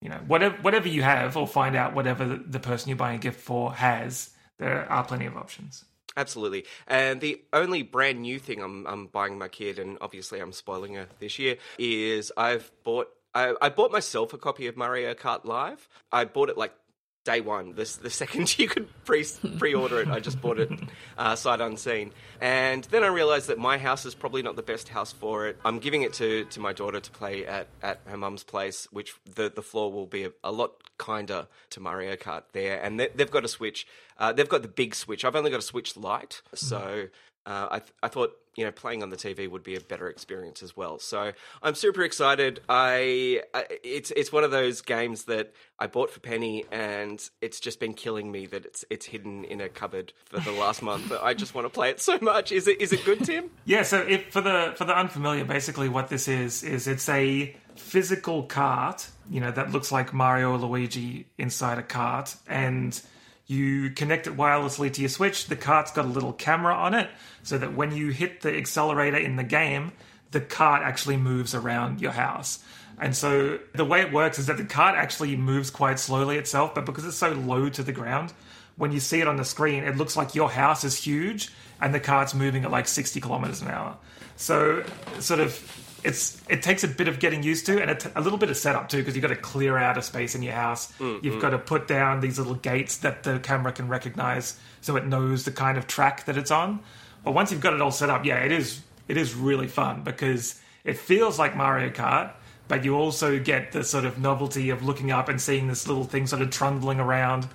you 0.00 0.08
know, 0.08 0.20
whatever 0.26 0.56
whatever 0.62 0.88
you 0.88 1.02
have, 1.02 1.36
or 1.36 1.46
find 1.46 1.76
out 1.76 1.94
whatever 1.94 2.24
the, 2.24 2.60
person 2.60 2.88
you're 2.88 2.96
buying 2.96 3.16
a 3.16 3.22
gift 3.22 3.40
for 3.40 3.74
has. 3.74 4.30
There 4.58 4.90
are 4.90 5.04
plenty 5.04 5.26
of 5.26 5.36
options. 5.36 5.84
Absolutely. 6.16 6.66
And 6.86 7.20
the 7.20 7.40
only 7.52 7.82
brand 7.82 8.20
new 8.20 8.38
thing 8.38 8.62
I'm, 8.62 8.86
I'm 8.86 9.06
buying 9.06 9.38
my 9.38 9.48
kid, 9.48 9.78
and 9.78 9.96
obviously 10.00 10.40
I'm 10.40 10.52
spoiling 10.52 10.94
her 10.94 11.06
this 11.18 11.38
year, 11.38 11.56
is 11.78 12.32
I've 12.36 12.70
bought 12.82 13.08
I, 13.34 13.54
I, 13.62 13.68
bought 13.68 13.92
myself 13.92 14.32
a 14.32 14.38
copy 14.38 14.66
of 14.66 14.76
Mario 14.76 15.14
Kart 15.14 15.44
Live. 15.44 15.88
I 16.10 16.24
bought 16.24 16.48
it 16.48 16.58
like 16.58 16.74
day 17.24 17.40
one. 17.40 17.74
This 17.74 17.96
the 17.96 18.10
second 18.10 18.58
you 18.58 18.68
could 18.68 18.88
pre 19.04 19.24
pre 19.58 19.74
order 19.74 20.00
it. 20.00 20.08
I 20.08 20.20
just 20.20 20.40
bought 20.40 20.58
it 20.58 20.70
uh, 21.18 21.36
sight 21.36 21.60
unseen, 21.60 22.12
and 22.40 22.84
then 22.84 23.02
I 23.02 23.08
realised 23.08 23.48
that 23.48 23.58
my 23.58 23.78
house 23.78 24.04
is 24.06 24.14
probably 24.14 24.42
not 24.42 24.56
the 24.56 24.62
best 24.62 24.88
house 24.88 25.12
for 25.12 25.46
it. 25.46 25.58
I'm 25.64 25.78
giving 25.78 26.02
it 26.02 26.12
to, 26.14 26.44
to 26.44 26.60
my 26.60 26.72
daughter 26.72 27.00
to 27.00 27.10
play 27.10 27.46
at, 27.46 27.68
at 27.82 28.00
her 28.06 28.16
mum's 28.16 28.44
place, 28.44 28.88
which 28.90 29.14
the 29.34 29.50
the 29.54 29.62
floor 29.62 29.92
will 29.92 30.06
be 30.06 30.24
a, 30.24 30.32
a 30.44 30.52
lot 30.52 30.72
kinder 30.98 31.46
to 31.70 31.80
Mario 31.80 32.16
Kart 32.16 32.42
there, 32.52 32.82
and 32.82 33.00
they, 33.00 33.08
have 33.18 33.30
got 33.30 33.44
a 33.44 33.48
Switch. 33.48 33.86
Uh, 34.18 34.32
they've 34.32 34.48
got 34.48 34.62
the 34.62 34.68
big 34.68 34.94
Switch. 34.94 35.24
I've 35.24 35.36
only 35.36 35.50
got 35.50 35.60
a 35.60 35.62
Switch 35.62 35.96
Lite, 35.96 36.42
so 36.54 37.08
uh, 37.46 37.68
I, 37.70 37.78
th- 37.78 37.92
I 38.02 38.08
thought 38.08 38.36
you 38.56 38.64
know 38.64 38.70
playing 38.72 39.02
on 39.02 39.10
the 39.10 39.16
TV 39.16 39.48
would 39.48 39.62
be 39.62 39.76
a 39.76 39.80
better 39.80 40.08
experience 40.08 40.62
as 40.62 40.76
well. 40.76 40.98
So 40.98 41.32
I'm 41.62 41.74
super 41.74 42.02
excited. 42.02 42.60
I, 42.68 43.42
it's 43.82 44.10
it's 44.12 44.32
one 44.32 44.44
of 44.44 44.50
those 44.50 44.80
games 44.80 45.24
that 45.24 45.52
I 45.78 45.86
bought 45.86 46.10
for 46.10 46.20
Penny, 46.20 46.64
and 46.70 47.22
it's 47.40 47.60
just 47.60 47.80
been 47.80 47.94
killing 47.94 48.30
me 48.30 48.46
that 48.46 48.64
it's 48.64 48.84
it's 48.90 49.06
hidden 49.06 49.44
in 49.44 49.60
a 49.60 49.68
cupboard 49.68 50.12
for 50.26 50.40
the 50.40 50.52
last 50.52 50.82
month. 50.82 51.12
I 51.22 51.34
just 51.34 51.54
want 51.54 51.66
to 51.66 51.70
play 51.70 51.90
it 51.90 52.00
so 52.00 52.18
much. 52.20 52.52
Is 52.52 52.66
it 52.68 52.80
is 52.80 52.92
it 52.92 53.04
good, 53.04 53.24
Tim? 53.24 53.50
yeah. 53.64 53.82
So 53.82 54.00
if, 54.00 54.32
for 54.32 54.40
the 54.40 54.74
for 54.76 54.84
the 54.84 54.96
unfamiliar, 54.96 55.44
basically 55.44 55.88
what 55.88 56.08
this 56.08 56.28
is 56.28 56.62
is 56.62 56.86
it's 56.86 57.08
a 57.08 57.54
physical 57.76 58.42
cart, 58.42 59.08
you 59.30 59.40
know, 59.40 59.50
that 59.50 59.72
looks 59.72 59.90
like 59.90 60.12
Mario 60.12 60.56
Luigi 60.56 61.26
inside 61.38 61.78
a 61.78 61.82
cart, 61.82 62.34
and 62.48 63.00
you 63.50 63.90
connect 63.90 64.28
it 64.28 64.36
wirelessly 64.36 64.92
to 64.92 65.00
your 65.00 65.08
Switch. 65.08 65.46
The 65.46 65.56
cart's 65.56 65.90
got 65.90 66.04
a 66.04 66.08
little 66.08 66.32
camera 66.32 66.72
on 66.72 66.94
it 66.94 67.10
so 67.42 67.58
that 67.58 67.74
when 67.74 67.90
you 67.90 68.10
hit 68.10 68.42
the 68.42 68.56
accelerator 68.56 69.16
in 69.16 69.34
the 69.34 69.42
game, 69.42 69.90
the 70.30 70.40
cart 70.40 70.82
actually 70.84 71.16
moves 71.16 71.52
around 71.52 72.00
your 72.00 72.12
house. 72.12 72.60
And 73.00 73.16
so 73.16 73.58
the 73.74 73.84
way 73.84 74.02
it 74.02 74.12
works 74.12 74.38
is 74.38 74.46
that 74.46 74.56
the 74.56 74.64
cart 74.64 74.94
actually 74.94 75.34
moves 75.34 75.68
quite 75.68 75.98
slowly 75.98 76.36
itself, 76.36 76.76
but 76.76 76.86
because 76.86 77.04
it's 77.04 77.16
so 77.16 77.32
low 77.32 77.68
to 77.70 77.82
the 77.82 77.90
ground, 77.90 78.32
when 78.76 78.92
you 78.92 79.00
see 79.00 79.20
it 79.20 79.26
on 79.26 79.36
the 79.36 79.44
screen, 79.44 79.82
it 79.82 79.96
looks 79.96 80.16
like 80.16 80.36
your 80.36 80.48
house 80.48 80.84
is 80.84 80.96
huge 80.96 81.50
and 81.80 81.92
the 81.92 81.98
cart's 81.98 82.34
moving 82.34 82.64
at 82.64 82.70
like 82.70 82.86
60 82.86 83.20
kilometers 83.20 83.62
an 83.62 83.68
hour. 83.68 83.96
So 84.36 84.84
sort 85.18 85.40
of 85.40 85.52
it's 86.04 86.40
it 86.48 86.62
takes 86.62 86.84
a 86.84 86.88
bit 86.88 87.08
of 87.08 87.18
getting 87.18 87.42
used 87.42 87.66
to 87.66 87.80
and 87.80 87.90
a, 87.90 87.94
t- 87.94 88.10
a 88.14 88.20
little 88.20 88.38
bit 88.38 88.50
of 88.50 88.56
setup 88.56 88.88
too 88.88 88.98
because 88.98 89.14
you've 89.14 89.22
got 89.22 89.28
to 89.28 89.36
clear 89.36 89.76
out 89.76 89.98
a 89.98 90.02
space 90.02 90.34
in 90.34 90.42
your 90.42 90.54
house. 90.54 90.92
Mm, 90.98 91.22
you've 91.22 91.34
mm. 91.36 91.40
got 91.40 91.50
to 91.50 91.58
put 91.58 91.86
down 91.86 92.20
these 92.20 92.38
little 92.38 92.54
gates 92.54 92.98
that 92.98 93.22
the 93.22 93.38
camera 93.40 93.72
can 93.72 93.88
recognize 93.88 94.58
so 94.80 94.96
it 94.96 95.06
knows 95.06 95.44
the 95.44 95.52
kind 95.52 95.76
of 95.78 95.86
track 95.86 96.24
that 96.24 96.36
it's 96.36 96.50
on. 96.50 96.80
But 97.24 97.32
once 97.32 97.52
you've 97.52 97.60
got 97.60 97.74
it 97.74 97.80
all 97.80 97.90
set 97.90 98.10
up, 98.10 98.24
yeah, 98.24 98.38
it 98.38 98.52
is 98.52 98.80
it 99.08 99.16
is 99.16 99.34
really 99.34 99.66
fun 99.66 100.02
because 100.02 100.60
it 100.84 100.96
feels 100.96 101.38
like 101.38 101.56
Mario 101.56 101.90
Kart, 101.90 102.32
but 102.68 102.84
you 102.84 102.96
also 102.96 103.38
get 103.38 103.72
the 103.72 103.84
sort 103.84 104.04
of 104.04 104.18
novelty 104.18 104.70
of 104.70 104.82
looking 104.82 105.10
up 105.10 105.28
and 105.28 105.40
seeing 105.40 105.66
this 105.66 105.86
little 105.86 106.04
thing 106.04 106.26
sort 106.26 106.42
of 106.42 106.50
trundling 106.50 107.00
around, 107.00 107.48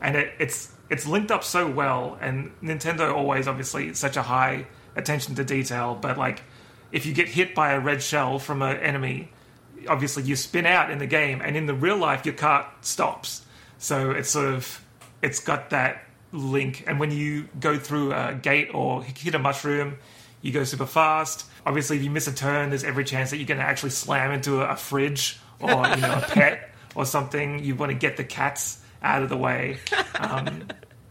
and 0.00 0.16
it, 0.16 0.32
it's 0.38 0.72
it's 0.90 1.06
linked 1.06 1.30
up 1.30 1.44
so 1.44 1.70
well. 1.70 2.18
And 2.20 2.50
Nintendo 2.62 3.14
always 3.14 3.46
obviously 3.48 3.94
such 3.94 4.16
a 4.16 4.22
high 4.22 4.66
attention 4.96 5.34
to 5.36 5.44
detail, 5.44 5.94
but 5.94 6.18
like 6.18 6.42
if 6.92 7.06
you 7.06 7.12
get 7.12 7.28
hit 7.28 7.54
by 7.54 7.72
a 7.72 7.80
red 7.80 8.02
shell 8.02 8.38
from 8.38 8.62
an 8.62 8.76
enemy, 8.78 9.30
obviously 9.88 10.22
you 10.22 10.36
spin 10.36 10.66
out 10.66 10.90
in 10.90 10.98
the 10.98 11.06
game, 11.06 11.40
and 11.42 11.56
in 11.56 11.66
the 11.66 11.74
real 11.74 11.96
life 11.96 12.24
your 12.24 12.34
cart 12.34 12.66
stops. 12.80 13.42
So 13.78 14.10
it's 14.10 14.30
sort 14.30 14.54
of 14.54 14.84
it's 15.22 15.40
got 15.40 15.70
that 15.70 16.04
link, 16.32 16.84
and 16.86 16.98
when 17.00 17.10
you 17.10 17.48
go 17.60 17.78
through 17.78 18.12
a 18.12 18.34
gate 18.34 18.70
or 18.74 19.02
hit 19.02 19.34
a 19.34 19.38
mushroom, 19.38 19.98
you 20.42 20.52
go 20.52 20.64
super 20.64 20.86
fast. 20.86 21.46
Obviously, 21.66 21.96
if 21.96 22.02
you 22.02 22.10
miss 22.10 22.26
a 22.26 22.32
turn, 22.32 22.70
there's 22.70 22.84
every 22.84 23.04
chance 23.04 23.30
that 23.30 23.38
you're 23.38 23.46
going 23.46 23.60
to 23.60 23.66
actually 23.66 23.90
slam 23.90 24.30
into 24.30 24.62
a, 24.62 24.72
a 24.72 24.76
fridge 24.76 25.38
or 25.60 25.70
you 25.70 26.00
know 26.00 26.14
a 26.14 26.26
pet 26.28 26.70
or 26.94 27.04
something. 27.04 27.62
You 27.62 27.74
want 27.74 27.90
to 27.90 27.98
get 27.98 28.16
the 28.16 28.24
cats 28.24 28.80
out 29.02 29.22
of 29.22 29.28
the 29.28 29.36
way. 29.36 29.78
Um, 30.18 30.64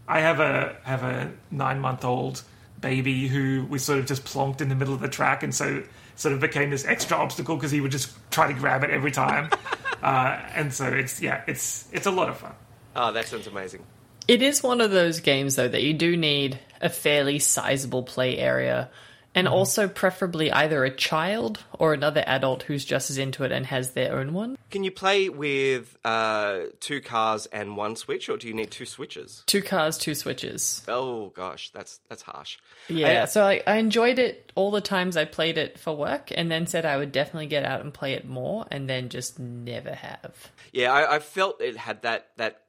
I 0.06 0.20
have 0.20 0.40
a 0.40 0.76
have 0.84 1.02
a 1.02 1.32
nine 1.50 1.80
month 1.80 2.04
old 2.04 2.42
baby 2.80 3.28
who 3.28 3.66
we 3.68 3.78
sort 3.78 3.98
of 3.98 4.06
just 4.06 4.24
plonked 4.24 4.60
in 4.60 4.68
the 4.68 4.74
middle 4.74 4.94
of 4.94 5.00
the 5.00 5.08
track, 5.08 5.42
and 5.42 5.54
so 5.54 5.82
sort 6.16 6.34
of 6.34 6.40
became 6.40 6.70
this 6.70 6.84
extra 6.84 7.16
obstacle 7.16 7.56
because 7.56 7.70
he 7.70 7.80
would 7.80 7.92
just 7.92 8.12
try 8.30 8.46
to 8.46 8.58
grab 8.58 8.82
it 8.84 8.90
every 8.90 9.10
time. 9.10 9.50
uh, 10.02 10.40
and 10.54 10.72
so 10.72 10.86
it's 10.86 11.20
yeah, 11.20 11.42
it's 11.46 11.88
it's 11.92 12.06
a 12.06 12.10
lot 12.10 12.28
of 12.28 12.36
fun. 12.38 12.54
Oh, 12.96 13.12
that 13.12 13.26
sounds 13.26 13.46
amazing. 13.46 13.84
It 14.26 14.42
is 14.42 14.62
one 14.62 14.82
of 14.82 14.90
those 14.90 15.20
games, 15.20 15.56
though, 15.56 15.68
that 15.68 15.82
you 15.82 15.94
do 15.94 16.16
need 16.16 16.58
a 16.82 16.90
fairly 16.90 17.38
sizable 17.38 18.02
play 18.02 18.36
area, 18.36 18.90
and 19.34 19.46
Mm-hmm. 19.46 19.54
also 19.54 19.88
preferably 19.88 20.50
either 20.50 20.84
a 20.84 20.90
child 20.90 21.64
or 21.78 21.92
another 21.92 22.24
adult 22.26 22.62
who's 22.64 22.84
just 22.84 23.10
as 23.10 23.18
into 23.18 23.44
it 23.44 23.52
and 23.52 23.66
has 23.66 23.92
their 23.92 24.18
own 24.18 24.32
one. 24.32 24.56
Can 24.70 24.84
you 24.84 24.90
play 24.90 25.28
with 25.28 25.96
uh, 26.04 26.60
two 26.80 27.00
cars 27.00 27.46
and 27.46 27.76
one 27.76 27.94
switch, 27.96 28.28
or 28.28 28.36
do 28.36 28.48
you 28.48 28.54
need 28.54 28.70
two 28.70 28.84
switches? 28.86 29.44
Two 29.46 29.62
cars, 29.62 29.96
two 29.96 30.14
switches. 30.14 30.82
Oh 30.88 31.28
gosh, 31.30 31.70
that's 31.70 32.00
that's 32.08 32.22
harsh. 32.22 32.58
Yeah, 32.88 33.22
I- 33.22 33.24
so 33.26 33.44
I, 33.44 33.62
I 33.66 33.76
enjoyed 33.76 34.18
it 34.18 34.50
all 34.54 34.70
the 34.70 34.80
times 34.80 35.16
I 35.16 35.24
played 35.24 35.56
it 35.58 35.78
for 35.78 35.94
work, 35.96 36.30
and 36.34 36.50
then 36.50 36.66
said 36.66 36.84
I 36.84 36.96
would 36.96 37.12
definitely 37.12 37.46
get 37.46 37.64
out 37.64 37.80
and 37.82 37.92
play 37.94 38.14
it 38.14 38.26
more, 38.26 38.66
and 38.70 38.88
then 38.88 39.08
just 39.08 39.38
never 39.38 39.92
have. 39.94 40.50
Yeah, 40.72 40.92
I, 40.92 41.16
I 41.16 41.18
felt 41.20 41.60
it 41.60 41.76
had 41.76 42.02
that 42.02 42.28
that 42.36 42.60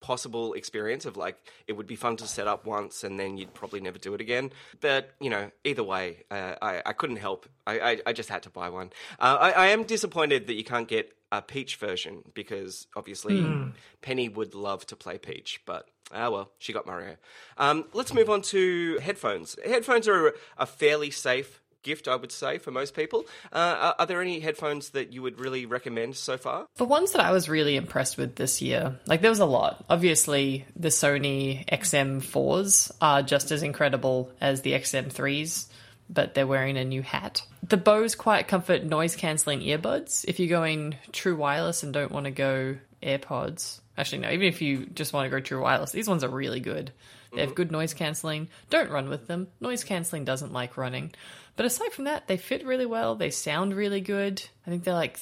possible 0.00 0.52
experience 0.54 1.04
of 1.06 1.16
like 1.16 1.36
it 1.66 1.72
would 1.72 1.86
be 1.86 1.96
fun 1.96 2.16
to 2.16 2.26
set 2.26 2.46
up 2.46 2.66
once 2.66 3.04
and 3.04 3.18
then 3.18 3.36
you'd 3.36 3.54
probably 3.54 3.80
never 3.80 3.98
do 3.98 4.14
it 4.14 4.20
again. 4.20 4.50
But 4.80 5.10
you 5.20 5.30
know, 5.30 5.50
either 5.64 5.82
way, 5.82 6.24
uh, 6.30 6.54
I 6.60 6.82
I 6.86 6.92
couldn't 6.92 7.16
help. 7.16 7.48
I, 7.66 7.80
I 7.80 7.98
I 8.06 8.12
just 8.12 8.28
had 8.28 8.42
to 8.44 8.50
buy 8.50 8.68
one. 8.68 8.90
Uh, 9.18 9.38
I 9.40 9.50
I 9.50 9.66
am 9.68 9.84
disappointed 9.84 10.46
that 10.46 10.54
you 10.54 10.64
can't 10.64 10.88
get 10.88 11.12
a 11.32 11.42
Peach 11.42 11.76
version 11.76 12.22
because 12.34 12.86
obviously 12.94 13.44
Penny 14.00 14.28
would 14.28 14.54
love 14.54 14.86
to 14.86 14.96
play 14.96 15.18
Peach, 15.18 15.60
but. 15.66 15.88
Ah 16.12 16.30
well, 16.30 16.52
she 16.60 16.72
got 16.72 16.86
Mario. 16.86 17.16
Um, 17.58 17.86
let's 17.92 18.14
move 18.14 18.30
on 18.30 18.40
to 18.42 18.96
headphones. 19.02 19.56
Headphones 19.66 20.06
are 20.06 20.34
a 20.56 20.64
fairly 20.64 21.10
safe 21.10 21.60
gift, 21.86 22.08
I 22.08 22.16
would 22.16 22.32
say, 22.32 22.58
for 22.58 22.70
most 22.70 22.94
people. 22.94 23.24
Uh, 23.52 23.76
are, 23.78 23.94
are 24.00 24.06
there 24.06 24.20
any 24.20 24.40
headphones 24.40 24.90
that 24.90 25.12
you 25.12 25.22
would 25.22 25.40
really 25.40 25.64
recommend 25.64 26.16
so 26.16 26.36
far? 26.36 26.66
The 26.74 26.84
ones 26.84 27.12
that 27.12 27.24
I 27.24 27.30
was 27.30 27.48
really 27.48 27.76
impressed 27.76 28.18
with 28.18 28.34
this 28.34 28.60
year, 28.60 28.98
like 29.06 29.22
there 29.22 29.30
was 29.30 29.40
a 29.40 29.46
lot. 29.46 29.84
Obviously, 29.88 30.66
the 30.74 30.88
Sony 30.88 31.64
XM4s 31.68 32.90
are 33.00 33.22
just 33.22 33.52
as 33.52 33.62
incredible 33.62 34.30
as 34.40 34.60
the 34.60 34.72
XM3s, 34.72 35.68
but 36.10 36.34
they're 36.34 36.46
wearing 36.46 36.76
a 36.76 36.84
new 36.84 37.02
hat. 37.02 37.42
The 37.62 37.76
Bose 37.76 38.14
Quiet 38.14 38.48
Comfort 38.48 38.84
noise 38.84 39.16
cancelling 39.16 39.60
earbuds, 39.60 40.24
if 40.26 40.38
you're 40.38 40.48
going 40.48 40.96
true 41.12 41.36
wireless 41.36 41.82
and 41.82 41.92
don't 41.92 42.12
want 42.12 42.24
to 42.24 42.32
go 42.32 42.76
AirPods, 43.02 43.80
actually, 43.96 44.18
no, 44.18 44.30
even 44.30 44.48
if 44.48 44.60
you 44.60 44.86
just 44.86 45.12
want 45.12 45.26
to 45.26 45.30
go 45.30 45.40
true 45.40 45.62
wireless, 45.62 45.92
these 45.92 46.08
ones 46.08 46.24
are 46.24 46.28
really 46.28 46.60
good. 46.60 46.92
They 47.36 47.42
have 47.42 47.54
good 47.54 47.70
noise 47.70 47.92
cancelling. 47.92 48.48
Don't 48.70 48.90
run 48.90 49.10
with 49.10 49.26
them. 49.26 49.48
Noise 49.60 49.84
cancelling 49.84 50.24
doesn't 50.24 50.54
like 50.54 50.76
running. 50.78 51.12
But 51.56 51.66
aside 51.66 51.92
from 51.92 52.04
that, 52.04 52.28
they 52.28 52.36
fit 52.36 52.64
really 52.64 52.86
well. 52.86 53.14
They 53.14 53.30
sound 53.30 53.74
really 53.74 54.00
good. 54.00 54.42
I 54.66 54.70
think 54.70 54.84
they're 54.84 54.94
like 54.94 55.16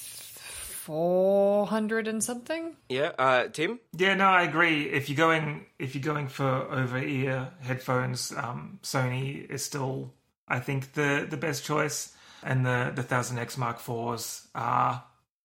400 0.85 2.09
and 2.09 2.23
something. 2.23 2.77
Yeah, 2.89 3.13
uh, 3.19 3.49
Tim. 3.49 3.81
Yeah, 3.97 4.15
no, 4.15 4.27
I 4.27 4.43
agree. 4.43 4.91
If 4.91 5.09
you're 5.09 5.17
going 5.17 5.65
if 5.79 5.95
you're 5.95 6.05
going 6.05 6.29
for 6.29 6.45
over 6.45 6.99
ear 6.99 7.49
headphones, 7.61 8.33
um, 8.37 8.81
Sony 8.83 9.49
is 9.49 9.65
still, 9.65 10.13
I 10.47 10.59
think, 10.61 10.93
the 10.93 11.27
the 11.29 11.39
best 11.39 11.65
choice. 11.65 12.13
And 12.43 12.67
the 12.67 12.93
the 12.95 13.03
Thousand 13.03 13.39
X 13.39 13.57
Mark 13.57 13.79
Fours 13.79 14.47
are 14.55 15.03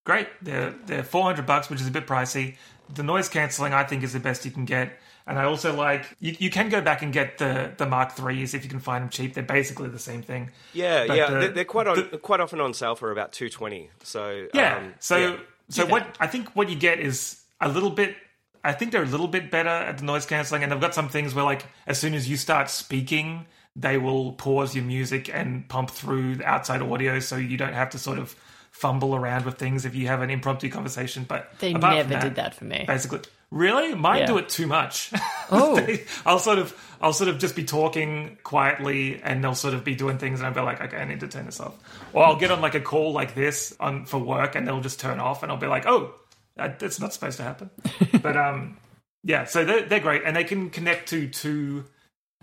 great. 0.09 0.27
They're 0.41 0.73
they're 0.87 1.03
400 1.03 1.45
bucks, 1.45 1.69
which 1.69 1.81
is 1.81 1.87
a 1.87 1.91
bit 1.91 2.07
pricey. 2.07 2.55
The 2.93 3.03
noise 3.03 3.29
cancelling, 3.29 3.73
I 3.73 3.83
think, 3.83 4.03
is 4.03 4.13
the 4.13 4.19
best 4.19 4.45
you 4.45 4.51
can 4.51 4.65
get. 4.65 4.87
And 5.27 5.37
I 5.37 5.43
also 5.43 5.75
like 5.75 6.03
you, 6.19 6.35
you 6.39 6.49
can 6.49 6.69
go 6.69 6.81
back 6.81 7.03
and 7.03 7.13
get 7.13 7.37
the 7.37 7.71
the 7.77 7.85
Mark 7.85 8.13
Threes 8.13 8.53
if 8.55 8.63
you 8.63 8.69
can 8.69 8.79
find 8.79 9.03
them 9.03 9.09
cheap. 9.11 9.35
They're 9.35 9.43
basically 9.43 9.89
the 9.89 9.99
same 9.99 10.23
thing. 10.23 10.49
Yeah, 10.73 11.05
But 11.05 11.17
yeah, 11.17 11.29
the- 11.39 11.47
they're, 11.49 11.65
quite 11.65 11.85
on, 11.87 11.95
the- 12.11 12.17
quite 12.17 12.39
often 12.39 12.59
on 12.59 12.73
sale 12.73 12.95
for 12.95 13.11
about 13.11 13.31
two 13.31 13.49
twenty. 13.49 13.91
So 14.03 14.47
Yeah. 14.55 14.77
um, 14.77 14.93
so 14.99 15.17
yeah. 15.17 15.35
so 15.69 15.85
what 15.85 16.03
I 16.19 16.25
think 16.27 16.55
what 16.55 16.67
you 16.69 16.75
get 16.75 16.99
is 16.99 17.39
a 17.61 17.69
little 17.69 17.91
bit. 17.91 18.15
I 18.63 18.73
think 18.73 18.91
they're 18.91 19.03
a 19.03 19.13
little 19.15 19.27
bit 19.37 19.51
better 19.51 19.69
at 19.89 19.99
the 19.99 20.03
noise 20.03 20.25
cancelling, 20.25 20.63
and 20.63 20.71
they've 20.71 20.81
got 20.81 20.95
some 20.95 21.09
things 21.09 21.35
where 21.35 21.45
like 21.45 21.63
as 21.85 21.99
soon 21.99 22.13
as 22.15 22.27
you 22.27 22.35
start 22.35 22.69
speaking, 22.71 23.45
they 23.75 23.97
will 23.99 24.31
pause 24.33 24.73
your 24.75 24.83
music 24.83 25.29
and 25.31 25.69
pump 25.69 25.91
through 25.91 26.37
the 26.37 26.45
outside 26.45 26.81
audio, 26.81 27.19
so 27.19 27.35
you 27.37 27.55
don't 27.57 27.73
have 27.73 27.91
to 27.91 27.99
sort 27.99 28.17
of 28.17 28.35
fumble 28.71 29.15
around 29.15 29.45
with 29.45 29.57
things 29.57 29.85
if 29.85 29.95
you 29.95 30.07
have 30.07 30.21
an 30.21 30.29
impromptu 30.29 30.69
conversation. 30.69 31.25
But 31.27 31.51
They 31.59 31.73
never 31.73 32.09
from 32.09 32.19
did 32.21 32.35
that 32.35 32.55
for 32.55 32.65
me. 32.65 32.85
Basically, 32.87 33.19
really, 33.51 33.93
mine 33.95 34.19
Yeah. 34.19 34.25
do 34.27 34.37
it 34.37 34.49
too 34.49 34.67
much. 34.67 35.11
Oh. 35.51 35.75
They- 35.79 36.05
I'll 36.27 36.37
sort 36.37 36.59
of 36.59 36.75
I'll 37.01 37.13
sort 37.13 37.27
of 37.29 37.39
just 37.39 37.55
be 37.55 37.63
talking 37.63 38.37
quietly, 38.43 39.19
and 39.23 39.43
they'll 39.43 39.55
sort 39.55 39.73
of 39.73 39.83
be 39.83 39.95
doing 39.95 40.17
things, 40.19 40.39
and 40.39 40.47
I'll 40.47 40.53
be 40.53 40.59
like, 40.61 40.79
okay, 40.79 40.97
I 40.97 41.05
need 41.05 41.21
to 41.21 41.27
turn 41.27 41.45
this 41.47 41.59
off. 41.59 41.73
Or 42.13 42.23
I'll 42.25 42.35
get 42.35 42.51
on 42.51 42.61
like 42.61 42.75
a 42.75 42.81
call 42.81 43.13
like 43.13 43.33
this 43.33 43.75
on 43.79 44.05
for 44.05 44.19
work, 44.19 44.53
and 44.55 44.67
they'll 44.67 44.81
just 44.81 44.99
turn 44.99 45.19
off, 45.19 45.41
and 45.41 45.51
I'll 45.51 45.57
be 45.57 45.65
like, 45.65 45.87
oh, 45.87 46.13
that, 46.55 46.77
that's 46.79 46.99
not 46.99 47.13
supposed 47.13 47.37
to 47.37 47.43
happen. 47.43 47.69
but 48.21 48.37
um, 48.37 48.77
yeah, 49.23 49.45
so 49.45 49.65
they're 49.65 49.85
they're 49.87 49.99
great, 50.01 50.21
and 50.23 50.35
they 50.35 50.43
can 50.43 50.69
connect 50.69 51.09
to 51.09 51.27
two 51.27 51.85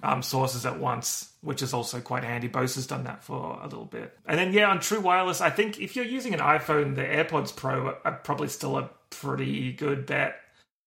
um, 0.03 0.23
sources 0.23 0.67
at 0.67 0.79
once, 0.79 1.33
which 1.41 1.63
is 1.63 1.73
also 1.73 2.01
quite 2.01 2.25
handy. 2.25 2.49
Bose 2.49 2.75
has 2.75 2.87
done 2.87 3.05
that 3.05 3.25
for 3.25 3.59
a 3.61 3.65
little 3.65 3.85
bit. 3.85 4.17
And 4.27 4.39
then, 4.39 4.53
yeah, 4.53 4.69
on 4.69 4.81
True 4.81 5.01
Wireless, 5.01 5.41
I 5.41 5.51
think 5.51 5.81
if 5.81 5.97
you're 5.97 6.05
using 6.05 6.35
an 6.35 6.41
iPhone, 6.41 6.95
the 6.95 7.03
AirPods 7.03 7.55
Pro 7.55 7.97
are 8.05 8.13
probably 8.13 8.49
still 8.49 8.77
a 8.77 8.91
pretty 9.11 9.73
good 9.73 10.07
bet. 10.07 10.37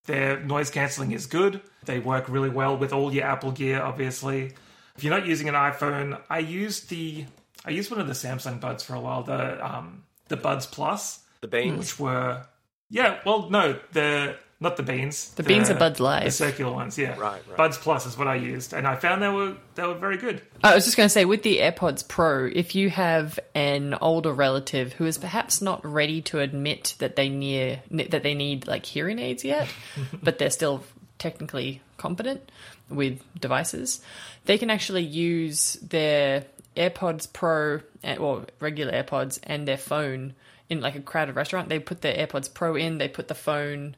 Their 0.05 0.39
noise 0.39 0.69
cancelling 0.69 1.11
is 1.11 1.25
good. 1.25 1.61
They 1.85 1.99
work 1.99 2.29
really 2.29 2.49
well 2.49 2.77
with 2.77 2.93
all 2.93 3.13
your 3.13 3.25
Apple 3.25 3.51
gear, 3.51 3.81
obviously. 3.81 4.53
If 4.95 5.03
you're 5.03 5.17
not 5.17 5.27
using 5.27 5.47
an 5.49 5.55
iPhone, 5.55 6.19
I 6.29 6.39
used 6.39 6.89
the 6.89 7.25
I 7.65 7.71
used 7.71 7.91
one 7.91 7.99
of 7.99 8.07
the 8.07 8.13
Samsung 8.13 8.59
Buds 8.59 8.83
for 8.83 8.95
a 8.95 8.99
while, 8.99 9.23
the 9.23 9.65
um, 9.65 10.03
the 10.27 10.37
Buds 10.37 10.65
Plus, 10.65 11.19
the 11.41 11.47
beans. 11.47 11.77
which 11.77 11.99
were 11.99 12.43
yeah, 12.89 13.19
well, 13.25 13.49
no, 13.49 13.79
the 13.91 14.37
not 14.61 14.75
the 14.75 14.83
beans. 14.83 15.29
The 15.35 15.43
beans 15.43 15.69
are 15.69 15.75
Buds 15.75 16.01
Live. 16.01 16.25
The 16.25 16.31
circular 16.31 16.73
ones, 16.73 16.97
yeah. 16.97 17.17
Right, 17.17 17.41
right. 17.47 17.57
Buds 17.57 17.77
Plus 17.77 18.05
is 18.05 18.17
what 18.17 18.27
I 18.27 18.35
used, 18.35 18.73
and 18.73 18.85
I 18.85 18.95
found 18.97 19.21
they 19.21 19.29
were 19.29 19.55
they 19.75 19.87
were 19.87 19.93
very 19.93 20.17
good. 20.17 20.41
Oh, 20.63 20.69
I 20.69 20.75
was 20.75 20.83
just 20.83 20.97
going 20.97 21.05
to 21.05 21.13
say, 21.13 21.23
with 21.23 21.43
the 21.43 21.59
AirPods 21.59 22.05
Pro, 22.05 22.45
if 22.45 22.75
you 22.75 22.89
have 22.89 23.39
an 23.55 23.93
older 24.01 24.33
relative 24.33 24.93
who 24.93 25.05
is 25.05 25.17
perhaps 25.17 25.61
not 25.61 25.85
ready 25.85 26.21
to 26.23 26.39
admit 26.39 26.95
that 26.99 27.15
they 27.15 27.29
near 27.29 27.81
that 27.89 28.23
they 28.23 28.35
need 28.35 28.67
like 28.67 28.85
hearing 28.85 29.17
aids 29.17 29.45
yet, 29.45 29.69
but 30.23 30.39
they're 30.39 30.49
still 30.49 30.83
technically 31.19 31.81
competent 31.95 32.51
with 32.89 33.21
devices, 33.39 34.01
they 34.45 34.57
can 34.57 34.69
actually 34.69 35.03
use 35.03 35.73
their 35.75 36.45
AirPods 36.75 37.31
Pro 37.31 37.79
eh, 38.03 38.17
or 38.17 38.45
regular 38.59 38.91
AirPods 38.91 39.39
and 39.43 39.65
their 39.65 39.77
phone 39.77 40.33
in 40.69 40.81
like 40.81 40.95
a 40.95 41.01
crowded 41.01 41.35
restaurant. 41.35 41.69
They 41.69 41.79
put 41.79 42.01
their 42.01 42.27
AirPods 42.27 42.53
Pro 42.53 42.75
in, 42.75 42.97
they 42.97 43.07
put 43.07 43.29
the 43.29 43.35
phone 43.35 43.95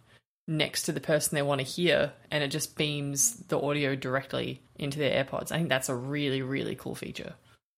next 0.48 0.84
to 0.84 0.92
the 0.92 1.02
person 1.02 1.36
they 1.36 1.42
want 1.42 1.60
to 1.60 1.66
hear, 1.66 2.14
and 2.30 2.44
it 2.44 2.50
just 2.50 2.76
beams 2.76 3.36
the 3.48 3.60
audio 3.60 3.96
directly 3.96 4.62
into 4.76 5.00
their 5.00 5.24
AirPods. 5.24 5.52
I 5.52 5.58
think 5.58 5.70
that's 5.70 5.90
a 5.90 5.96
really, 5.96 6.42
really 6.42 6.76
cool 6.76 6.96
feature. 6.96 7.36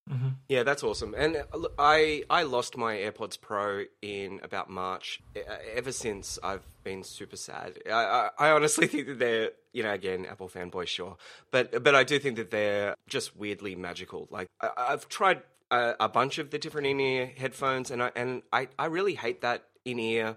Mm-hmm. 0.10 0.30
Yeah, 0.49 0.64
that's 0.64 0.84
awesome. 0.84 1.16
And 1.18 1.38
uh, 1.38 1.68
I 1.80 2.24
I 2.30 2.43
lost 2.43 2.76
my 2.76 2.95
AirPods 2.95 3.39
Pro 3.39 3.86
in 4.01 4.41
about 4.43 4.70
March. 4.70 5.22
E- 5.36 5.39
uh, 5.39 5.55
Ever 5.76 5.93
since, 5.93 6.38
I've 6.43 6.66
been 6.84 7.03
super 7.03 7.38
sad. 7.38 7.80
I, 7.88 7.91
I, 7.91 8.30
I 8.38 8.51
honestly 8.51 8.88
think 8.93 9.07
that 9.07 9.20
they're, 9.20 9.51
you 9.72 9.82
know, 9.84 9.93
again, 9.93 10.26
Apple 10.26 10.49
fanboy, 10.49 10.88
sure, 10.88 11.16
but 11.51 11.84
but 11.84 11.95
I 11.95 12.03
do 12.03 12.20
think 12.20 12.36
that 12.36 12.51
they're 12.51 12.95
just 13.07 13.38
weirdly 13.38 13.76
magical. 13.76 14.28
Like 14.30 14.47
I, 14.59 14.72
I've 14.78 15.07
tried 15.07 15.41
a, 15.72 15.95
a 16.01 16.09
bunch 16.09 16.38
of 16.38 16.49
the 16.51 16.59
different 16.59 16.88
in-ear 16.88 17.32
headphones, 17.38 17.89
and 17.89 18.03
I 18.03 18.11
and 18.14 18.41
I, 18.51 18.68
I 18.78 18.88
really 18.88 19.16
hate 19.16 19.39
that 19.41 19.64
in-ear 19.86 20.36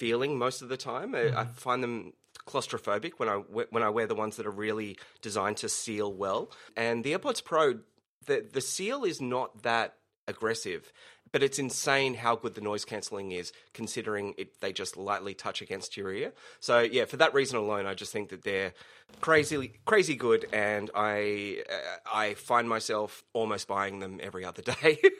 feeling 0.00 0.38
most 0.38 0.62
of 0.62 0.70
the 0.70 0.78
time. 0.78 1.14
I, 1.14 1.40
I 1.42 1.44
find 1.44 1.82
them 1.82 2.14
claustrophobic 2.46 3.12
when 3.18 3.28
I 3.28 3.34
when 3.34 3.82
I 3.82 3.90
wear 3.90 4.06
the 4.06 4.14
ones 4.14 4.36
that 4.36 4.46
are 4.46 4.50
really 4.66 4.98
designed 5.20 5.58
to 5.58 5.68
seal 5.68 6.10
well. 6.12 6.50
And 6.76 7.04
the 7.04 7.12
AirPods 7.12 7.44
Pro, 7.44 7.80
the 8.24 8.46
the 8.50 8.62
seal 8.62 9.04
is 9.04 9.20
not 9.20 9.62
that 9.62 9.96
aggressive, 10.26 10.90
but 11.32 11.42
it's 11.42 11.58
insane 11.58 12.14
how 12.14 12.34
good 12.34 12.54
the 12.54 12.62
noise 12.62 12.86
cancelling 12.86 13.32
is, 13.32 13.52
considering 13.74 14.34
it 14.38 14.60
they 14.60 14.72
just 14.72 14.96
lightly 14.96 15.34
touch 15.34 15.60
against 15.60 15.98
your 15.98 16.10
ear. 16.12 16.32
So 16.60 16.80
yeah, 16.80 17.04
for 17.04 17.18
that 17.18 17.34
reason 17.34 17.58
alone, 17.58 17.84
I 17.84 17.92
just 17.92 18.10
think 18.10 18.30
that 18.30 18.42
they're 18.42 18.72
crazy 19.20 19.74
crazy 19.84 20.16
good, 20.16 20.46
and 20.50 20.90
I 20.94 21.62
uh, 21.70 22.16
I 22.24 22.34
find 22.34 22.70
myself 22.70 23.22
almost 23.34 23.68
buying 23.68 23.98
them 23.98 24.18
every 24.22 24.46
other 24.46 24.62
day. 24.62 24.98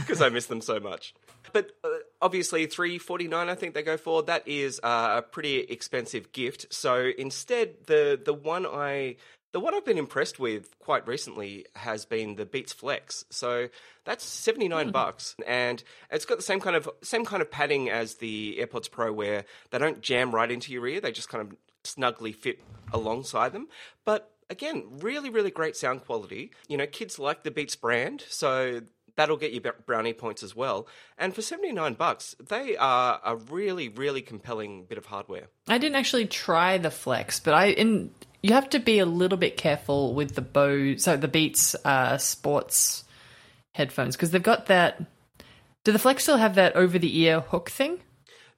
because 0.00 0.22
I 0.22 0.28
miss 0.28 0.46
them 0.46 0.60
so 0.60 0.80
much. 0.80 1.14
But 1.52 1.72
uh, 1.84 1.88
obviously, 2.20 2.66
three 2.66 2.98
forty 2.98 3.28
nine, 3.28 3.48
I 3.48 3.54
think 3.54 3.74
they 3.74 3.82
go 3.82 3.96
for. 3.96 4.22
That 4.22 4.46
is 4.46 4.80
uh, 4.82 5.16
a 5.18 5.22
pretty 5.22 5.58
expensive 5.58 6.32
gift. 6.32 6.72
So 6.72 7.10
instead, 7.16 7.86
the 7.86 8.20
the 8.22 8.34
one 8.34 8.66
I 8.66 9.16
the 9.52 9.60
one 9.60 9.74
I've 9.74 9.84
been 9.84 9.98
impressed 9.98 10.38
with 10.38 10.78
quite 10.78 11.06
recently 11.08 11.66
has 11.74 12.04
been 12.04 12.36
the 12.36 12.46
Beats 12.46 12.72
Flex. 12.72 13.24
So 13.30 13.68
that's 14.04 14.24
seventy 14.24 14.68
nine 14.68 14.90
bucks, 14.90 15.34
and 15.46 15.82
it's 16.10 16.24
got 16.24 16.36
the 16.36 16.42
same 16.42 16.60
kind 16.60 16.76
of 16.76 16.88
same 17.02 17.24
kind 17.24 17.42
of 17.42 17.50
padding 17.50 17.90
as 17.90 18.16
the 18.16 18.58
AirPods 18.60 18.90
Pro, 18.90 19.12
where 19.12 19.44
they 19.70 19.78
don't 19.78 20.00
jam 20.00 20.34
right 20.34 20.50
into 20.50 20.72
your 20.72 20.86
ear; 20.86 21.00
they 21.00 21.12
just 21.12 21.28
kind 21.28 21.50
of 21.50 21.56
snugly 21.84 22.32
fit 22.32 22.60
alongside 22.92 23.52
them. 23.52 23.68
But 24.04 24.30
again, 24.50 24.84
really, 24.98 25.30
really 25.30 25.50
great 25.50 25.76
sound 25.76 26.04
quality. 26.04 26.52
You 26.68 26.76
know, 26.76 26.86
kids 26.86 27.18
like 27.18 27.42
the 27.42 27.50
Beats 27.50 27.76
brand, 27.76 28.24
so 28.28 28.82
that'll 29.20 29.36
get 29.36 29.52
you 29.52 29.60
brownie 29.60 30.14
points 30.14 30.42
as 30.42 30.56
well. 30.56 30.88
And 31.18 31.34
for 31.34 31.42
79 31.42 31.94
bucks, 31.94 32.34
they 32.48 32.76
are 32.76 33.20
a 33.22 33.36
really, 33.36 33.88
really 33.90 34.22
compelling 34.22 34.84
bit 34.84 34.96
of 34.98 35.06
hardware. 35.06 35.48
I 35.68 35.76
didn't 35.78 35.96
actually 35.96 36.26
try 36.26 36.78
the 36.78 36.90
Flex, 36.90 37.38
but 37.38 37.52
I 37.54 37.66
in 37.66 38.10
you 38.42 38.54
have 38.54 38.70
to 38.70 38.78
be 38.78 38.98
a 38.98 39.04
little 39.06 39.36
bit 39.36 39.58
careful 39.58 40.14
with 40.14 40.34
the 40.34 40.40
Bow, 40.40 40.96
so 40.96 41.16
the 41.18 41.28
Beats 41.28 41.74
uh, 41.84 42.16
Sports 42.16 43.04
headphones 43.74 44.16
because 44.16 44.30
they've 44.30 44.42
got 44.42 44.66
that. 44.66 45.02
Do 45.84 45.92
the 45.92 45.98
Flex 45.98 46.22
still 46.22 46.38
have 46.38 46.54
that 46.54 46.74
over 46.76 46.98
the 46.98 47.18
ear 47.20 47.40
hook 47.40 47.70
thing? 47.70 48.00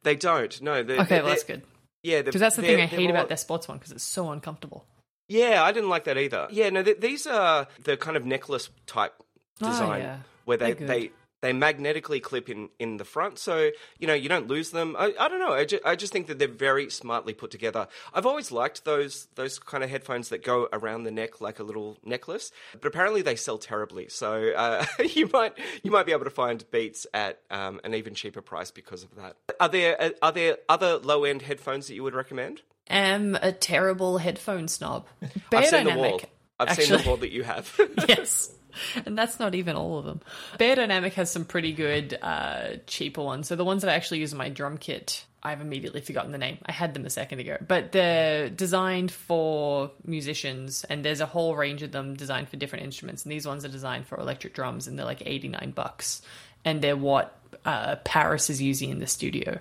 They 0.04 0.16
don't. 0.16 0.60
No. 0.62 0.82
They're, 0.82 1.00
Okay, 1.00 1.08
they're- 1.16 1.22
well 1.22 1.30
that's 1.30 1.44
good 1.44 1.62
Yeah, 2.02 2.22
because 2.22 2.40
that's 2.40 2.56
the 2.56 2.62
thing 2.62 2.80
I 2.80 2.86
hate 2.86 3.10
about 3.10 3.28
their 3.28 3.36
sports 3.36 3.68
one 3.68 3.78
because 3.78 3.92
it's 3.92 4.04
so 4.04 4.30
uncomfortable. 4.30 4.84
Yeah, 5.28 5.62
I 5.62 5.72
didn't 5.72 5.88
like 5.88 6.04
that 6.04 6.18
either. 6.18 6.48
Yeah, 6.50 6.70
no, 6.70 6.82
th- 6.82 7.00
these 7.00 7.26
are 7.26 7.66
the 7.84 7.96
kind 7.96 8.16
of 8.16 8.26
necklace 8.26 8.68
type 8.86 9.14
Oh, 9.62 9.70
design 9.70 10.00
yeah. 10.00 10.16
where 10.44 10.56
they, 10.56 10.72
they 10.72 11.10
they 11.42 11.52
magnetically 11.52 12.20
clip 12.20 12.48
in 12.48 12.70
in 12.78 12.96
the 12.96 13.04
front, 13.04 13.38
so 13.38 13.70
you 13.98 14.06
know 14.06 14.14
you 14.14 14.28
don't 14.28 14.46
lose 14.46 14.70
them. 14.70 14.94
I, 14.96 15.12
I 15.18 15.28
don't 15.28 15.40
know. 15.40 15.52
I, 15.52 15.64
ju- 15.64 15.80
I 15.84 15.96
just 15.96 16.12
think 16.12 16.28
that 16.28 16.38
they're 16.38 16.48
very 16.48 16.88
smartly 16.88 17.34
put 17.34 17.50
together. 17.50 17.88
I've 18.14 18.26
always 18.26 18.52
liked 18.52 18.84
those 18.84 19.26
those 19.34 19.58
kind 19.58 19.82
of 19.82 19.90
headphones 19.90 20.28
that 20.30 20.44
go 20.44 20.68
around 20.72 21.02
the 21.02 21.10
neck 21.10 21.40
like 21.40 21.58
a 21.58 21.64
little 21.64 21.98
necklace, 22.04 22.52
but 22.80 22.86
apparently 22.86 23.22
they 23.22 23.34
sell 23.34 23.58
terribly. 23.58 24.08
So 24.08 24.52
uh, 24.56 24.86
you 25.04 25.28
might 25.32 25.54
you 25.82 25.90
might 25.90 26.06
be 26.06 26.12
able 26.12 26.24
to 26.24 26.30
find 26.30 26.64
Beats 26.70 27.08
at 27.12 27.40
um, 27.50 27.80
an 27.82 27.94
even 27.94 28.14
cheaper 28.14 28.40
price 28.40 28.70
because 28.70 29.02
of 29.02 29.14
that. 29.16 29.36
Are 29.58 29.68
there 29.68 30.12
are 30.22 30.32
there 30.32 30.58
other 30.68 30.98
low 30.98 31.24
end 31.24 31.42
headphones 31.42 31.88
that 31.88 31.94
you 31.94 32.04
would 32.04 32.14
recommend? 32.14 32.62
Am 32.88 33.36
a 33.36 33.50
terrible 33.50 34.18
headphone 34.18 34.68
snob. 34.68 35.06
I've 35.52 35.66
seen 35.66 35.84
the 35.86 35.94
wall. 35.94 36.20
I've 36.60 36.68
actually. 36.68 36.84
seen 36.84 36.98
the 36.98 37.08
wall 37.08 37.16
that 37.16 37.32
you 37.32 37.42
have. 37.42 37.80
yes. 38.08 38.52
And 39.06 39.16
that's 39.18 39.38
not 39.38 39.54
even 39.54 39.76
all 39.76 39.98
of 39.98 40.04
them. 40.04 40.20
Beyer 40.58 40.76
Dynamic 40.76 41.14
has 41.14 41.30
some 41.30 41.44
pretty 41.44 41.72
good, 41.72 42.18
uh, 42.22 42.76
cheaper 42.86 43.22
ones. 43.22 43.48
So 43.48 43.56
the 43.56 43.64
ones 43.64 43.82
that 43.82 43.90
I 43.90 43.94
actually 43.94 44.20
use 44.20 44.32
in 44.32 44.38
my 44.38 44.48
drum 44.48 44.78
kit, 44.78 45.24
I've 45.42 45.60
immediately 45.60 46.00
forgotten 46.00 46.30
the 46.30 46.38
name. 46.38 46.58
I 46.66 46.72
had 46.72 46.94
them 46.94 47.04
a 47.04 47.10
second 47.10 47.40
ago. 47.40 47.56
But 47.66 47.92
they're 47.92 48.48
designed 48.48 49.10
for 49.10 49.90
musicians, 50.04 50.84
and 50.84 51.04
there's 51.04 51.20
a 51.20 51.26
whole 51.26 51.56
range 51.56 51.82
of 51.82 51.92
them 51.92 52.14
designed 52.14 52.48
for 52.48 52.56
different 52.56 52.84
instruments. 52.84 53.24
And 53.24 53.32
these 53.32 53.46
ones 53.46 53.64
are 53.64 53.68
designed 53.68 54.06
for 54.06 54.18
electric 54.18 54.54
drums, 54.54 54.86
and 54.86 54.98
they're 54.98 55.06
like 55.06 55.22
89 55.24 55.72
bucks. 55.74 56.22
And 56.64 56.80
they're 56.80 56.96
what 56.96 57.38
uh, 57.64 57.96
Paris 58.04 58.50
is 58.50 58.62
using 58.62 58.90
in 58.90 59.00
the 59.00 59.06
studio. 59.06 59.58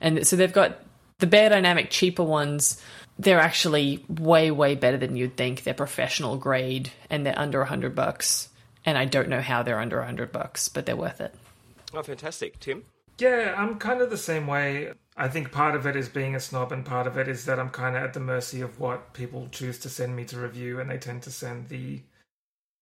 And 0.00 0.26
so 0.26 0.36
they've 0.36 0.52
got 0.52 0.80
the 1.18 1.26
Beyer 1.26 1.48
Dynamic 1.48 1.88
cheaper 1.88 2.24
ones. 2.24 2.82
They're 3.18 3.40
actually 3.40 4.04
way, 4.08 4.50
way 4.50 4.74
better 4.74 4.96
than 4.96 5.16
you'd 5.16 5.36
think. 5.36 5.62
They're 5.62 5.74
professional 5.74 6.36
grade 6.36 6.90
and 7.10 7.24
they're 7.24 7.38
under 7.38 7.58
100 7.58 7.94
bucks. 7.94 8.48
And 8.84 8.98
I 8.98 9.04
don't 9.04 9.28
know 9.28 9.40
how 9.40 9.62
they're 9.62 9.78
under 9.78 9.98
100 9.98 10.32
bucks, 10.32 10.68
but 10.68 10.86
they're 10.86 10.96
worth 10.96 11.20
it. 11.20 11.34
oh, 11.94 12.02
fantastic, 12.02 12.58
Tim. 12.58 12.84
Yeah, 13.18 13.54
I'm 13.56 13.78
kind 13.78 14.00
of 14.00 14.10
the 14.10 14.18
same 14.18 14.46
way. 14.46 14.92
I 15.16 15.28
think 15.28 15.52
part 15.52 15.76
of 15.76 15.86
it 15.86 15.94
is 15.94 16.08
being 16.08 16.34
a 16.34 16.40
snob, 16.40 16.72
and 16.72 16.84
part 16.84 17.06
of 17.06 17.18
it 17.18 17.28
is 17.28 17.44
that 17.44 17.60
I'm 17.60 17.68
kind 17.68 17.96
of 17.96 18.02
at 18.02 18.14
the 18.14 18.20
mercy 18.20 18.62
of 18.62 18.80
what 18.80 19.12
people 19.12 19.48
choose 19.52 19.78
to 19.80 19.88
send 19.88 20.16
me 20.16 20.24
to 20.24 20.38
review, 20.40 20.80
and 20.80 20.90
they 20.90 20.98
tend 20.98 21.22
to 21.24 21.30
send 21.30 21.68
the 21.68 22.00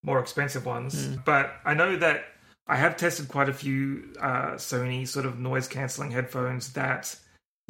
more 0.03 0.21
expensive 0.21 0.65
ones. 0.65 1.09
But 1.25 1.53
I 1.65 1.75
know 1.75 1.97
that 1.97 2.25
I 2.67 2.77
have 2.77 2.97
tested 2.97 3.29
quite 3.29 3.49
a 3.49 3.53
few 3.53 4.15
uh, 4.21 4.53
Sony 4.53 5.07
sort 5.07 5.27
of 5.27 5.39
noise 5.39 5.67
canceling 5.69 6.13
headphones 6.13 6.73
that 6.75 7.17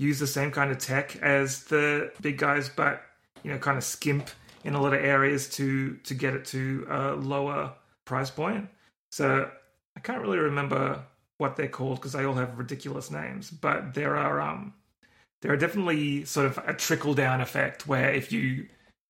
use 0.01 0.19
the 0.19 0.27
same 0.27 0.51
kind 0.51 0.71
of 0.71 0.79
tech 0.79 1.17
as 1.17 1.65
the 1.65 2.11
big 2.23 2.39
guys, 2.39 2.71
but 2.71 3.03
you 3.43 3.53
know, 3.53 3.59
kind 3.59 3.77
of 3.77 3.85
skimp 3.85 4.31
in 4.65 4.75
a 4.75 4.81
lot 4.81 4.95
of 4.95 5.05
areas 5.05 5.49
to 5.51 5.97
to 6.05 6.15
get 6.15 6.35
it 6.35 6.47
to 6.47 6.87
a 6.89 7.15
lower 7.15 7.73
price 8.07 8.31
point. 8.31 8.69
So 9.11 9.51
I 9.97 10.01
can't 10.01 10.23
really 10.23 10.39
remember 10.39 11.03
what 11.39 11.57
they're 11.57 11.69
called 11.69 11.97
because 11.97 12.13
they 12.13 12.25
all 12.25 12.35
have 12.35 12.59
ridiculous 12.59 13.11
names. 13.11 13.51
But 13.51 13.95
there 13.95 14.17
are 14.17 14.41
um 14.41 14.73
there 15.43 15.53
are 15.53 15.57
definitely 15.57 16.25
sort 16.25 16.47
of 16.47 16.59
a 16.67 16.73
trickle 16.75 17.15
down 17.15 17.41
effect 17.41 17.87
where 17.87 18.13
if 18.13 18.33
you 18.33 18.69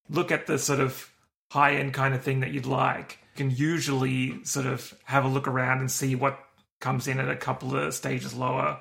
look 0.09 0.33
at 0.33 0.47
the 0.47 0.59
sort 0.59 0.81
of 0.81 1.09
high 1.53 1.77
end 1.77 1.95
kind 1.95 2.15
of 2.15 2.23
thing 2.23 2.41
that 2.41 2.53
you'd 2.53 2.67
like, 2.67 3.19
you 3.35 3.37
can 3.37 3.51
usually 3.51 4.45
sort 4.45 4.67
of 4.67 4.93
have 5.05 5.25
a 5.25 5.29
look 5.29 5.47
around 5.47 5.79
and 5.79 5.91
see 5.91 6.17
what 6.17 6.39
comes 6.81 7.07
in 7.07 7.21
at 7.21 7.29
a 7.29 7.37
couple 7.37 7.77
of 7.77 7.95
stages 7.95 8.35
lower, 8.35 8.79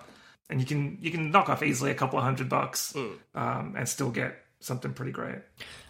and 0.49 0.59
you 0.59 0.65
can 0.65 0.97
you 1.01 1.11
can 1.11 1.31
knock 1.31 1.49
off 1.49 1.61
easily 1.63 1.91
a 1.91 1.95
couple 1.95 2.17
of 2.19 2.25
hundred 2.25 2.49
bucks 2.49 2.95
um, 3.35 3.75
and 3.77 3.87
still 3.87 4.11
get 4.11 4.35
something 4.59 4.93
pretty 4.93 5.11
great. 5.11 5.35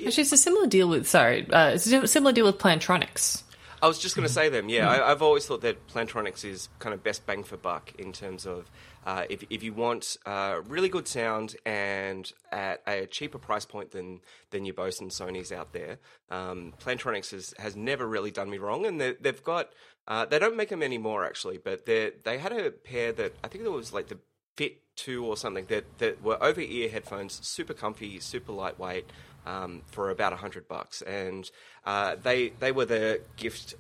Actually, 0.06 0.22
it's 0.24 0.32
a 0.32 0.38
similar 0.38 0.68
deal 0.68 0.88
with, 0.90 1.08
sorry, 1.08 1.50
uh, 1.52 1.72
it's 1.74 1.88
a 1.88 2.08
similar 2.08 2.32
deal 2.32 2.46
with 2.46 2.58
Plantronics. 2.60 3.44
I 3.82 3.88
was 3.88 3.98
just 3.98 4.16
going 4.16 4.28
to 4.28 4.34
say 4.34 4.50
them. 4.50 4.68
Yeah, 4.68 4.90
I, 4.90 5.10
I've 5.12 5.22
always 5.22 5.46
thought 5.46 5.62
that 5.62 5.88
Plantronics 5.88 6.44
is 6.44 6.68
kind 6.80 6.94
of 6.94 7.02
best 7.02 7.26
bang 7.26 7.44
for 7.46 7.56
buck 7.56 7.94
in 7.98 8.12
terms 8.12 8.46
of 8.46 8.70
uh, 9.06 9.24
if 9.30 9.44
if 9.50 9.64
you 9.64 9.72
want 9.74 10.18
uh, 10.26 10.60
really 10.68 10.90
good 10.90 11.08
sound 11.08 11.56
and 11.66 12.30
at 12.52 12.82
a 12.86 13.06
cheaper 13.06 13.38
price 13.40 13.64
point 13.66 13.92
than 13.92 14.20
than 14.52 14.66
your 14.66 14.74
Bose 14.76 15.00
and 15.00 15.10
Sony's 15.12 15.52
out 15.54 15.72
there. 15.72 15.98
Um, 16.30 16.74
Plantronics 16.84 17.32
has 17.32 17.54
has 17.58 17.78
never 17.78 18.06
really 18.06 18.32
done 18.32 18.50
me 18.50 18.58
wrong, 18.58 18.86
and 18.86 19.00
they- 19.00 19.16
they've 19.22 19.44
got 19.44 19.70
uh, 20.10 20.26
they 20.26 20.40
don't 20.40 20.58
make 20.58 20.70
them 20.70 20.84
anymore 20.84 21.24
actually, 21.26 21.58
but 21.58 21.86
they 21.86 22.12
they 22.26 22.38
had 22.38 22.52
a 22.52 22.72
pair 22.72 23.14
that 23.14 23.34
I 23.46 23.48
think 23.48 23.64
it 23.64 23.72
was 23.72 23.94
like 23.94 24.10
the 24.10 24.18
Fit 24.60 24.82
Two 24.98 25.26
or 25.26 25.38
something 25.38 25.66
that 25.68 25.86
that 26.00 26.22
were 26.22 26.38
over 26.44 26.60
ear 26.60 26.90
headphones, 26.90 27.40
super 27.48 27.74
comfy, 27.74 28.20
super 28.20 28.52
lightweight. 28.52 29.06
Um, 29.46 29.84
for 29.88 30.10
about 30.10 30.34
a 30.34 30.36
hundred 30.36 30.68
bucks, 30.68 31.02
and 31.02 31.50
uh, 31.86 32.18
they 32.22 32.50
they 32.60 32.74
were 32.74 32.84
the 32.84 33.22
gift 33.38 33.76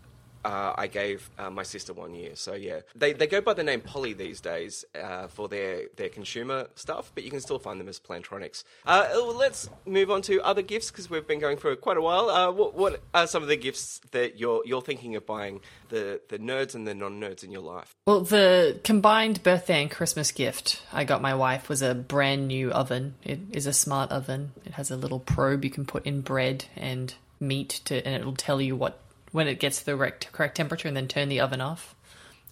uh, 0.45 0.73
I 0.77 0.87
gave 0.87 1.29
uh, 1.37 1.49
my 1.49 1.63
sister 1.63 1.93
one 1.93 2.13
year. 2.13 2.35
So 2.35 2.53
yeah, 2.53 2.81
they 2.95 3.13
they 3.13 3.27
go 3.27 3.41
by 3.41 3.53
the 3.53 3.63
name 3.63 3.81
Poly 3.81 4.13
these 4.13 4.41
days 4.41 4.85
uh, 4.99 5.27
for 5.27 5.47
their 5.47 5.83
their 5.95 6.09
consumer 6.09 6.67
stuff, 6.75 7.11
but 7.13 7.23
you 7.23 7.29
can 7.29 7.41
still 7.41 7.59
find 7.59 7.79
them 7.79 7.87
as 7.87 7.99
Plantronics. 7.99 8.63
Uh, 8.85 9.07
well, 9.11 9.35
let's 9.35 9.69
move 9.85 10.11
on 10.11 10.21
to 10.23 10.41
other 10.41 10.61
gifts 10.61 10.91
because 10.91 11.09
we've 11.09 11.27
been 11.27 11.39
going 11.39 11.57
for 11.57 11.75
quite 11.75 11.97
a 11.97 12.01
while. 12.01 12.29
Uh, 12.29 12.51
what, 12.51 12.73
what 12.75 13.01
are 13.13 13.27
some 13.27 13.43
of 13.43 13.49
the 13.49 13.57
gifts 13.57 14.01
that 14.11 14.39
you're 14.39 14.61
you're 14.65 14.81
thinking 14.81 15.15
of 15.15 15.25
buying 15.25 15.61
the 15.89 16.21
the 16.29 16.39
nerds 16.39 16.75
and 16.75 16.87
the 16.87 16.93
non 16.93 17.19
nerds 17.19 17.43
in 17.43 17.51
your 17.51 17.61
life? 17.61 17.93
Well, 18.05 18.21
the 18.21 18.79
combined 18.83 19.43
birthday 19.43 19.81
and 19.81 19.91
Christmas 19.91 20.31
gift 20.31 20.81
I 20.93 21.03
got 21.03 21.21
my 21.21 21.35
wife 21.35 21.69
was 21.69 21.81
a 21.81 21.93
brand 21.93 22.47
new 22.47 22.71
oven. 22.71 23.15
It 23.23 23.39
is 23.51 23.67
a 23.67 23.73
smart 23.73 24.11
oven. 24.11 24.51
It 24.65 24.73
has 24.73 24.91
a 24.91 24.97
little 24.97 25.19
probe 25.19 25.63
you 25.63 25.71
can 25.71 25.85
put 25.85 26.05
in 26.05 26.21
bread 26.21 26.65
and 26.75 27.13
meat 27.39 27.81
to, 27.85 28.05
and 28.05 28.15
it'll 28.15 28.35
tell 28.35 28.61
you 28.61 28.75
what 28.75 28.99
when 29.32 29.47
it 29.47 29.59
gets 29.59 29.80
to 29.80 29.86
the 29.86 29.95
correct, 29.95 30.30
correct 30.32 30.55
temperature, 30.57 30.88
and 30.88 30.97
then 30.97 31.07
turn 31.07 31.30
the 31.30 31.39
oven 31.39 31.61
off. 31.61 31.95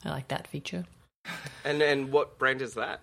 I 0.06 0.10
like 0.10 0.28
that 0.30 0.48
feature. 0.48 0.86
And 1.66 1.82
and 1.82 2.12
what 2.12 2.38
brand 2.38 2.62
is 2.62 2.76
that? 2.76 3.02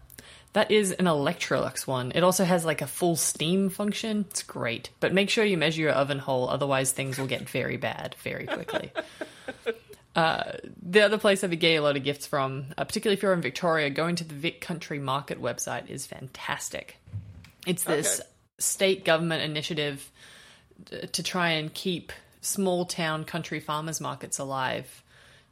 That 0.55 0.71
is 0.71 0.93
an 0.93 1.07
Electrolux 1.07 1.87
one. 1.87 2.13
It 2.15 2.23
also 2.23 2.45
has 2.45 2.65
like 2.65 2.81
a 2.81 2.87
full 2.87 3.17
steam 3.17 3.69
function. 3.71 4.25
It's 4.31 4.45
great. 4.45 4.91
But 5.01 5.13
make 5.13 5.29
sure 5.29 5.45
you 5.45 5.57
measure 5.59 5.83
your 5.83 5.91
oven 5.93 6.21
hole, 6.21 6.49
otherwise 6.49 6.93
things 6.93 7.19
will 7.19 7.27
get 7.27 7.49
very 7.49 7.77
bad 7.77 8.15
very 8.23 8.47
quickly. 8.47 8.93
The 10.17 11.01
other 11.01 11.19
place 11.19 11.43
I've 11.43 11.51
been 11.51 11.59
getting 11.59 11.79
a 11.79 11.83
lot 11.83 11.97
of 11.97 12.05
gifts 12.05 12.25
from, 12.27 12.67
uh, 12.79 12.85
particularly 12.85 13.17
if 13.17 13.23
you're 13.25 13.33
in 13.33 13.41
Victoria, 13.41 13.91
going 13.91 14.15
to 14.17 14.25
the 14.25 14.35
Vic 14.35 14.61
Country 14.61 15.01
Market 15.01 15.43
website 15.43 15.91
is 15.91 16.07
fantastic. 16.07 16.99
It's 17.67 17.83
this 17.83 18.21
Okay. 18.21 18.29
state 18.59 19.05
government 19.05 19.43
initiative 19.43 20.09
to 21.13 21.23
try 21.25 21.51
and 21.51 21.75
keep 21.75 22.13
small 22.45 22.85
town 22.85 23.25
country 23.25 23.59
farmers 23.59 24.01
markets 24.01 24.39
alive 24.39 25.03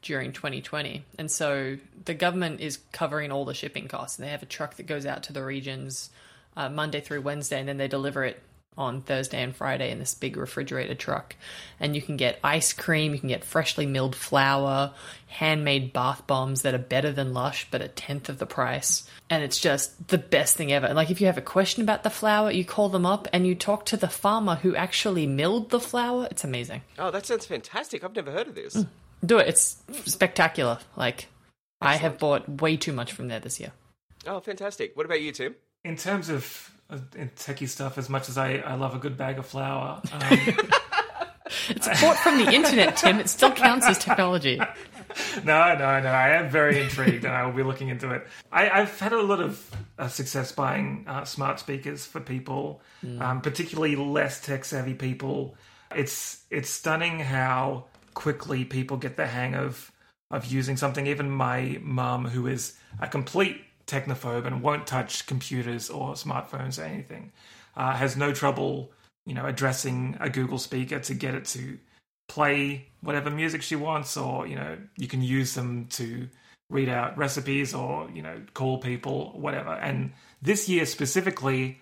during 0.03 0.32
2020. 0.32 1.05
And 1.18 1.30
so 1.30 1.78
the 2.05 2.14
government 2.14 2.61
is 2.61 2.78
covering 2.93 3.32
all 3.32 3.45
the 3.45 3.55
shipping 3.55 3.88
costs. 3.88 4.18
And 4.18 4.26
they 4.26 4.30
have 4.30 4.43
a 4.43 4.47
truck 4.47 4.76
that 4.76 4.86
goes 4.86 5.07
out 5.07 5.22
to 5.24 5.32
the 5.32 5.45
regions 5.45 6.11
uh, 6.57 6.68
Monday 6.68 7.01
through 7.01 7.22
Wednesday, 7.22 7.61
and 7.61 7.68
then 7.68 7.78
they 7.78 7.88
deliver 7.88 8.24
it 8.24 8.43
on 8.77 9.03
Thursday 9.03 9.43
and 9.43 9.55
Friday 9.55 9.91
in 9.91 9.99
this 9.99 10.14
big 10.14 10.37
refrigerated 10.37 10.99
truck. 10.99 11.37
And 11.79 11.95
you 11.95 12.03
can 12.03 12.16
get 12.16 12.39
ice 12.43 12.73
cream, 12.73 13.12
you 13.12 13.20
can 13.20 13.29
get 13.29 13.45
freshly 13.45 13.87
milled 13.87 14.16
flour, 14.16 14.93
handmade 15.27 15.93
bath 15.93 16.27
bombs 16.27 16.62
that 16.62 16.75
are 16.75 16.79
better 16.79 17.12
than 17.12 17.35
Lush, 17.35 17.68
but 17.70 17.83
a 17.83 17.89
tenth 17.89 18.29
of 18.29 18.39
the 18.39 18.47
price. 18.47 19.09
And 19.29 19.43
it's 19.43 19.59
just 19.59 20.09
the 20.09 20.18
best 20.18 20.57
thing 20.57 20.73
ever. 20.73 20.87
And 20.87 20.97
like 20.97 21.11
if 21.11 21.20
you 21.20 21.27
have 21.27 21.39
a 21.39 21.43
question 21.43 21.83
about 21.83 22.03
the 22.03 22.11
flour, 22.11 22.51
you 22.51 22.64
call 22.64 22.89
them 22.89 23.07
up 23.07 23.29
and 23.33 23.47
you 23.47 23.55
talk 23.55 23.87
to 23.87 23.97
the 23.97 24.09
farmer 24.09 24.57
who 24.57 24.75
actually 24.75 25.27
milled 25.27 25.70
the 25.70 25.81
flour. 25.81 26.29
It's 26.31 26.45
amazing. 26.45 26.83
Oh, 26.99 27.11
that 27.11 27.27
sounds 27.27 27.47
fantastic. 27.47 28.03
I've 28.03 28.16
never 28.16 28.31
heard 28.31 28.49
of 28.49 28.55
this. 28.55 28.75
Mm. 28.75 28.89
Do 29.25 29.39
it. 29.39 29.49
It's 29.49 29.83
spectacular. 30.07 30.79
Like 30.97 31.29
I 31.81 31.97
have 31.97 32.18
bought 32.18 32.49
way 32.49 32.77
too 32.77 32.93
much 32.93 33.12
from 33.12 33.29
there 33.29 33.41
this 33.41 33.61
year. 33.61 33.73
Oh, 34.27 34.41
fantastic. 34.41 34.97
What 34.97 35.07
about 35.07 35.20
you, 35.20 35.33
Tim? 35.33 35.57
In 35.85 35.97
terms 35.97 36.29
of 36.29 36.72
in 37.16 37.30
techie 37.30 37.68
stuff, 37.68 37.99
as 37.99 38.09
much 38.09 38.28
as 38.28 38.38
I, 38.38 38.57
I 38.57 38.74
love 38.74 38.95
a 38.95 38.99
good 38.99 39.16
bag 39.16 39.38
of 39.38 39.47
flour, 39.47 40.01
um, 40.12 40.38
It's 41.68 41.88
bought 42.01 42.16
from 42.18 42.38
the 42.38 42.53
internet, 42.53 42.97
Tim. 42.97 43.20
It 43.20 43.28
still 43.28 43.53
counts 43.53 43.86
as 43.86 43.99
technology. 43.99 44.57
no, 45.45 45.74
no, 45.74 46.01
no. 46.01 46.09
I 46.09 46.30
am 46.30 46.51
very 46.51 46.80
intrigued, 46.80 47.24
and 47.24 47.34
I 47.34 47.45
will 47.45 47.53
be 47.53 47.62
looking 47.62 47.88
into 47.88 48.11
it. 48.11 48.26
I, 48.51 48.70
I've 48.70 48.99
had 48.99 49.12
a 49.12 49.22
lot 49.22 49.40
of 49.40 49.70
uh, 49.99 50.09
success 50.09 50.53
buying 50.53 51.05
uh, 51.07 51.24
smart 51.24 51.61
speakers 51.61 52.07
for 52.07 52.20
people, 52.20 52.80
um, 53.20 53.40
particularly 53.40 53.97
less 53.97 54.40
tech 54.40 54.64
savvy 54.64 54.95
people. 54.95 55.57
It's 55.95 56.43
it's 56.51 56.70
stunning 56.70 57.18
how 57.18 57.84
quickly 58.14 58.64
people 58.64 58.97
get 58.97 59.16
the 59.16 59.26
hang 59.26 59.55
of 59.55 59.93
of 60.30 60.47
using 60.47 60.76
something. 60.76 61.07
Even 61.07 61.30
my 61.30 61.78
mum, 61.82 62.24
who 62.24 62.47
is 62.47 62.76
a 63.01 63.09
complete 63.09 63.61
technophobe 63.87 64.47
and 64.47 64.62
won't 64.62 64.87
touch 64.87 65.26
computers 65.26 65.91
or 65.91 66.14
smartphones 66.14 66.78
or 66.78 66.85
anything, 66.85 67.33
uh, 67.76 67.93
has 67.93 68.16
no 68.16 68.33
trouble, 68.33 68.93
you 69.26 69.35
know, 69.35 69.47
addressing 69.47 70.16
a 70.20 70.30
Google 70.30 70.59
speaker 70.59 70.99
to 71.01 71.14
get 71.14 71.35
it 71.35 71.45
to 71.47 71.78
play 72.28 72.89
whatever 73.01 73.30
music 73.30 73.62
she 73.62 73.76
wants, 73.76 74.16
or 74.16 74.47
you 74.47 74.57
know, 74.57 74.78
you 74.97 75.09
can 75.09 75.22
use 75.22 75.55
them 75.55 75.87
to 75.87 76.28
read 76.70 76.89
out 76.89 77.16
recipes 77.18 77.74
or 77.74 78.09
you 78.12 78.22
know, 78.22 78.41
call 78.55 78.78
people, 78.78 79.33
whatever. 79.37 79.70
And 79.70 80.12
this 80.41 80.68
year 80.68 80.87
specifically, 80.87 81.80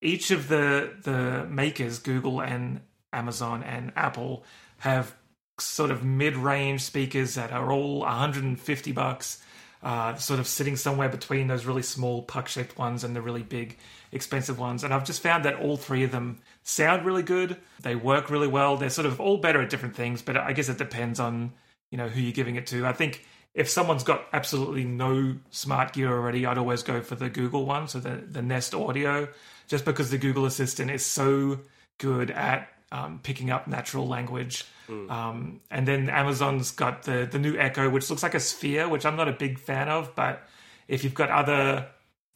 each 0.00 0.30
of 0.30 0.48
the 0.48 0.92
the 1.02 1.46
makers, 1.48 1.98
Google 1.98 2.40
and 2.40 2.80
Amazon 3.12 3.62
and 3.62 3.92
Apple, 3.96 4.44
have 4.78 5.14
sort 5.58 5.90
of 5.90 6.02
mid-range 6.04 6.80
speakers 6.80 7.34
that 7.34 7.52
are 7.52 7.70
all 7.70 8.00
150 8.00 8.92
bucks 8.92 9.42
uh, 9.82 10.14
sort 10.14 10.40
of 10.40 10.46
sitting 10.46 10.76
somewhere 10.76 11.08
between 11.08 11.48
those 11.48 11.66
really 11.66 11.82
small 11.82 12.22
puck-shaped 12.22 12.78
ones 12.78 13.04
and 13.04 13.16
the 13.16 13.22
really 13.22 13.42
big 13.42 13.78
expensive 14.12 14.58
ones. 14.58 14.84
And 14.84 14.92
i've 14.94 15.04
just 15.04 15.22
found 15.22 15.44
that 15.44 15.56
all 15.56 15.76
three 15.76 16.04
of 16.04 16.12
them 16.12 16.38
sound 16.62 17.04
really 17.04 17.22
good. 17.22 17.56
They 17.80 17.94
work 17.96 18.30
really 18.30 18.48
well. 18.48 18.76
They're 18.76 18.90
sort 18.90 19.06
of 19.06 19.20
all 19.20 19.38
better 19.38 19.60
at 19.60 19.70
different 19.70 19.96
things 19.96 20.22
but 20.22 20.36
i 20.36 20.52
guess 20.52 20.68
it 20.68 20.78
depends 20.78 21.18
on 21.20 21.52
you 21.90 21.98
know 21.98 22.08
who 22.08 22.20
you're 22.20 22.32
giving 22.32 22.56
it 22.56 22.66
to. 22.68 22.86
I 22.86 22.92
think 22.92 23.24
if 23.54 23.68
someone's 23.68 24.04
got 24.04 24.26
absolutely 24.32 24.84
no 24.84 25.36
smart 25.50 25.92
gear 25.92 26.10
already 26.10 26.46
i'd 26.46 26.58
always 26.58 26.82
go 26.82 27.02
for 27.02 27.14
the 27.16 27.28
google 27.28 27.66
one 27.66 27.86
so 27.86 28.00
the, 28.00 28.22
the 28.30 28.42
nest 28.42 28.74
audio 28.74 29.28
just 29.68 29.84
because 29.84 30.10
the 30.10 30.18
google 30.18 30.46
assistant 30.46 30.90
is 30.90 31.04
so 31.04 31.58
good 31.98 32.30
at 32.30 32.68
um, 32.92 33.20
picking 33.22 33.50
up 33.50 33.66
natural 33.66 34.06
language. 34.06 34.64
Um, 35.10 35.60
and 35.70 35.88
then 35.88 36.10
Amazon's 36.10 36.70
got 36.70 37.04
the 37.04 37.26
the 37.30 37.38
new 37.38 37.56
Echo, 37.56 37.88
which 37.88 38.10
looks 38.10 38.22
like 38.22 38.34
a 38.34 38.40
sphere, 38.40 38.88
which 38.88 39.06
I'm 39.06 39.16
not 39.16 39.28
a 39.28 39.32
big 39.32 39.58
fan 39.58 39.88
of. 39.88 40.14
But 40.14 40.46
if 40.86 41.02
you've 41.02 41.14
got 41.14 41.30
other 41.30 41.88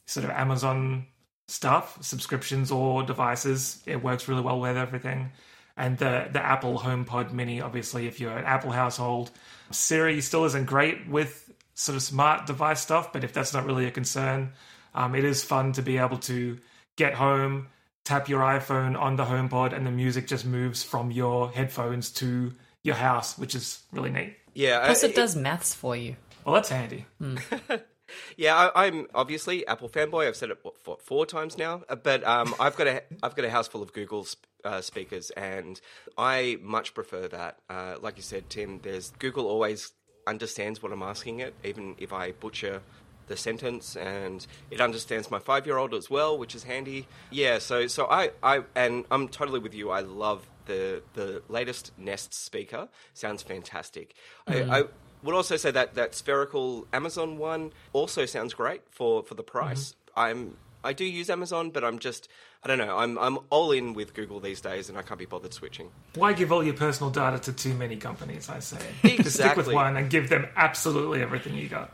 sort 0.06 0.24
of 0.24 0.30
Amazon 0.30 1.06
stuff, 1.46 2.02
subscriptions 2.02 2.70
or 2.70 3.02
devices, 3.02 3.82
it 3.86 4.02
works 4.02 4.26
really 4.28 4.40
well 4.40 4.58
with 4.58 4.76
everything. 4.76 5.30
And 5.76 5.98
the 5.98 6.28
the 6.32 6.44
Apple 6.44 6.78
HomePod 6.78 7.32
Mini, 7.32 7.60
obviously, 7.60 8.06
if 8.06 8.18
you're 8.18 8.36
an 8.36 8.46
Apple 8.46 8.72
household, 8.72 9.30
Siri 9.70 10.22
still 10.22 10.46
isn't 10.46 10.64
great 10.64 11.06
with 11.06 11.52
sort 11.74 11.96
of 11.96 12.02
smart 12.02 12.46
device 12.46 12.80
stuff. 12.80 13.12
But 13.12 13.24
if 13.24 13.34
that's 13.34 13.52
not 13.52 13.66
really 13.66 13.86
a 13.86 13.90
concern, 13.90 14.52
um, 14.94 15.14
it 15.14 15.24
is 15.24 15.44
fun 15.44 15.72
to 15.72 15.82
be 15.82 15.98
able 15.98 16.18
to 16.18 16.58
get 16.96 17.12
home, 17.12 17.68
tap 18.06 18.28
your 18.28 18.40
iPhone 18.40 18.98
on 18.98 19.16
the 19.16 19.24
HomePod, 19.24 19.74
and 19.74 19.86
the 19.86 19.90
music 19.90 20.26
just 20.26 20.46
moves 20.46 20.82
from 20.82 21.10
your 21.10 21.50
headphones 21.50 22.10
to 22.12 22.52
your 22.82 22.94
house, 22.94 23.36
which 23.36 23.54
is 23.54 23.82
really 23.92 24.10
neat. 24.10 24.36
Yeah, 24.54 24.86
Plus, 24.86 25.02
it 25.02 25.14
does 25.14 25.36
maths 25.36 25.74
for 25.74 25.94
you. 25.96 26.16
Well, 26.44 26.54
that's 26.54 26.70
handy. 26.70 27.04
Yeah, 28.36 28.54
I, 28.54 28.86
I'm 28.86 29.08
obviously 29.16 29.66
Apple 29.66 29.88
fanboy. 29.88 30.28
I've 30.28 30.36
said 30.36 30.50
it 30.50 30.58
what, 30.62 30.78
four, 30.78 30.96
four 31.02 31.26
times 31.26 31.58
now, 31.58 31.82
Uh, 31.88 31.96
but 31.96 32.22
um, 32.24 32.54
I've 32.60 32.76
got 32.76 32.86
a 32.86 33.02
I've 33.20 33.34
got 33.34 33.44
a 33.44 33.50
house 33.50 33.66
full 33.66 33.82
of 33.82 33.92
Google 33.92 34.22
sp- 34.22 34.46
uh, 34.64 34.80
speakers, 34.80 35.30
and 35.30 35.80
I 36.16 36.58
much 36.62 36.94
prefer 36.94 37.26
that. 37.26 37.58
Uh, 37.68 37.96
like 38.00 38.16
you 38.16 38.22
said, 38.22 38.48
Tim, 38.48 38.78
there's 38.84 39.10
Google 39.18 39.48
always 39.48 39.90
understands 40.24 40.80
what 40.80 40.92
I'm 40.92 41.02
asking 41.02 41.40
it, 41.40 41.54
even 41.64 41.96
if 41.98 42.12
I 42.12 42.30
butcher 42.30 42.80
the 43.26 43.36
sentence, 43.36 43.96
and 43.96 44.46
it 44.70 44.80
understands 44.80 45.30
my 45.30 45.38
five 45.38 45.66
year 45.66 45.78
old 45.78 45.94
as 45.94 46.08
well, 46.10 46.38
which 46.38 46.54
is 46.54 46.64
handy. 46.64 47.06
Yeah, 47.30 47.58
so 47.58 47.86
so 47.86 48.06
I 48.06 48.30
I 48.42 48.62
and 48.74 49.04
I'm 49.10 49.28
totally 49.28 49.60
with 49.60 49.74
you. 49.74 49.90
I 49.90 50.00
love 50.00 50.48
the 50.66 51.02
the 51.14 51.42
latest 51.48 51.92
Nest 51.98 52.34
speaker. 52.34 52.88
Sounds 53.14 53.42
fantastic. 53.42 54.14
I, 54.46 54.52
hmm. 54.60 54.70
I 54.70 54.84
would 55.22 55.34
also 55.34 55.56
say 55.56 55.70
that 55.70 55.94
that 55.94 56.14
spherical 56.14 56.86
Amazon 56.92 57.38
one 57.38 57.72
also 57.92 58.26
sounds 58.26 58.54
great 58.54 58.82
for 58.90 59.22
for 59.22 59.34
the 59.34 59.42
price. 59.42 59.90
Mm-hmm. 59.90 60.20
I'm 60.20 60.56
I 60.84 60.92
do 60.92 61.04
use 61.04 61.28
Amazon, 61.30 61.70
but 61.70 61.84
I'm 61.84 61.98
just 61.98 62.28
I 62.62 62.68
don't 62.68 62.78
know. 62.78 62.96
I'm 62.96 63.18
I'm 63.18 63.38
all 63.50 63.72
in 63.72 63.92
with 63.92 64.14
Google 64.14 64.40
these 64.40 64.60
days, 64.60 64.88
and 64.88 64.96
I 64.96 65.02
can't 65.02 65.18
be 65.18 65.26
bothered 65.26 65.52
switching. 65.52 65.90
Why 66.14 66.32
give 66.32 66.52
all 66.52 66.64
your 66.64 66.74
personal 66.74 67.10
data 67.10 67.38
to 67.40 67.52
too 67.52 67.74
many 67.74 67.96
companies? 67.96 68.48
I 68.48 68.60
say 68.60 68.78
Just 69.16 69.36
stick 69.36 69.56
with 69.56 69.72
one 69.72 69.96
and 69.96 70.08
give 70.08 70.28
them 70.28 70.46
absolutely 70.56 71.22
everything 71.22 71.54
you 71.54 71.68
got. 71.68 71.92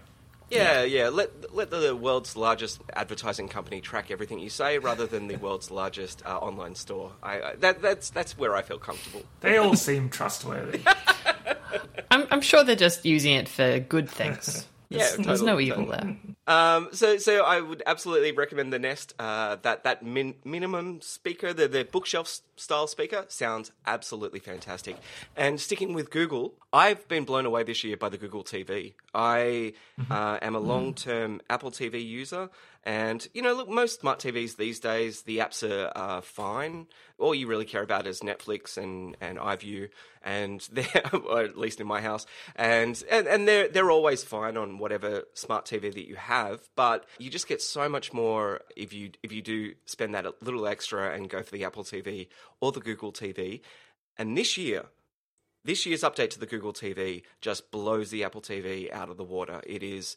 Yeah, 0.53 0.83
yeah. 0.83 1.09
Let 1.09 1.55
let 1.55 1.71
the 1.71 1.97
world's 1.97 2.37
largest 2.37 2.81
advertising 2.95 3.49
company 3.49 3.81
track 3.81 4.11
everything 4.11 4.39
you 4.39 4.51
say, 4.51 4.79
rather 4.79 5.07
than 5.07 5.29
the 5.29 5.37
world's 5.37 5.71
largest 5.71 6.23
uh, 6.27 6.39
online 6.39 6.75
store. 6.75 7.13
I, 7.23 7.41
I 7.41 7.55
that 7.57 7.83
that's 7.83 8.11
that's 8.11 8.37
where 8.39 8.55
I 8.55 8.63
feel 8.63 8.79
comfortable. 8.79 9.23
They 9.41 9.57
all 9.57 9.77
seem 9.77 10.09
trustworthy. 10.11 10.83
I'm, 12.11 12.27
I'm 12.31 12.41
sure 12.43 12.63
they're 12.65 12.77
just 12.77 13.07
using 13.07 13.35
it 13.35 13.49
for 13.49 13.79
good 13.79 14.09
things. 14.09 14.67
Yeah, 14.93 14.99
There's, 14.99 15.27
there's 15.27 15.43
no 15.43 15.59
evil 15.59 15.87
totally. 15.87 15.97
there. 15.97 16.35
Um, 16.47 16.89
so, 16.93 17.19
so 17.19 17.45
I 17.45 17.61
would 17.61 17.83
absolutely 17.87 18.33
recommend 18.33 18.73
the 18.73 18.79
Nest. 18.79 19.15
Uh, 19.19 19.57
that 19.63 19.85
that 19.85 20.03
min- 20.03 20.35
minimum 20.45 21.01
speaker, 21.01 21.53
the 21.53 21.69
the 21.69 21.85
bookshelf 21.85 22.41
style 22.57 22.87
speaker, 22.87 23.25
sounds 23.29 23.71
absolutely 23.87 24.41
fantastic. 24.41 24.97
And 25.37 25.61
sticking 25.61 25.95
with 25.95 26.11
Google, 26.11 26.55
I've 26.73 27.07
been 27.07 27.25
blown 27.25 27.47
away 27.47 27.63
this 27.63 27.85
year 27.85 27.97
by 27.97 28.09
the 28.09 28.19
Google 28.19 28.43
TV. 28.43 28.95
I 29.15 29.75
uh, 30.11 30.39
am 30.43 30.55
a 30.55 30.61
long 30.61 30.95
term 30.95 31.41
Apple 31.51 31.71
TV 31.71 32.05
user, 32.05 32.51
and 32.85 33.27
you 33.35 33.43
know, 33.43 33.53
look, 33.53 33.69
most 33.69 34.01
smart 34.01 34.19
TVs 34.19 34.57
these 34.57 34.81
days, 34.81 35.23
the 35.23 35.39
apps 35.39 35.63
are 35.63 35.93
uh, 35.95 36.21
fine. 36.23 36.87
All 37.19 37.35
you 37.35 37.47
really 37.47 37.67
care 37.67 37.83
about 37.83 38.07
is 38.07 38.21
Netflix 38.21 38.77
and 38.77 39.17
and 39.21 39.39
iView, 39.39 39.91
and 40.23 40.67
they're 40.73 40.89
or 41.13 41.43
at 41.43 41.59
least 41.59 41.81
in 41.81 41.87
my 41.87 42.01
house, 42.01 42.27
and 42.57 43.03
and, 43.11 43.29
and 43.29 43.47
they're 43.47 43.69
they're 43.69 43.91
always 43.91 44.25
fine 44.25 44.57
on 44.57 44.79
whatever 44.79 45.25
smart 45.35 45.67
TV 45.67 45.93
that 45.93 46.09
you 46.09 46.17
have. 46.17 46.32
But 46.77 47.07
you 47.19 47.31
just 47.31 47.47
get 47.47 47.61
so 47.63 47.89
much 47.89 48.13
more 48.13 48.61
if 48.77 48.93
you 48.93 49.11
if 49.23 49.33
you 49.33 49.43
do 49.43 49.75
spend 49.87 50.15
that 50.15 50.27
a 50.27 50.35
little 50.41 50.67
extra 50.67 51.15
and 51.15 51.29
go 51.29 51.43
for 51.43 51.51
the 51.51 51.65
Apple 51.65 51.85
TV 51.85 52.29
or 52.61 52.73
the 52.73 52.81
Google 52.81 53.13
TV. 53.13 53.61
And 54.19 54.37
this 54.37 54.57
year, 54.57 54.85
this 55.65 55.87
year's 55.87 56.03
update 56.03 56.31
to 56.31 56.41
the 56.41 56.47
Google 56.47 56.73
TV 56.73 57.23
just 57.41 57.71
blows 57.71 58.11
the 58.11 58.25
Apple 58.25 58.41
TV 58.41 58.91
out 58.93 59.09
of 59.09 59.17
the 59.17 59.25
water. 59.25 59.61
It 59.67 59.83
is 59.83 60.17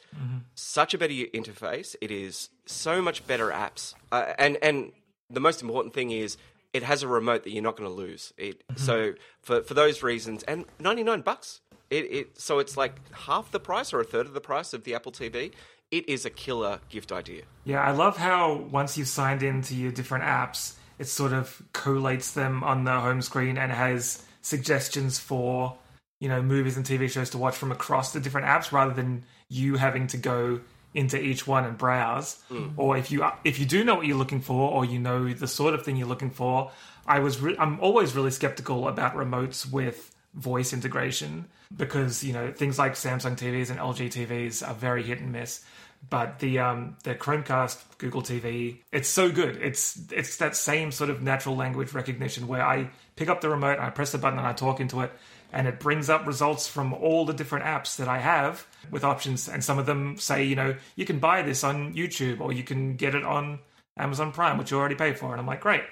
such 0.55 0.93
a 0.93 0.97
better 0.97 1.13
interface. 1.13 1.95
It 2.01 2.11
is 2.11 2.49
so 2.65 3.01
much 3.01 3.25
better 3.27 3.49
apps, 3.49 3.93
uh, 4.11 4.33
and 4.37 4.57
and 4.61 4.91
the 5.29 5.39
most 5.39 5.61
important 5.61 5.93
thing 5.93 6.11
is 6.11 6.37
it 6.73 6.83
has 6.83 7.03
a 7.03 7.07
remote 7.07 7.43
that 7.43 7.51
you're 7.51 7.63
not 7.63 7.77
going 7.77 7.89
to 7.89 7.95
lose. 7.95 8.33
It 8.37 8.63
so 8.75 9.13
for 9.41 9.61
for 9.61 9.73
those 9.73 10.03
reasons, 10.03 10.43
and 10.43 10.65
ninety 10.79 11.03
nine 11.03 11.21
bucks. 11.21 11.61
It, 11.91 12.05
it 12.11 12.39
so 12.41 12.57
it's 12.57 12.75
like 12.75 12.95
half 13.13 13.51
the 13.51 13.59
price 13.59 13.93
or 13.93 13.99
a 13.99 14.03
third 14.03 14.25
of 14.25 14.33
the 14.33 14.41
price 14.41 14.73
of 14.73 14.85
the 14.85 14.95
Apple 14.95 15.11
TV. 15.11 15.51
It 15.91 16.09
is 16.09 16.25
a 16.25 16.29
killer 16.29 16.79
gift 16.89 17.11
idea. 17.11 17.43
Yeah, 17.63 17.81
I 17.81 17.91
love 17.91 18.17
how 18.17 18.55
once 18.71 18.97
you've 18.97 19.07
signed 19.07 19.43
into 19.43 19.75
your 19.75 19.91
different 19.91 20.23
apps, 20.23 20.73
it 20.99 21.05
sort 21.05 21.33
of 21.33 21.61
collates 21.73 22.33
them 22.33 22.63
on 22.63 22.83
the 22.83 22.99
home 22.99 23.21
screen 23.21 23.57
and 23.57 23.71
has 23.71 24.25
suggestions 24.41 25.19
for 25.19 25.77
you 26.19 26.29
know 26.29 26.41
movies 26.41 26.77
and 26.77 26.85
TV 26.85 27.09
shows 27.09 27.29
to 27.31 27.37
watch 27.37 27.55
from 27.55 27.71
across 27.71 28.13
the 28.13 28.19
different 28.19 28.47
apps 28.47 28.71
rather 28.71 28.93
than 28.93 29.23
you 29.49 29.75
having 29.75 30.07
to 30.07 30.17
go 30.17 30.59
into 30.93 31.21
each 31.21 31.45
one 31.45 31.65
and 31.65 31.77
browse. 31.77 32.41
Hmm. 32.47 32.69
Or 32.77 32.97
if 32.97 33.11
you 33.11 33.25
if 33.43 33.59
you 33.59 33.65
do 33.65 33.83
know 33.83 33.95
what 33.95 34.07
you're 34.07 34.17
looking 34.17 34.41
for, 34.41 34.71
or 34.71 34.85
you 34.85 34.97
know 34.97 35.31
the 35.33 35.47
sort 35.47 35.73
of 35.73 35.83
thing 35.83 35.97
you're 35.97 36.07
looking 36.07 36.31
for, 36.31 36.71
I 37.05 37.19
was 37.19 37.39
re- 37.39 37.57
I'm 37.59 37.79
always 37.79 38.15
really 38.15 38.31
skeptical 38.31 38.87
about 38.87 39.15
remotes 39.15 39.69
with 39.69 40.14
voice 40.35 40.73
integration 40.73 41.47
because 41.75 42.23
you 42.23 42.33
know 42.33 42.51
things 42.51 42.77
like 42.77 42.93
Samsung 42.93 43.37
TVs 43.37 43.69
and 43.69 43.79
LG 43.79 44.09
TVs 44.09 44.67
are 44.67 44.75
very 44.75 45.03
hit 45.03 45.19
and 45.19 45.31
miss. 45.31 45.63
But 46.07 46.39
the 46.39 46.59
um, 46.59 46.97
the 47.03 47.15
Chromecast, 47.15 47.97
Google 47.97 48.21
TV, 48.21 48.81
it's 48.91 49.07
so 49.07 49.31
good. 49.31 49.57
It's 49.61 49.99
it's 50.11 50.37
that 50.37 50.55
same 50.55 50.91
sort 50.91 51.09
of 51.09 51.23
natural 51.23 51.55
language 51.55 51.93
recognition 51.93 52.47
where 52.47 52.63
I 52.63 52.89
pick 53.15 53.27
up 53.27 53.41
the 53.41 53.49
remote, 53.49 53.79
I 53.79 53.89
press 53.89 54.11
the 54.11 54.19
button, 54.19 54.37
and 54.37 54.47
I 54.47 54.53
talk 54.53 54.79
into 54.79 55.01
it, 55.01 55.11
and 55.51 55.67
it 55.67 55.79
brings 55.79 56.09
up 56.09 56.27
results 56.27 56.67
from 56.67 56.93
all 56.93 57.25
the 57.25 57.33
different 57.33 57.65
apps 57.65 57.95
that 57.95 58.07
I 58.07 58.19
have 58.19 58.67
with 58.91 59.03
options. 59.03 59.47
And 59.47 59.63
some 59.63 59.79
of 59.79 59.85
them 59.85 60.17
say, 60.17 60.43
you 60.43 60.55
know, 60.55 60.75
you 60.95 61.05
can 61.05 61.19
buy 61.19 61.41
this 61.41 61.63
on 61.63 61.93
YouTube 61.95 62.41
or 62.41 62.51
you 62.51 62.61
can 62.63 62.97
get 62.97 63.15
it 63.15 63.23
on 63.23 63.59
Amazon 63.97 64.31
Prime, 64.31 64.57
which 64.57 64.71
you 64.71 64.77
already 64.77 64.95
pay 64.95 65.13
for. 65.13 65.31
And 65.31 65.39
I'm 65.39 65.47
like, 65.47 65.61
great. 65.61 65.83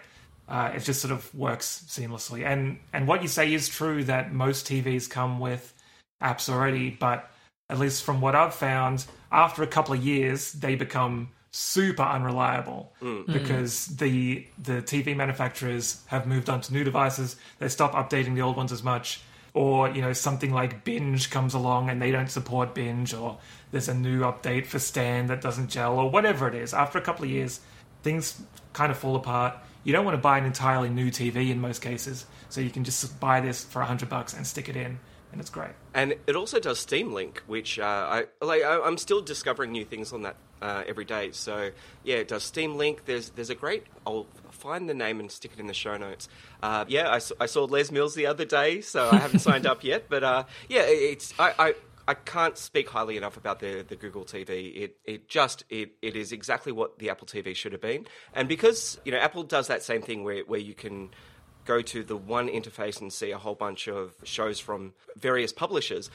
Uh, 0.47 0.71
it 0.75 0.79
just 0.79 1.01
sort 1.01 1.13
of 1.13 1.33
works 1.33 1.85
seamlessly. 1.87 2.45
And 2.45 2.79
and 2.91 3.07
what 3.07 3.21
you 3.21 3.27
say 3.27 3.53
is 3.53 3.69
true 3.69 4.03
that 4.05 4.33
most 4.33 4.67
TVs 4.67 5.09
come 5.09 5.39
with 5.39 5.73
apps 6.21 6.49
already, 6.49 6.89
but 6.89 7.29
at 7.69 7.79
least 7.79 8.03
from 8.03 8.21
what 8.21 8.35
I've 8.35 8.53
found, 8.53 9.05
after 9.31 9.63
a 9.63 9.67
couple 9.67 9.93
of 9.93 10.03
years, 10.03 10.51
they 10.53 10.75
become 10.75 11.29
super 11.51 12.01
unreliable 12.03 12.91
because 13.33 13.85
the 13.87 14.45
the 14.61 14.81
TV 14.81 15.15
manufacturers 15.15 16.01
have 16.07 16.25
moved 16.27 16.49
on 16.49 16.61
to 16.61 16.73
new 16.73 16.83
devices. 16.83 17.35
They 17.59 17.69
stop 17.69 17.93
updating 17.93 18.35
the 18.35 18.41
old 18.41 18.57
ones 18.57 18.71
as 18.71 18.83
much, 18.83 19.21
or 19.53 19.89
you 19.89 20.01
know 20.01 20.13
something 20.13 20.51
like 20.51 20.83
Binge 20.83 21.29
comes 21.29 21.53
along 21.53 21.89
and 21.89 22.01
they 22.01 22.11
don't 22.11 22.29
support 22.29 22.73
Binge, 22.73 23.13
or 23.13 23.37
there's 23.71 23.87
a 23.87 23.93
new 23.93 24.21
update 24.21 24.65
for 24.65 24.79
Stan 24.79 25.27
that 25.27 25.41
doesn't 25.41 25.69
gel, 25.69 25.97
or 25.97 26.09
whatever 26.09 26.47
it 26.47 26.55
is. 26.55 26.73
After 26.73 26.97
a 26.97 27.01
couple 27.01 27.25
of 27.25 27.31
years, 27.31 27.59
things 28.01 28.41
kind 28.73 28.91
of 28.91 28.97
fall 28.97 29.15
apart. 29.15 29.55
You 29.83 29.93
don't 29.93 30.05
want 30.05 30.15
to 30.15 30.21
buy 30.21 30.37
an 30.37 30.45
entirely 30.45 30.89
new 30.89 31.11
TV 31.11 31.49
in 31.49 31.59
most 31.59 31.81
cases, 31.81 32.25
so 32.49 32.61
you 32.61 32.69
can 32.69 32.83
just 32.83 33.19
buy 33.19 33.41
this 33.41 33.63
for 33.63 33.81
a 33.81 33.85
hundred 33.85 34.09
bucks 34.09 34.33
and 34.33 34.47
stick 34.47 34.69
it 34.69 34.75
in, 34.75 34.97
and 35.31 35.41
it's 35.41 35.49
great. 35.49 35.71
And 35.93 36.15
it 36.25 36.35
also 36.35 36.59
does 36.59 36.79
Steam 36.79 37.13
Link, 37.13 37.43
which 37.47 37.79
uh, 37.79 37.83
I 37.83 38.25
like. 38.41 38.63
I, 38.63 38.79
I'm 38.79 38.97
still 38.97 39.21
discovering 39.21 39.71
new 39.71 39.83
things 39.83 40.13
on 40.13 40.21
that 40.21 40.35
uh, 40.61 40.83
every 40.87 41.05
day. 41.05 41.31
So 41.31 41.71
yeah, 42.03 42.15
it 42.15 42.29
does 42.29 42.43
Steam 42.43 42.75
Link. 42.75 43.05
There's 43.05 43.29
there's 43.31 43.49
a 43.49 43.55
great. 43.55 43.85
I'll 44.07 44.27
find 44.51 44.89
the 44.89 44.93
name 44.93 45.19
and 45.19 45.29
stick 45.29 45.51
it 45.53 45.59
in 45.59 45.67
the 45.67 45.73
show 45.73 45.97
notes. 45.97 46.29
Uh, 46.61 46.85
yeah, 46.87 47.09
I, 47.09 47.19
I 47.43 47.45
saw 47.47 47.65
Les 47.65 47.91
Mills 47.91 48.15
the 48.15 48.27
other 48.27 48.45
day, 48.45 48.79
so 48.81 49.09
I 49.11 49.17
haven't 49.17 49.39
signed 49.39 49.65
up 49.65 49.83
yet. 49.83 50.05
But 50.07 50.23
uh, 50.23 50.43
yeah, 50.69 50.83
it's 50.85 51.33
I. 51.37 51.53
I 51.59 51.75
I 52.07 52.13
can't 52.13 52.57
speak 52.57 52.89
highly 52.89 53.15
enough 53.15 53.37
about 53.37 53.59
the, 53.59 53.85
the 53.87 53.95
Google 53.95 54.25
TV. 54.25 54.75
It 54.75 54.97
it 55.05 55.27
just 55.27 55.63
it, 55.69 55.91
it 56.01 56.15
is 56.15 56.31
exactly 56.31 56.71
what 56.71 56.99
the 56.99 57.09
Apple 57.09 57.27
TV 57.27 57.55
should 57.55 57.71
have 57.71 57.81
been. 57.81 58.05
And 58.33 58.47
because 58.47 58.99
you 59.05 59.11
know 59.11 59.17
Apple 59.17 59.43
does 59.43 59.67
that 59.67 59.83
same 59.83 60.01
thing 60.01 60.23
where 60.23 60.43
where 60.43 60.59
you 60.59 60.73
can 60.73 61.11
go 61.65 61.81
to 61.81 62.03
the 62.03 62.17
one 62.17 62.49
interface 62.49 62.99
and 62.99 63.11
see 63.11 63.31
a 63.31 63.37
whole 63.37 63.55
bunch 63.55 63.87
of 63.87 64.13
shows 64.23 64.59
from 64.59 64.93
various 65.15 65.53
publishers, 65.53 66.09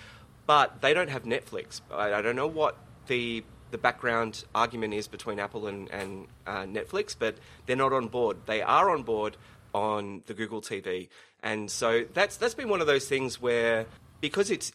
but 0.47 0.83
they 0.83 0.93
don't 0.93 1.09
have 1.09 1.23
Netflix. 1.23 1.81
I, 1.91 2.15
I 2.15 2.23
don't 2.23 2.37
know 2.37 2.47
what 2.47 2.77
the 3.07 3.45
the 3.71 3.79
background 3.79 4.45
argument 4.55 4.95
is 4.95 5.09
between 5.09 5.39
Apple 5.39 5.67
and, 5.67 5.91
and 5.91 6.27
uh, 6.47 6.63
Netflix, 6.63 7.15
but 7.19 7.37
they're 7.67 7.77
not 7.77 7.93
on 7.93 8.09
board. 8.09 8.39
They 8.47 8.63
are 8.63 8.91
on 8.91 9.03
board 9.03 9.37
on 9.75 10.23
the 10.27 10.35
Google 10.35 10.61
TV, 10.61 11.09
and 11.43 11.71
so 11.71 12.05
that's 12.13 12.37
that's 12.37 12.55
been 12.55 12.69
one 12.69 12.81
of 12.81 12.87
those 12.87 13.07
things 13.09 13.41
where 13.41 13.87
because 14.21 14.51
it's 14.51 14.73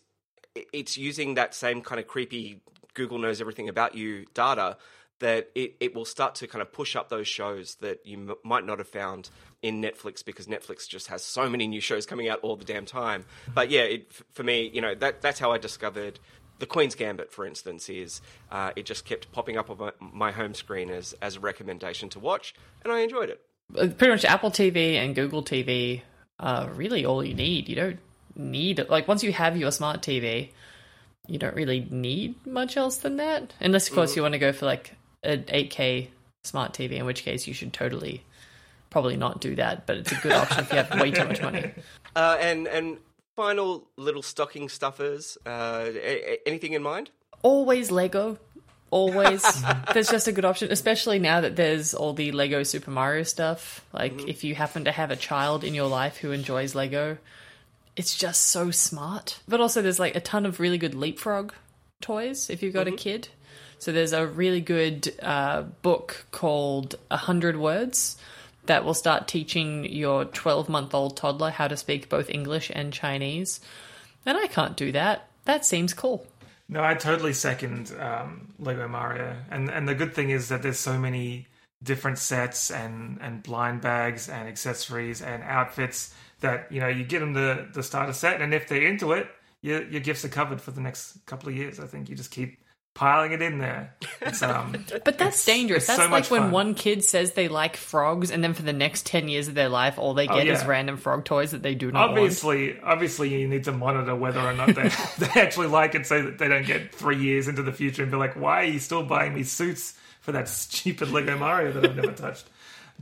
it's 0.55 0.97
using 0.97 1.35
that 1.35 1.53
same 1.53 1.81
kind 1.81 1.99
of 1.99 2.07
creepy 2.07 2.61
Google 2.93 3.17
knows 3.17 3.41
everything 3.41 3.69
about 3.69 3.95
you 3.95 4.25
data 4.33 4.77
that 5.19 5.49
it, 5.55 5.75
it 5.79 5.95
will 5.95 6.05
start 6.05 6.35
to 6.35 6.47
kind 6.47 6.61
of 6.61 6.71
push 6.71 6.95
up 6.95 7.09
those 7.09 7.27
shows 7.27 7.75
that 7.75 8.05
you 8.05 8.17
m- 8.17 8.35
might 8.43 8.65
not 8.65 8.79
have 8.79 8.87
found 8.87 9.29
in 9.61 9.81
Netflix 9.81 10.23
because 10.23 10.47
Netflix 10.47 10.87
just 10.87 11.07
has 11.07 11.23
so 11.23 11.49
many 11.49 11.67
new 11.67 11.79
shows 11.79 12.05
coming 12.05 12.27
out 12.27 12.39
all 12.41 12.55
the 12.55 12.65
damn 12.65 12.85
time. 12.85 13.25
But 13.53 13.69
yeah, 13.69 13.83
it, 13.83 14.11
for 14.33 14.43
me, 14.43 14.69
you 14.73 14.81
know, 14.81 14.93
that 14.95 15.21
that's 15.21 15.39
how 15.39 15.51
I 15.51 15.57
discovered 15.57 16.19
the 16.59 16.65
Queen's 16.65 16.95
Gambit, 16.95 17.31
for 17.31 17.45
instance, 17.45 17.89
is 17.89 18.21
uh, 18.51 18.71
it 18.75 18.85
just 18.85 19.05
kept 19.05 19.31
popping 19.31 19.57
up 19.57 19.69
on 19.69 19.77
my, 19.77 19.91
my 19.99 20.31
home 20.31 20.53
screen 20.53 20.89
as 20.89 21.13
as 21.21 21.37
a 21.37 21.39
recommendation 21.39 22.09
to 22.09 22.19
watch, 22.19 22.53
and 22.83 22.91
I 22.91 22.99
enjoyed 22.99 23.29
it. 23.29 23.41
Uh, 23.75 23.87
pretty 23.87 24.11
much 24.11 24.25
Apple 24.25 24.51
TV 24.51 24.95
and 24.95 25.15
Google 25.15 25.43
TV 25.43 26.01
are 26.39 26.69
really 26.71 27.05
all 27.05 27.23
you 27.23 27.33
need. 27.33 27.69
You 27.69 27.75
don't 27.75 27.99
need 28.35 28.85
like 28.89 29.07
once 29.07 29.23
you 29.23 29.31
have 29.33 29.57
your 29.57 29.71
smart 29.71 30.01
TV, 30.01 30.49
you 31.27 31.37
don't 31.39 31.55
really 31.55 31.87
need 31.89 32.45
much 32.45 32.77
else 32.77 32.97
than 32.97 33.17
that. 33.17 33.53
Unless 33.59 33.89
of 33.89 33.95
course 33.95 34.15
you 34.15 34.21
want 34.21 34.33
to 34.33 34.39
go 34.39 34.51
for 34.51 34.65
like 34.65 34.95
an 35.23 35.43
8K 35.43 36.07
smart 36.43 36.73
TV, 36.73 36.93
in 36.93 37.05
which 37.05 37.23
case 37.23 37.47
you 37.47 37.53
should 37.53 37.71
totally 37.73 38.23
probably 38.89 39.15
not 39.17 39.39
do 39.41 39.55
that. 39.55 39.85
But 39.87 39.97
it's 39.97 40.11
a 40.11 40.15
good 40.15 40.33
option 40.33 40.59
if 40.59 40.71
you 40.71 40.77
have 40.77 40.99
way 40.99 41.11
too 41.11 41.25
much 41.25 41.41
money. 41.41 41.71
Uh, 42.15 42.37
and 42.39 42.67
and 42.67 42.97
final 43.35 43.87
little 43.97 44.21
stocking 44.21 44.69
stuffers. 44.69 45.35
Uh, 45.47 45.85
a- 45.87 46.33
a- 46.33 46.39
anything 46.47 46.73
in 46.73 46.83
mind? 46.83 47.09
Always 47.41 47.89
Lego. 47.89 48.37
Always. 48.91 49.41
That's 49.95 50.11
just 50.11 50.27
a 50.27 50.31
good 50.31 50.45
option, 50.45 50.71
especially 50.71 51.17
now 51.17 51.41
that 51.41 51.55
there's 51.55 51.95
all 51.95 52.13
the 52.13 52.31
Lego 52.31 52.61
Super 52.61 52.91
Mario 52.91 53.23
stuff. 53.23 53.83
Like, 53.91 54.27
if 54.27 54.43
you 54.43 54.53
happen 54.53 54.85
to 54.85 54.91
have 54.91 55.09
a 55.09 55.15
child 55.15 55.63
in 55.63 55.73
your 55.73 55.87
life 55.87 56.17
who 56.17 56.31
enjoys 56.31 56.75
Lego, 56.75 57.17
it's 57.95 58.17
just 58.17 58.47
so 58.47 58.71
smart. 58.71 59.39
But 59.47 59.61
also, 59.61 59.81
there's 59.81 59.99
like 59.99 60.15
a 60.15 60.21
ton 60.21 60.45
of 60.45 60.59
really 60.59 60.77
good 60.77 60.95
leapfrog 60.95 61.53
toys 62.01 62.49
if 62.49 62.61
you've 62.61 62.73
got 62.73 62.87
a 62.87 62.91
kid. 62.91 63.29
So, 63.79 63.91
there's 63.91 64.13
a 64.13 64.25
really 64.25 64.61
good 64.61 65.13
uh, 65.21 65.63
book 65.81 66.25
called 66.31 66.95
A 67.11 67.17
Hundred 67.17 67.57
Words 67.57 68.17
that 68.65 68.85
will 68.85 68.93
start 68.93 69.27
teaching 69.27 69.85
your 69.85 70.25
12 70.25 70.69
month 70.69 70.93
old 70.93 71.17
toddler 71.17 71.49
how 71.49 71.67
to 71.67 71.75
speak 71.75 72.09
both 72.09 72.29
English 72.29 72.71
and 72.73 72.93
Chinese. 72.93 73.59
And 74.25 74.37
I 74.37 74.47
can't 74.47 74.77
do 74.77 74.91
that. 74.93 75.27
That 75.45 75.65
seems 75.65 75.93
cool. 75.93 76.25
No, 76.69 76.81
I 76.81 76.93
totally 76.93 77.33
second 77.33 77.93
um, 77.99 78.53
Lego 78.57 78.87
Mario, 78.87 79.35
and 79.51 79.69
and 79.69 79.87
the 79.87 79.95
good 79.95 80.13
thing 80.13 80.29
is 80.29 80.49
that 80.49 80.63
there's 80.63 80.79
so 80.79 80.97
many 80.97 81.47
different 81.83 82.17
sets 82.17 82.71
and 82.71 83.19
and 83.21 83.43
blind 83.43 83.81
bags 83.81 84.29
and 84.29 84.47
accessories 84.47 85.21
and 85.21 85.43
outfits 85.43 86.13
that 86.39 86.71
you 86.71 86.79
know 86.79 86.87
you 86.87 87.03
get 87.03 87.19
them 87.19 87.33
the 87.33 87.67
the 87.73 87.83
starter 87.83 88.13
set, 88.13 88.41
and 88.41 88.53
if 88.53 88.67
they're 88.67 88.87
into 88.87 89.11
it, 89.13 89.27
your 89.61 89.83
your 89.83 90.01
gifts 90.01 90.23
are 90.25 90.29
covered 90.29 90.61
for 90.61 90.71
the 90.71 90.81
next 90.81 91.25
couple 91.25 91.49
of 91.49 91.55
years. 91.55 91.79
I 91.79 91.87
think 91.87 92.09
you 92.09 92.15
just 92.15 92.31
keep 92.31 92.59
piling 92.93 93.31
it 93.31 93.41
in 93.41 93.57
there. 93.57 93.95
It's 94.21 94.41
um, 94.43 94.85
But 95.03 95.17
that's 95.17 95.43
dangerous. 95.45 95.83
it's 95.83 95.87
That's 95.87 95.97
so 95.97 96.03
like 96.03 96.11
much 96.11 96.31
when 96.31 96.41
fun. 96.43 96.51
one 96.51 96.73
kid 96.75 97.03
says 97.03 97.31
they 97.33 97.47
like 97.47 97.75
frogs, 97.75 98.29
and 98.29 98.43
then 98.43 98.53
for 98.53 98.61
the 98.61 98.73
next 98.73 99.05
ten 99.05 99.27
years 99.27 99.47
of 99.47 99.55
their 99.55 99.69
life, 99.69 99.97
all 99.97 100.13
they 100.13 100.27
get 100.27 100.47
is 100.47 100.61
yeah. 100.61 100.67
random 100.67 100.97
frog 100.97 101.25
toys 101.25 101.51
that 101.51 101.63
they 101.63 101.75
do 101.75 101.91
not 101.91 102.09
want. 102.09 102.11
obviously 102.19 102.79
obviously 102.81 103.29
you 103.41 103.47
need 103.47 103.63
to 103.63 103.71
monitor 103.71 104.15
whether 104.15 104.39
or 104.39 104.53
not 104.53 104.75
they 104.75 104.89
they 105.19 105.41
actually 105.41 105.67
like 105.67 105.95
it, 105.95 106.05
so 106.05 106.21
that 106.21 106.37
they 106.37 106.47
don't 106.47 106.65
get 106.67 106.93
three 106.93 107.17
years 107.19 107.47
into 107.47 107.63
the 107.63 107.71
future 107.73 108.03
and 108.03 108.11
be 108.11 108.17
like, 108.17 108.35
why 108.35 108.61
are 108.61 108.65
you 108.65 108.79
still 108.79 109.03
buying 109.03 109.33
me 109.33 109.43
suits 109.43 109.97
for 110.23 110.31
that 110.31 110.49
stupid 110.49 111.11
Lego 111.11 111.37
Mario 111.37 111.71
that 111.73 111.85
I've 111.85 111.95
never 111.95 112.13
touched? 112.13 112.49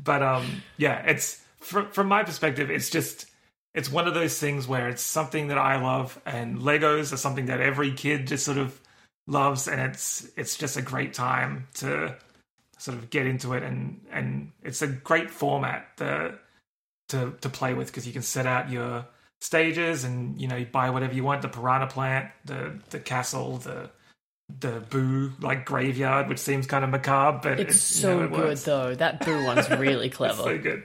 But 0.01 0.21
um, 0.21 0.61
yeah, 0.77 1.03
it's 1.05 1.41
from 1.59 1.89
from 1.91 2.07
my 2.07 2.23
perspective, 2.23 2.69
it's 2.69 2.89
just 2.89 3.27
it's 3.73 3.89
one 3.89 4.07
of 4.07 4.13
those 4.13 4.37
things 4.37 4.67
where 4.67 4.89
it's 4.89 5.01
something 5.01 5.47
that 5.47 5.57
I 5.57 5.81
love, 5.81 6.19
and 6.25 6.59
Legos 6.59 7.13
are 7.13 7.17
something 7.17 7.45
that 7.45 7.61
every 7.61 7.93
kid 7.93 8.27
just 8.27 8.45
sort 8.45 8.57
of 8.57 8.79
loves, 9.27 9.67
and 9.67 9.79
it's 9.79 10.29
it's 10.35 10.57
just 10.57 10.75
a 10.75 10.81
great 10.81 11.13
time 11.13 11.67
to 11.75 12.15
sort 12.77 12.97
of 12.97 13.09
get 13.09 13.25
into 13.25 13.53
it, 13.53 13.63
and 13.63 14.01
and 14.11 14.51
it's 14.63 14.81
a 14.81 14.87
great 14.87 15.29
format 15.29 15.87
the, 15.97 16.37
to 17.09 17.33
to 17.41 17.49
play 17.49 17.73
with 17.73 17.87
because 17.87 18.05
you 18.05 18.13
can 18.13 18.23
set 18.23 18.45
out 18.45 18.69
your 18.69 19.05
stages, 19.39 20.03
and 20.03 20.41
you 20.41 20.47
know 20.47 20.57
you 20.57 20.65
buy 20.65 20.89
whatever 20.89 21.13
you 21.13 21.23
want, 21.23 21.41
the 21.41 21.47
piranha 21.47 21.87
plant, 21.87 22.29
the 22.43 22.77
the 22.89 22.99
castle, 22.99 23.57
the 23.57 23.89
the 24.59 24.81
boo 24.89 25.31
like 25.39 25.65
graveyard, 25.65 26.27
which 26.27 26.39
seems 26.39 26.67
kind 26.67 26.83
of 26.83 26.89
macabre, 26.89 27.39
but 27.55 27.59
It's 27.59 27.69
it, 27.91 27.95
you 27.95 28.01
so 28.01 28.17
know, 28.19 28.25
it 28.25 28.29
good 28.31 28.39
works. 28.39 28.63
though. 28.63 28.95
That 28.95 29.25
boo 29.25 29.43
one's 29.45 29.69
really 29.69 30.07
It's 30.11 30.17
clever. 30.17 30.43
so 30.43 30.57
good. 30.57 30.83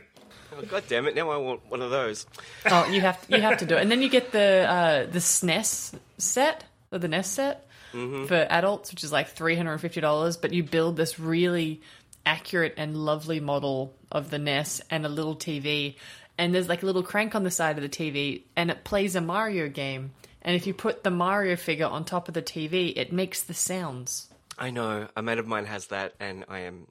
Oh, 0.59 0.63
God 0.63 0.85
damn 0.89 1.07
it! 1.07 1.15
Now 1.15 1.31
I 1.31 1.37
want 1.37 1.61
one 1.69 1.83
of 1.83 1.91
those. 1.91 2.27
oh, 2.71 2.87
you 2.91 3.03
have 3.03 3.23
you 3.29 3.41
have 3.43 3.59
to 3.59 3.67
do 3.67 3.77
it, 3.77 3.83
and 3.83 3.91
then 3.91 4.01
you 4.01 4.09
get 4.09 4.33
the 4.33 4.67
uh, 4.69 5.07
the 5.11 5.19
SNES 5.19 5.99
set 6.19 6.65
or 6.91 6.99
the 6.99 7.09
NES 7.09 7.29
set 7.31 7.69
for 7.93 8.47
adults, 8.51 8.91
which 8.91 9.05
is 9.05 9.13
like 9.13 9.29
three 9.29 9.55
hundred 9.57 9.73
and 9.73 9.81
fifty 9.83 10.01
dollars. 10.01 10.37
But 10.39 10.53
you 10.55 10.63
build 10.63 10.97
this 10.97 11.19
really 11.19 11.83
accurate 12.25 12.75
and 12.79 12.97
lovely 12.97 13.39
model 13.41 13.95
of 14.11 14.31
the 14.31 14.39
NES 14.39 14.81
and 14.91 15.05
a 15.05 15.09
little 15.11 15.37
TV, 15.37 15.97
and 16.39 16.55
there's 16.55 16.69
like 16.71 16.83
a 16.83 16.87
little 16.87 17.03
crank 17.03 17.35
on 17.35 17.43
the 17.45 17.51
side 17.51 17.77
of 17.77 17.83
the 17.83 17.89
TV, 17.91 18.43
and 18.57 18.71
it 18.71 18.83
plays 18.83 19.15
a 19.15 19.21
Mario 19.21 19.69
game. 19.69 20.13
And 20.47 20.55
if 20.57 20.67
you 20.67 20.73
put 20.73 21.03
the 21.03 21.11
Mario 21.11 21.57
figure 21.57 21.87
on 21.87 22.05
top 22.05 22.29
of 22.29 22.35
the 22.35 22.41
TV, 22.41 22.93
it 22.97 23.13
makes 23.13 23.43
the 23.43 23.53
sounds. 23.53 24.29
I 24.57 24.71
know 24.71 25.09
a 25.17 25.21
mate 25.23 25.39
of 25.39 25.47
mine 25.47 25.67
has 25.67 25.89
that, 25.89 26.15
and 26.21 26.45
I 26.49 26.61
am 26.61 26.87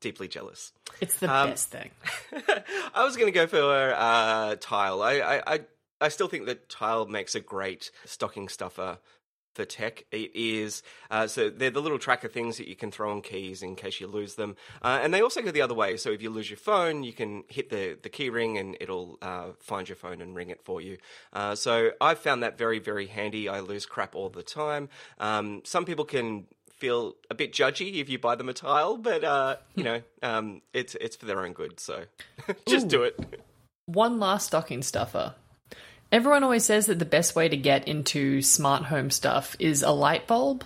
deeply 0.00 0.28
jealous. 0.28 0.72
It's 1.00 1.16
the 1.16 1.30
Um, 1.30 1.50
best 1.50 1.68
thing. 1.70 1.90
I 2.94 3.04
was 3.04 3.16
going 3.16 3.26
to 3.26 3.32
go 3.38 3.46
for 3.46 3.94
uh, 3.96 4.56
tile. 4.60 5.02
I, 5.02 5.14
I, 5.18 5.54
I 5.54 5.60
I 6.00 6.08
still 6.08 6.28
think 6.28 6.46
that 6.46 6.70
tile 6.70 7.04
makes 7.06 7.34
a 7.34 7.40
great 7.40 7.90
stocking 8.06 8.48
stuffer 8.48 8.98
for 9.54 9.64
tech. 9.64 10.04
It 10.10 10.30
is 10.34 10.82
uh, 11.10 11.26
so 11.26 11.50
they're 11.50 11.70
the 11.70 11.82
little 11.82 11.98
tracker 11.98 12.28
things 12.28 12.56
that 12.58 12.68
you 12.68 12.76
can 12.76 12.90
throw 12.90 13.10
on 13.10 13.22
keys 13.22 13.62
in 13.62 13.76
case 13.76 14.00
you 14.00 14.06
lose 14.06 14.34
them, 14.34 14.56
uh, 14.82 15.00
and 15.02 15.12
they 15.12 15.20
also 15.20 15.42
go 15.42 15.50
the 15.50 15.62
other 15.62 15.74
way. 15.74 15.96
So 15.96 16.10
if 16.10 16.22
you 16.22 16.30
lose 16.30 16.50
your 16.50 16.58
phone, 16.58 17.02
you 17.02 17.12
can 17.12 17.44
hit 17.48 17.70
the 17.70 17.98
the 18.00 18.08
key 18.08 18.30
ring 18.30 18.58
and 18.58 18.76
it'll 18.80 19.18
uh, 19.22 19.48
find 19.60 19.88
your 19.88 19.96
phone 19.96 20.20
and 20.20 20.34
ring 20.34 20.50
it 20.50 20.62
for 20.62 20.80
you. 20.80 20.98
Uh, 21.32 21.54
so 21.54 21.90
I've 22.00 22.18
found 22.18 22.42
that 22.42 22.58
very 22.58 22.78
very 22.78 23.06
handy. 23.06 23.48
I 23.48 23.60
lose 23.60 23.86
crap 23.86 24.14
all 24.14 24.28
the 24.28 24.42
time. 24.42 24.88
Um, 25.18 25.62
some 25.64 25.84
people 25.84 26.04
can 26.04 26.46
feel 26.80 27.14
a 27.30 27.34
bit 27.34 27.52
judgy 27.52 28.00
if 28.00 28.08
you 28.08 28.18
buy 28.18 28.34
them 28.34 28.48
a 28.48 28.54
tile, 28.54 28.96
but 28.96 29.22
uh, 29.22 29.56
you 29.74 29.84
know, 29.84 30.02
um, 30.22 30.62
it's 30.72 30.96
it's 31.00 31.16
for 31.16 31.26
their 31.26 31.44
own 31.44 31.52
good. 31.52 31.78
So 31.78 32.04
just 32.66 32.88
do 32.88 33.02
it. 33.02 33.42
One 33.86 34.18
last 34.18 34.46
stocking 34.46 34.82
stuffer. 34.82 35.34
Everyone 36.12 36.42
always 36.42 36.64
says 36.64 36.86
that 36.86 36.98
the 36.98 37.04
best 37.04 37.36
way 37.36 37.48
to 37.48 37.56
get 37.56 37.86
into 37.86 38.42
smart 38.42 38.84
home 38.84 39.10
stuff 39.10 39.54
is 39.58 39.82
a 39.82 39.90
light 39.90 40.26
bulb, 40.26 40.64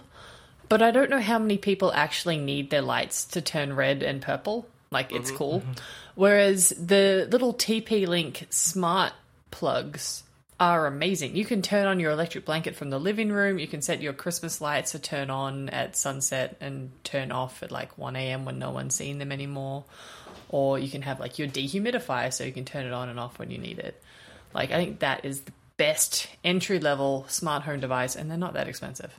but 0.68 0.80
I 0.80 0.90
don't 0.90 1.11
know 1.11 1.20
how 1.20 1.38
many 1.38 1.59
people 1.59 1.92
actually 1.92 2.38
need 2.38 2.70
their 2.70 2.82
lights 2.82 3.24
to 3.26 3.42
turn 3.42 3.74
red 3.74 4.03
and 4.03 4.22
purple. 4.22 4.66
Like, 4.90 5.12
it's 5.12 5.28
mm-hmm. 5.28 5.36
cool. 5.36 5.61
Mm-hmm. 5.61 5.72
Whereas 6.14 6.70
the 6.70 7.28
little 7.30 7.53
TP 7.53 8.07
Link 8.07 8.47
smart 8.49 9.12
plugs 9.51 10.22
are 10.59 10.86
amazing. 10.86 11.36
You 11.36 11.45
can 11.45 11.62
turn 11.62 11.86
on 11.86 12.01
your 12.01 12.12
electric 12.12 12.45
blanket 12.45 12.76
from 12.76 12.90
the 12.90 13.01
living 13.01 13.30
room, 13.30 13.59
you 13.59 13.66
can 13.66 13.82
set 13.82 14.01
your 14.01 14.12
Christmas 14.12 14.61
lights 14.61 14.92
to 14.92 14.99
turn 14.99 15.28
on 15.28 15.68
at 15.68 15.97
sunset 15.97 16.57
and 16.61 16.90
turn 17.03 17.32
off 17.32 17.62
at 17.62 17.72
like 17.72 17.99
1 17.99 18.16
a.m. 18.16 18.45
when 18.45 18.59
no 18.59 18.70
one's 18.70 18.95
seeing 18.95 19.18
them 19.18 19.32
anymore. 19.32 19.84
Or 20.49 20.78
you 20.78 20.88
can 20.88 21.03
have 21.03 21.18
like 21.18 21.38
your 21.38 21.49
dehumidifier 21.49 22.32
so 22.32 22.45
you 22.45 22.53
can 22.53 22.64
turn 22.64 22.86
it 22.86 22.92
on 22.92 23.09
and 23.09 23.18
off 23.18 23.38
when 23.38 23.51
you 23.51 23.59
need 23.59 23.80
it. 23.80 24.01
Like, 24.55 24.70
I 24.70 24.76
think 24.76 25.00
that 25.00 25.24
is 25.24 25.42
the 25.42 25.52
best 25.76 26.28
entry 26.44 26.78
level 26.78 27.26
smart 27.28 27.64
home 27.64 27.80
device, 27.80 28.14
and 28.16 28.30
they're 28.30 28.38
not 28.38 28.55
that 28.55 28.68
expensive. 28.68 29.12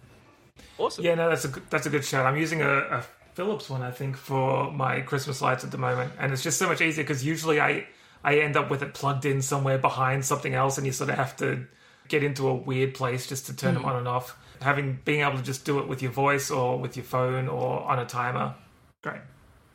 Awesome. 0.78 1.04
Yeah, 1.06 1.16
no, 1.16 1.30
that's 1.30 1.46
a 1.46 1.50
good- 1.50 1.70
that's 1.70 1.86
a 1.86 1.90
good 1.90 2.06
shout. 2.06 2.26
I'm 2.26 2.38
using 2.38 2.62
a, 2.62 2.70
a 2.70 3.06
Philips 3.34 3.70
one, 3.70 3.82
I 3.82 3.92
think, 3.92 4.16
for 4.18 4.72
my 4.72 5.02
Christmas 5.02 5.42
lights 5.42 5.64
at 5.64 5.72
the 5.72 5.78
moment, 5.78 6.14
and 6.20 6.32
it's 6.32 6.42
just 6.44 6.58
so 6.58 6.68
much 6.68 6.82
easier 6.82 7.04
because 7.04 7.24
usually 7.26 7.60
I 7.60 7.86
I 8.24 8.40
end 8.40 8.58
up 8.58 8.72
with 8.72 8.82
it 8.82 8.94
plugged 8.94 9.26
in 9.26 9.42
somewhere 9.42 9.78
behind 9.78 10.26
something 10.26 10.54
else, 10.54 10.78
and 10.78 10.88
you 10.88 10.94
sort 10.94 11.10
of 11.10 11.18
have 11.18 11.36
to 11.38 11.66
get 12.08 12.24
into 12.24 12.48
a 12.48 12.54
weird 12.54 12.94
place 12.94 13.28
just 13.28 13.48
to 13.48 13.56
turn 13.56 13.74
them 13.74 13.86
on 13.86 13.96
and 13.98 14.08
off. 14.08 14.38
Having 14.62 15.00
being 15.06 15.22
able 15.22 15.38
to 15.38 15.44
just 15.44 15.66
do 15.66 15.80
it 15.80 15.88
with 15.88 16.02
your 16.02 16.12
voice 16.12 16.50
or 16.50 16.80
with 16.80 16.96
your 16.96 17.04
phone 17.04 17.48
or 17.50 17.82
on 17.82 18.00
a 18.00 18.06
timer, 18.06 18.56
great. 19.02 19.20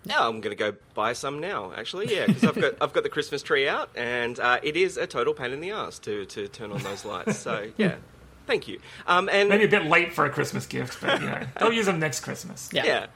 Now 0.05 0.29
I'm 0.29 0.41
going 0.41 0.57
to 0.57 0.73
go 0.73 0.77
buy 0.95 1.13
some 1.13 1.41
now. 1.41 1.73
Actually, 1.77 2.15
yeah, 2.15 2.27
because 2.27 2.45
I've 2.45 2.55
got 2.55 2.75
I've 2.81 2.93
got 2.93 3.03
the 3.03 3.09
Christmas 3.09 3.43
tree 3.43 3.69
out, 3.69 3.91
and 3.95 4.39
uh, 4.41 4.59
it 4.63 4.77
is 4.77 4.97
a 4.97 5.07
total 5.07 5.35
pain 5.35 5.53
in 5.53 5.61
the 5.61 5.73
ass 5.73 5.99
to 6.01 6.25
to 6.27 6.49
turn 6.49 6.73
on 6.73 6.83
those 6.83 7.05
lights. 7.05 7.39
So 7.39 7.71
yeah, 7.77 7.97
thank 8.47 8.67
you. 8.67 8.81
Um, 9.07 9.29
and 9.31 9.49
Maybe 9.49 9.65
a 9.65 9.69
bit 9.69 9.85
late 9.85 10.13
for 10.13 10.25
a 10.25 10.31
Christmas 10.31 10.67
gift, 10.67 11.01
but 11.01 11.21
you 11.21 11.27
know, 11.27 11.47
they'll 11.61 11.73
use 11.73 11.87
them 11.87 12.01
next 12.01 12.21
Christmas. 12.21 12.71
Yeah. 12.73 12.85
yeah, 12.85 13.07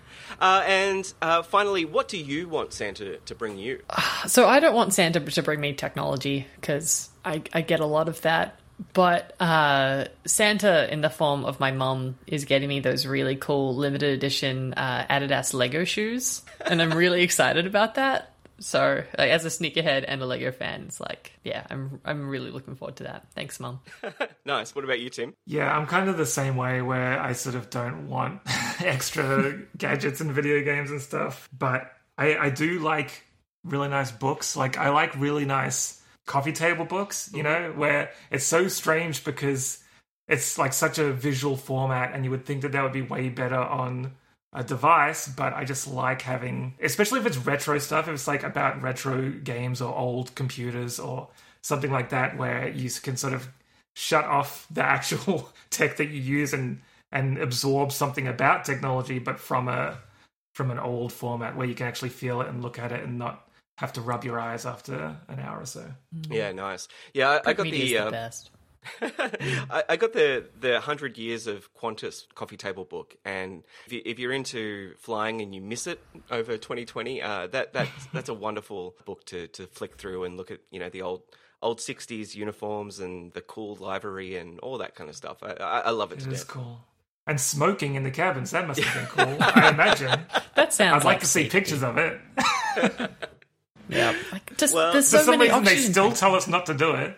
uh, 0.40 0.62
and 0.66 1.12
uh, 1.22 1.42
finally, 1.42 1.84
what 1.84 2.08
do 2.08 2.18
you 2.18 2.48
want 2.48 2.72
Santa 2.72 3.16
to 3.18 3.34
bring 3.34 3.58
you? 3.58 3.82
So 4.26 4.48
I 4.48 4.58
don't 4.58 4.74
want 4.74 4.94
Santa 4.94 5.20
to 5.20 5.42
bring 5.42 5.60
me 5.60 5.74
technology 5.74 6.46
because 6.58 7.10
I, 7.26 7.42
I 7.52 7.60
get 7.60 7.80
a 7.80 7.84
lot 7.84 8.08
of 8.08 8.22
that. 8.22 8.58
But 8.92 9.40
uh, 9.40 10.06
Santa, 10.26 10.92
in 10.92 11.00
the 11.00 11.10
form 11.10 11.44
of 11.44 11.60
my 11.60 11.70
mom 11.70 12.16
is 12.26 12.44
getting 12.44 12.68
me 12.68 12.80
those 12.80 13.06
really 13.06 13.36
cool 13.36 13.74
limited 13.74 14.12
edition 14.14 14.74
uh, 14.74 15.06
Adidas 15.08 15.54
Lego 15.54 15.84
shoes, 15.84 16.42
and 16.64 16.82
I'm 16.82 16.92
really 16.92 17.22
excited 17.22 17.66
about 17.66 17.96
that. 17.96 18.30
So, 18.60 19.02
like, 19.18 19.30
as 19.30 19.44
a 19.44 19.48
sneakerhead 19.48 20.04
and 20.06 20.22
a 20.22 20.26
Lego 20.26 20.52
fan, 20.52 20.84
it's 20.86 21.00
like, 21.00 21.32
yeah, 21.42 21.66
I'm 21.70 22.00
I'm 22.04 22.28
really 22.28 22.50
looking 22.50 22.76
forward 22.76 22.96
to 22.96 23.04
that. 23.04 23.26
Thanks, 23.34 23.60
mom. 23.60 23.80
Nice. 24.46 24.74
What 24.74 24.84
about 24.84 25.00
you, 25.00 25.08
Tim? 25.08 25.34
Yeah, 25.46 25.74
I'm 25.74 25.86
kind 25.86 26.10
of 26.10 26.18
the 26.18 26.26
same 26.26 26.56
way 26.56 26.82
where 26.82 27.18
I 27.18 27.32
sort 27.32 27.54
of 27.54 27.70
don't 27.70 28.08
want 28.10 28.42
extra 28.84 29.58
gadgets 29.78 30.20
and 30.20 30.30
video 30.30 30.62
games 30.62 30.90
and 30.90 31.00
stuff, 31.00 31.48
but 31.56 31.90
I, 32.18 32.36
I 32.36 32.50
do 32.50 32.78
like 32.80 33.24
really 33.64 33.88
nice 33.88 34.10
books. 34.12 34.54
Like, 34.54 34.76
I 34.76 34.90
like 34.90 35.16
really 35.16 35.46
nice 35.46 35.98
coffee 36.26 36.52
table 36.52 36.84
books, 36.84 37.30
you 37.34 37.42
mm-hmm. 37.42 37.62
know, 37.64 37.72
where 37.72 38.10
it's 38.30 38.44
so 38.44 38.68
strange 38.68 39.24
because 39.24 39.82
it's 40.28 40.58
like 40.58 40.72
such 40.72 40.98
a 40.98 41.12
visual 41.12 41.56
format 41.56 42.14
and 42.14 42.24
you 42.24 42.30
would 42.30 42.46
think 42.46 42.62
that 42.62 42.72
that 42.72 42.82
would 42.82 42.92
be 42.92 43.02
way 43.02 43.28
better 43.28 43.58
on 43.58 44.12
a 44.54 44.62
device, 44.62 45.28
but 45.28 45.52
I 45.52 45.64
just 45.64 45.88
like 45.88 46.22
having, 46.22 46.74
especially 46.80 47.20
if 47.20 47.26
it's 47.26 47.36
retro 47.36 47.78
stuff, 47.78 48.06
if 48.06 48.14
it's 48.14 48.28
like 48.28 48.44
about 48.44 48.80
retro 48.80 49.30
games 49.30 49.80
or 49.80 49.94
old 49.94 50.34
computers 50.36 51.00
or 51.00 51.28
something 51.62 51.90
like 51.90 52.10
that, 52.10 52.38
where 52.38 52.68
you 52.68 52.88
can 53.02 53.16
sort 53.16 53.32
of 53.32 53.48
shut 53.94 54.24
off 54.24 54.66
the 54.70 54.82
actual 54.84 55.52
tech 55.70 55.96
that 55.96 56.08
you 56.08 56.20
use 56.20 56.52
and 56.52 56.80
and 57.10 57.38
absorb 57.38 57.92
something 57.92 58.26
about 58.26 58.64
technology, 58.64 59.18
but 59.18 59.38
from 59.38 59.68
a 59.68 59.98
from 60.54 60.70
an 60.70 60.78
old 60.78 61.12
format 61.12 61.56
where 61.56 61.66
you 61.66 61.74
can 61.74 61.86
actually 61.86 62.08
feel 62.08 62.40
it 62.40 62.48
and 62.48 62.62
look 62.62 62.78
at 62.78 62.92
it 62.92 63.02
and 63.02 63.18
not 63.18 63.43
have 63.76 63.92
to 63.94 64.00
rub 64.00 64.24
your 64.24 64.38
eyes 64.38 64.66
after 64.66 65.16
an 65.28 65.40
hour 65.40 65.60
or 65.60 65.66
so. 65.66 65.84
Yeah, 66.30 66.52
nice. 66.52 66.88
Yeah, 67.12 67.40
I, 67.44 67.50
I 67.50 67.52
got 67.54 67.64
Media's 67.64 67.90
the. 67.90 67.96
the 67.96 68.06
uh, 68.06 68.10
best. 68.10 68.50
I, 69.00 69.82
I 69.88 69.96
got 69.96 70.12
the 70.12 70.44
the 70.60 70.78
hundred 70.80 71.16
years 71.16 71.46
of 71.46 71.72
Qantas 71.74 72.24
coffee 72.34 72.58
table 72.58 72.84
book, 72.84 73.16
and 73.24 73.62
if, 73.86 73.92
you, 73.94 74.02
if 74.04 74.18
you're 74.18 74.32
into 74.32 74.94
flying 74.98 75.40
and 75.40 75.54
you 75.54 75.62
miss 75.62 75.86
it 75.86 76.02
over 76.30 76.58
2020, 76.58 77.22
uh, 77.22 77.46
that 77.48 77.72
that's 77.72 77.90
that's 78.12 78.28
a 78.28 78.34
wonderful 78.34 78.94
book 79.06 79.24
to 79.26 79.46
to 79.48 79.66
flick 79.68 79.94
through 79.96 80.24
and 80.24 80.36
look 80.36 80.50
at 80.50 80.60
you 80.70 80.80
know 80.80 80.90
the 80.90 81.00
old 81.00 81.22
old 81.62 81.78
60s 81.78 82.34
uniforms 82.34 83.00
and 83.00 83.32
the 83.32 83.40
cool 83.40 83.74
livery 83.76 84.36
and 84.36 84.60
all 84.60 84.76
that 84.76 84.94
kind 84.94 85.08
of 85.08 85.16
stuff. 85.16 85.38
I 85.42 85.52
I, 85.54 85.78
I 85.80 85.90
love 85.90 86.12
it 86.12 86.20
to 86.20 86.28
It 86.28 86.32
is 86.34 86.40
death. 86.40 86.48
cool. 86.48 86.80
And 87.26 87.40
smoking 87.40 87.94
in 87.94 88.02
the 88.02 88.10
cabins, 88.10 88.50
that 88.50 88.66
must 88.68 88.80
have 88.80 89.16
been 89.16 89.26
cool, 89.26 89.36
I 89.40 89.70
imagine. 89.70 90.20
That 90.56 90.74
sounds. 90.74 91.02
I'd 91.02 91.06
like 91.06 91.20
to 91.20 91.26
see 91.26 91.48
pictures 91.48 91.82
of 91.82 91.96
it. 91.96 92.20
Yeah, 93.88 94.16
like, 94.32 94.56
just 94.56 94.74
Well, 94.74 94.92
there's 94.92 95.10
For 95.10 95.18
so 95.18 95.24
some 95.24 95.38
many 95.38 95.50
reason, 95.50 95.64
they 95.64 95.70
options. 95.72 95.90
still 95.90 96.12
tell 96.12 96.34
us 96.34 96.46
not 96.48 96.66
to 96.66 96.74
do 96.74 96.92
it. 96.94 97.16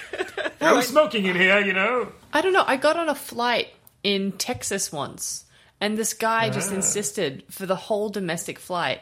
no 0.60 0.80
smoking 0.80 1.26
in 1.26 1.36
here, 1.36 1.60
you 1.60 1.72
know. 1.72 2.12
I 2.32 2.40
don't 2.40 2.52
know. 2.52 2.64
I 2.66 2.76
got 2.76 2.96
on 2.96 3.08
a 3.08 3.14
flight 3.14 3.68
in 4.02 4.32
Texas 4.32 4.90
once, 4.92 5.44
and 5.80 5.96
this 5.96 6.14
guy 6.14 6.50
just 6.50 6.70
Ah. 6.72 6.76
insisted 6.76 7.44
for 7.50 7.66
the 7.66 7.76
whole 7.76 8.08
domestic 8.08 8.58
flight 8.58 9.00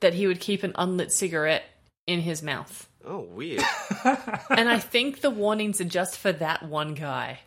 that 0.00 0.14
he 0.14 0.26
would 0.26 0.40
keep 0.40 0.62
an 0.62 0.72
unlit 0.76 1.12
cigarette 1.12 1.64
in 2.06 2.20
his 2.20 2.42
mouth. 2.42 2.88
Oh, 3.06 3.20
weird. 3.20 3.62
and 4.50 4.68
I 4.68 4.78
think 4.78 5.20
the 5.20 5.30
warnings 5.30 5.80
are 5.80 5.84
just 5.84 6.18
for 6.18 6.32
that 6.32 6.62
one 6.62 6.94
guy. 6.94 7.40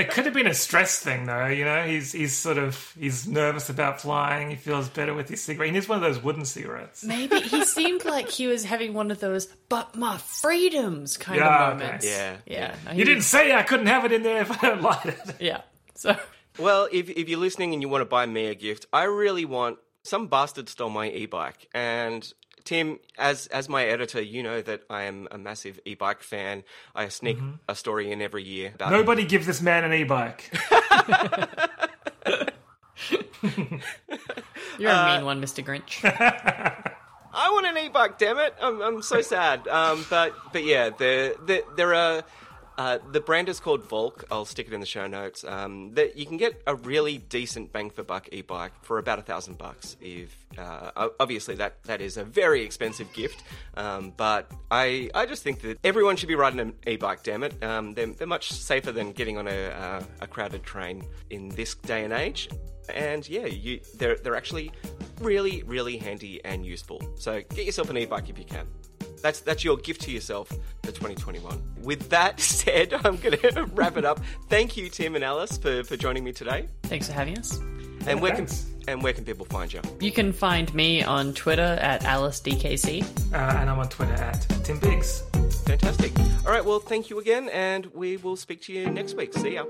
It 0.00 0.10
could 0.10 0.24
have 0.24 0.34
been 0.34 0.46
a 0.46 0.54
stress 0.54 0.98
thing, 0.98 1.26
though. 1.26 1.46
You 1.46 1.64
know, 1.64 1.84
he's 1.86 2.12
he's 2.12 2.36
sort 2.36 2.58
of 2.58 2.94
he's 2.98 3.26
nervous 3.28 3.68
about 3.68 4.00
flying. 4.00 4.50
He 4.50 4.56
feels 4.56 4.88
better 4.88 5.14
with 5.14 5.28
his 5.28 5.42
cigarette. 5.42 5.66
He 5.68 5.72
needs 5.72 5.88
one 5.88 5.96
of 5.96 6.02
those 6.02 6.22
wooden 6.22 6.44
cigarettes. 6.44 7.04
Maybe 7.04 7.40
he 7.40 7.64
seemed 7.64 8.04
like 8.04 8.28
he 8.28 8.46
was 8.46 8.64
having 8.64 8.94
one 8.94 9.10
of 9.10 9.20
those 9.20 9.46
"but 9.68 9.94
my 9.94 10.18
freedoms" 10.18 11.16
kind 11.16 11.38
Yeah, 11.38 11.70
of 11.70 11.78
moments. 11.78 12.04
okay. 12.06 12.14
Yeah. 12.14 12.36
yeah. 12.46 12.74
no, 12.86 12.90
he 12.92 12.98
You 12.98 13.04
didn't 13.04 13.22
say 13.22 13.52
I 13.54 13.62
couldn't 13.62 13.86
have 13.86 14.04
it 14.04 14.12
in 14.12 14.22
there 14.22 14.40
if 14.42 14.50
I 14.50 14.68
don't 14.68 14.82
light 14.82 15.06
it. 15.06 15.36
Yeah. 15.40 15.60
So 15.94 16.16
Well, 16.58 16.88
if 16.90 17.08
if 17.10 17.28
you're 17.28 17.38
listening 17.38 17.72
and 17.74 17.82
you 17.82 17.88
want 17.88 18.02
to 18.02 18.06
buy 18.06 18.26
me 18.26 18.46
a 18.46 18.54
gift, 18.54 18.86
I 18.92 19.04
really 19.04 19.44
want 19.44 19.78
some 20.02 20.28
bastard 20.28 20.68
stole 20.68 20.90
my 20.90 21.10
e-bike. 21.10 21.68
And 21.74 22.30
Tim, 22.64 22.98
as 23.18 23.46
as 23.48 23.68
my 23.68 23.84
editor, 23.84 24.20
you 24.20 24.42
know 24.42 24.62
that 24.62 24.82
I 24.90 25.02
am 25.02 25.28
a 25.30 25.38
massive 25.38 25.78
e-bike 25.84 26.22
fan. 26.22 26.64
I 26.94 27.08
sneak 27.08 27.38
a 27.68 27.74
story 27.74 28.10
in 28.12 28.20
every 28.22 28.42
year 28.42 28.72
about 28.74 28.92
Nobody 28.92 29.24
give 29.24 29.46
this 29.46 29.60
man 29.60 29.84
an 29.84 29.92
e-bike. 29.92 30.50
you're 34.78 34.90
Uh, 34.90 35.08
a 35.08 35.16
mean 35.16 35.24
one, 35.24 35.40
Mr. 35.42 35.64
Grinch. 35.64 36.04
I 37.32 37.48
want 37.52 37.66
an 37.66 37.78
e-bike, 37.78 38.18
damn 38.18 38.38
it! 38.38 38.54
I'm, 38.60 38.80
I'm 38.82 39.02
so 39.02 39.20
sad. 39.22 39.66
Um, 39.68 40.04
but 40.10 40.34
but 40.52 40.64
yeah, 40.64 40.90
there 40.90 41.34
there, 41.46 41.62
there 41.76 41.94
are. 41.94 42.24
Uh, 42.80 42.96
the 43.12 43.20
brand 43.20 43.46
is 43.50 43.60
called 43.60 43.84
Volk. 43.84 44.24
I'll 44.30 44.46
stick 44.46 44.66
it 44.66 44.72
in 44.72 44.80
the 44.80 44.86
show 44.86 45.06
notes. 45.06 45.44
Um, 45.44 45.92
that 45.96 46.16
you 46.16 46.24
can 46.24 46.38
get 46.38 46.62
a 46.66 46.74
really 46.74 47.18
decent 47.18 47.74
bang 47.74 47.90
for 47.90 48.02
buck 48.02 48.30
e-bike 48.32 48.72
for 48.80 48.96
about 48.96 49.18
a 49.18 49.22
thousand 49.22 49.58
bucks. 49.58 49.98
If 50.00 50.34
uh, 50.56 51.08
obviously 51.20 51.56
that 51.56 51.84
that 51.84 52.00
is 52.00 52.16
a 52.16 52.24
very 52.24 52.62
expensive 52.62 53.12
gift, 53.12 53.44
um, 53.76 54.14
but 54.16 54.50
I 54.70 55.10
I 55.14 55.26
just 55.26 55.42
think 55.42 55.60
that 55.60 55.78
everyone 55.84 56.16
should 56.16 56.30
be 56.30 56.36
riding 56.36 56.58
an 56.58 56.72
e-bike. 56.86 57.22
Damn 57.22 57.42
it, 57.42 57.62
um, 57.62 57.92
they're, 57.92 58.06
they're 58.06 58.26
much 58.26 58.50
safer 58.50 58.92
than 58.92 59.12
getting 59.12 59.36
on 59.36 59.46
a 59.46 59.66
uh, 59.66 60.02
a 60.22 60.26
crowded 60.26 60.62
train 60.62 61.04
in 61.28 61.50
this 61.50 61.74
day 61.74 62.02
and 62.04 62.14
age. 62.14 62.48
And 62.88 63.28
yeah, 63.28 63.44
you 63.44 63.80
they're 63.98 64.16
they're 64.16 64.36
actually 64.36 64.72
really 65.20 65.64
really 65.64 65.98
handy 65.98 66.42
and 66.46 66.64
useful. 66.64 67.02
So 67.16 67.42
get 67.54 67.66
yourself 67.66 67.90
an 67.90 67.98
e-bike 67.98 68.30
if 68.30 68.38
you 68.38 68.46
can. 68.46 68.66
That's 69.20 69.40
that's 69.40 69.64
your 69.64 69.76
gift 69.76 70.02
to 70.02 70.10
yourself 70.10 70.48
for 70.82 70.92
2021. 70.92 71.62
With 71.82 72.08
that 72.10 72.40
said, 72.60 72.94
I'm 73.04 73.16
going 73.16 73.38
to 73.38 73.64
wrap 73.74 73.96
it 73.96 74.04
up. 74.04 74.20
Thank 74.48 74.76
you, 74.76 74.88
Tim 74.88 75.14
and 75.14 75.24
Alice, 75.24 75.58
for, 75.58 75.84
for 75.84 75.96
joining 75.96 76.24
me 76.24 76.32
today. 76.32 76.68
Thanks 76.84 77.06
for 77.06 77.12
having 77.12 77.38
us. 77.38 77.58
And 78.06 78.20
where 78.22 78.34
can 78.34 78.46
and 78.88 79.02
where 79.02 79.12
can 79.12 79.24
people 79.24 79.44
find 79.44 79.72
you? 79.72 79.80
You 80.00 80.10
can 80.10 80.32
find 80.32 80.72
me 80.74 81.02
on 81.02 81.34
Twitter 81.34 81.62
at 81.62 82.02
AliceDKC. 82.02 83.02
Uh, 83.32 83.36
and 83.36 83.68
I'm 83.70 83.78
on 83.78 83.88
Twitter 83.88 84.14
at 84.14 84.40
Tim 84.64 84.78
Biggs. 84.78 85.22
Fantastic. 85.66 86.18
All 86.46 86.50
right, 86.50 86.64
well, 86.64 86.80
thank 86.80 87.10
you 87.10 87.20
again, 87.20 87.48
and 87.50 87.86
we 87.94 88.16
will 88.16 88.36
speak 88.36 88.62
to 88.62 88.72
you 88.72 88.90
next 88.90 89.14
week. 89.14 89.34
See 89.34 89.54
ya. 89.54 89.64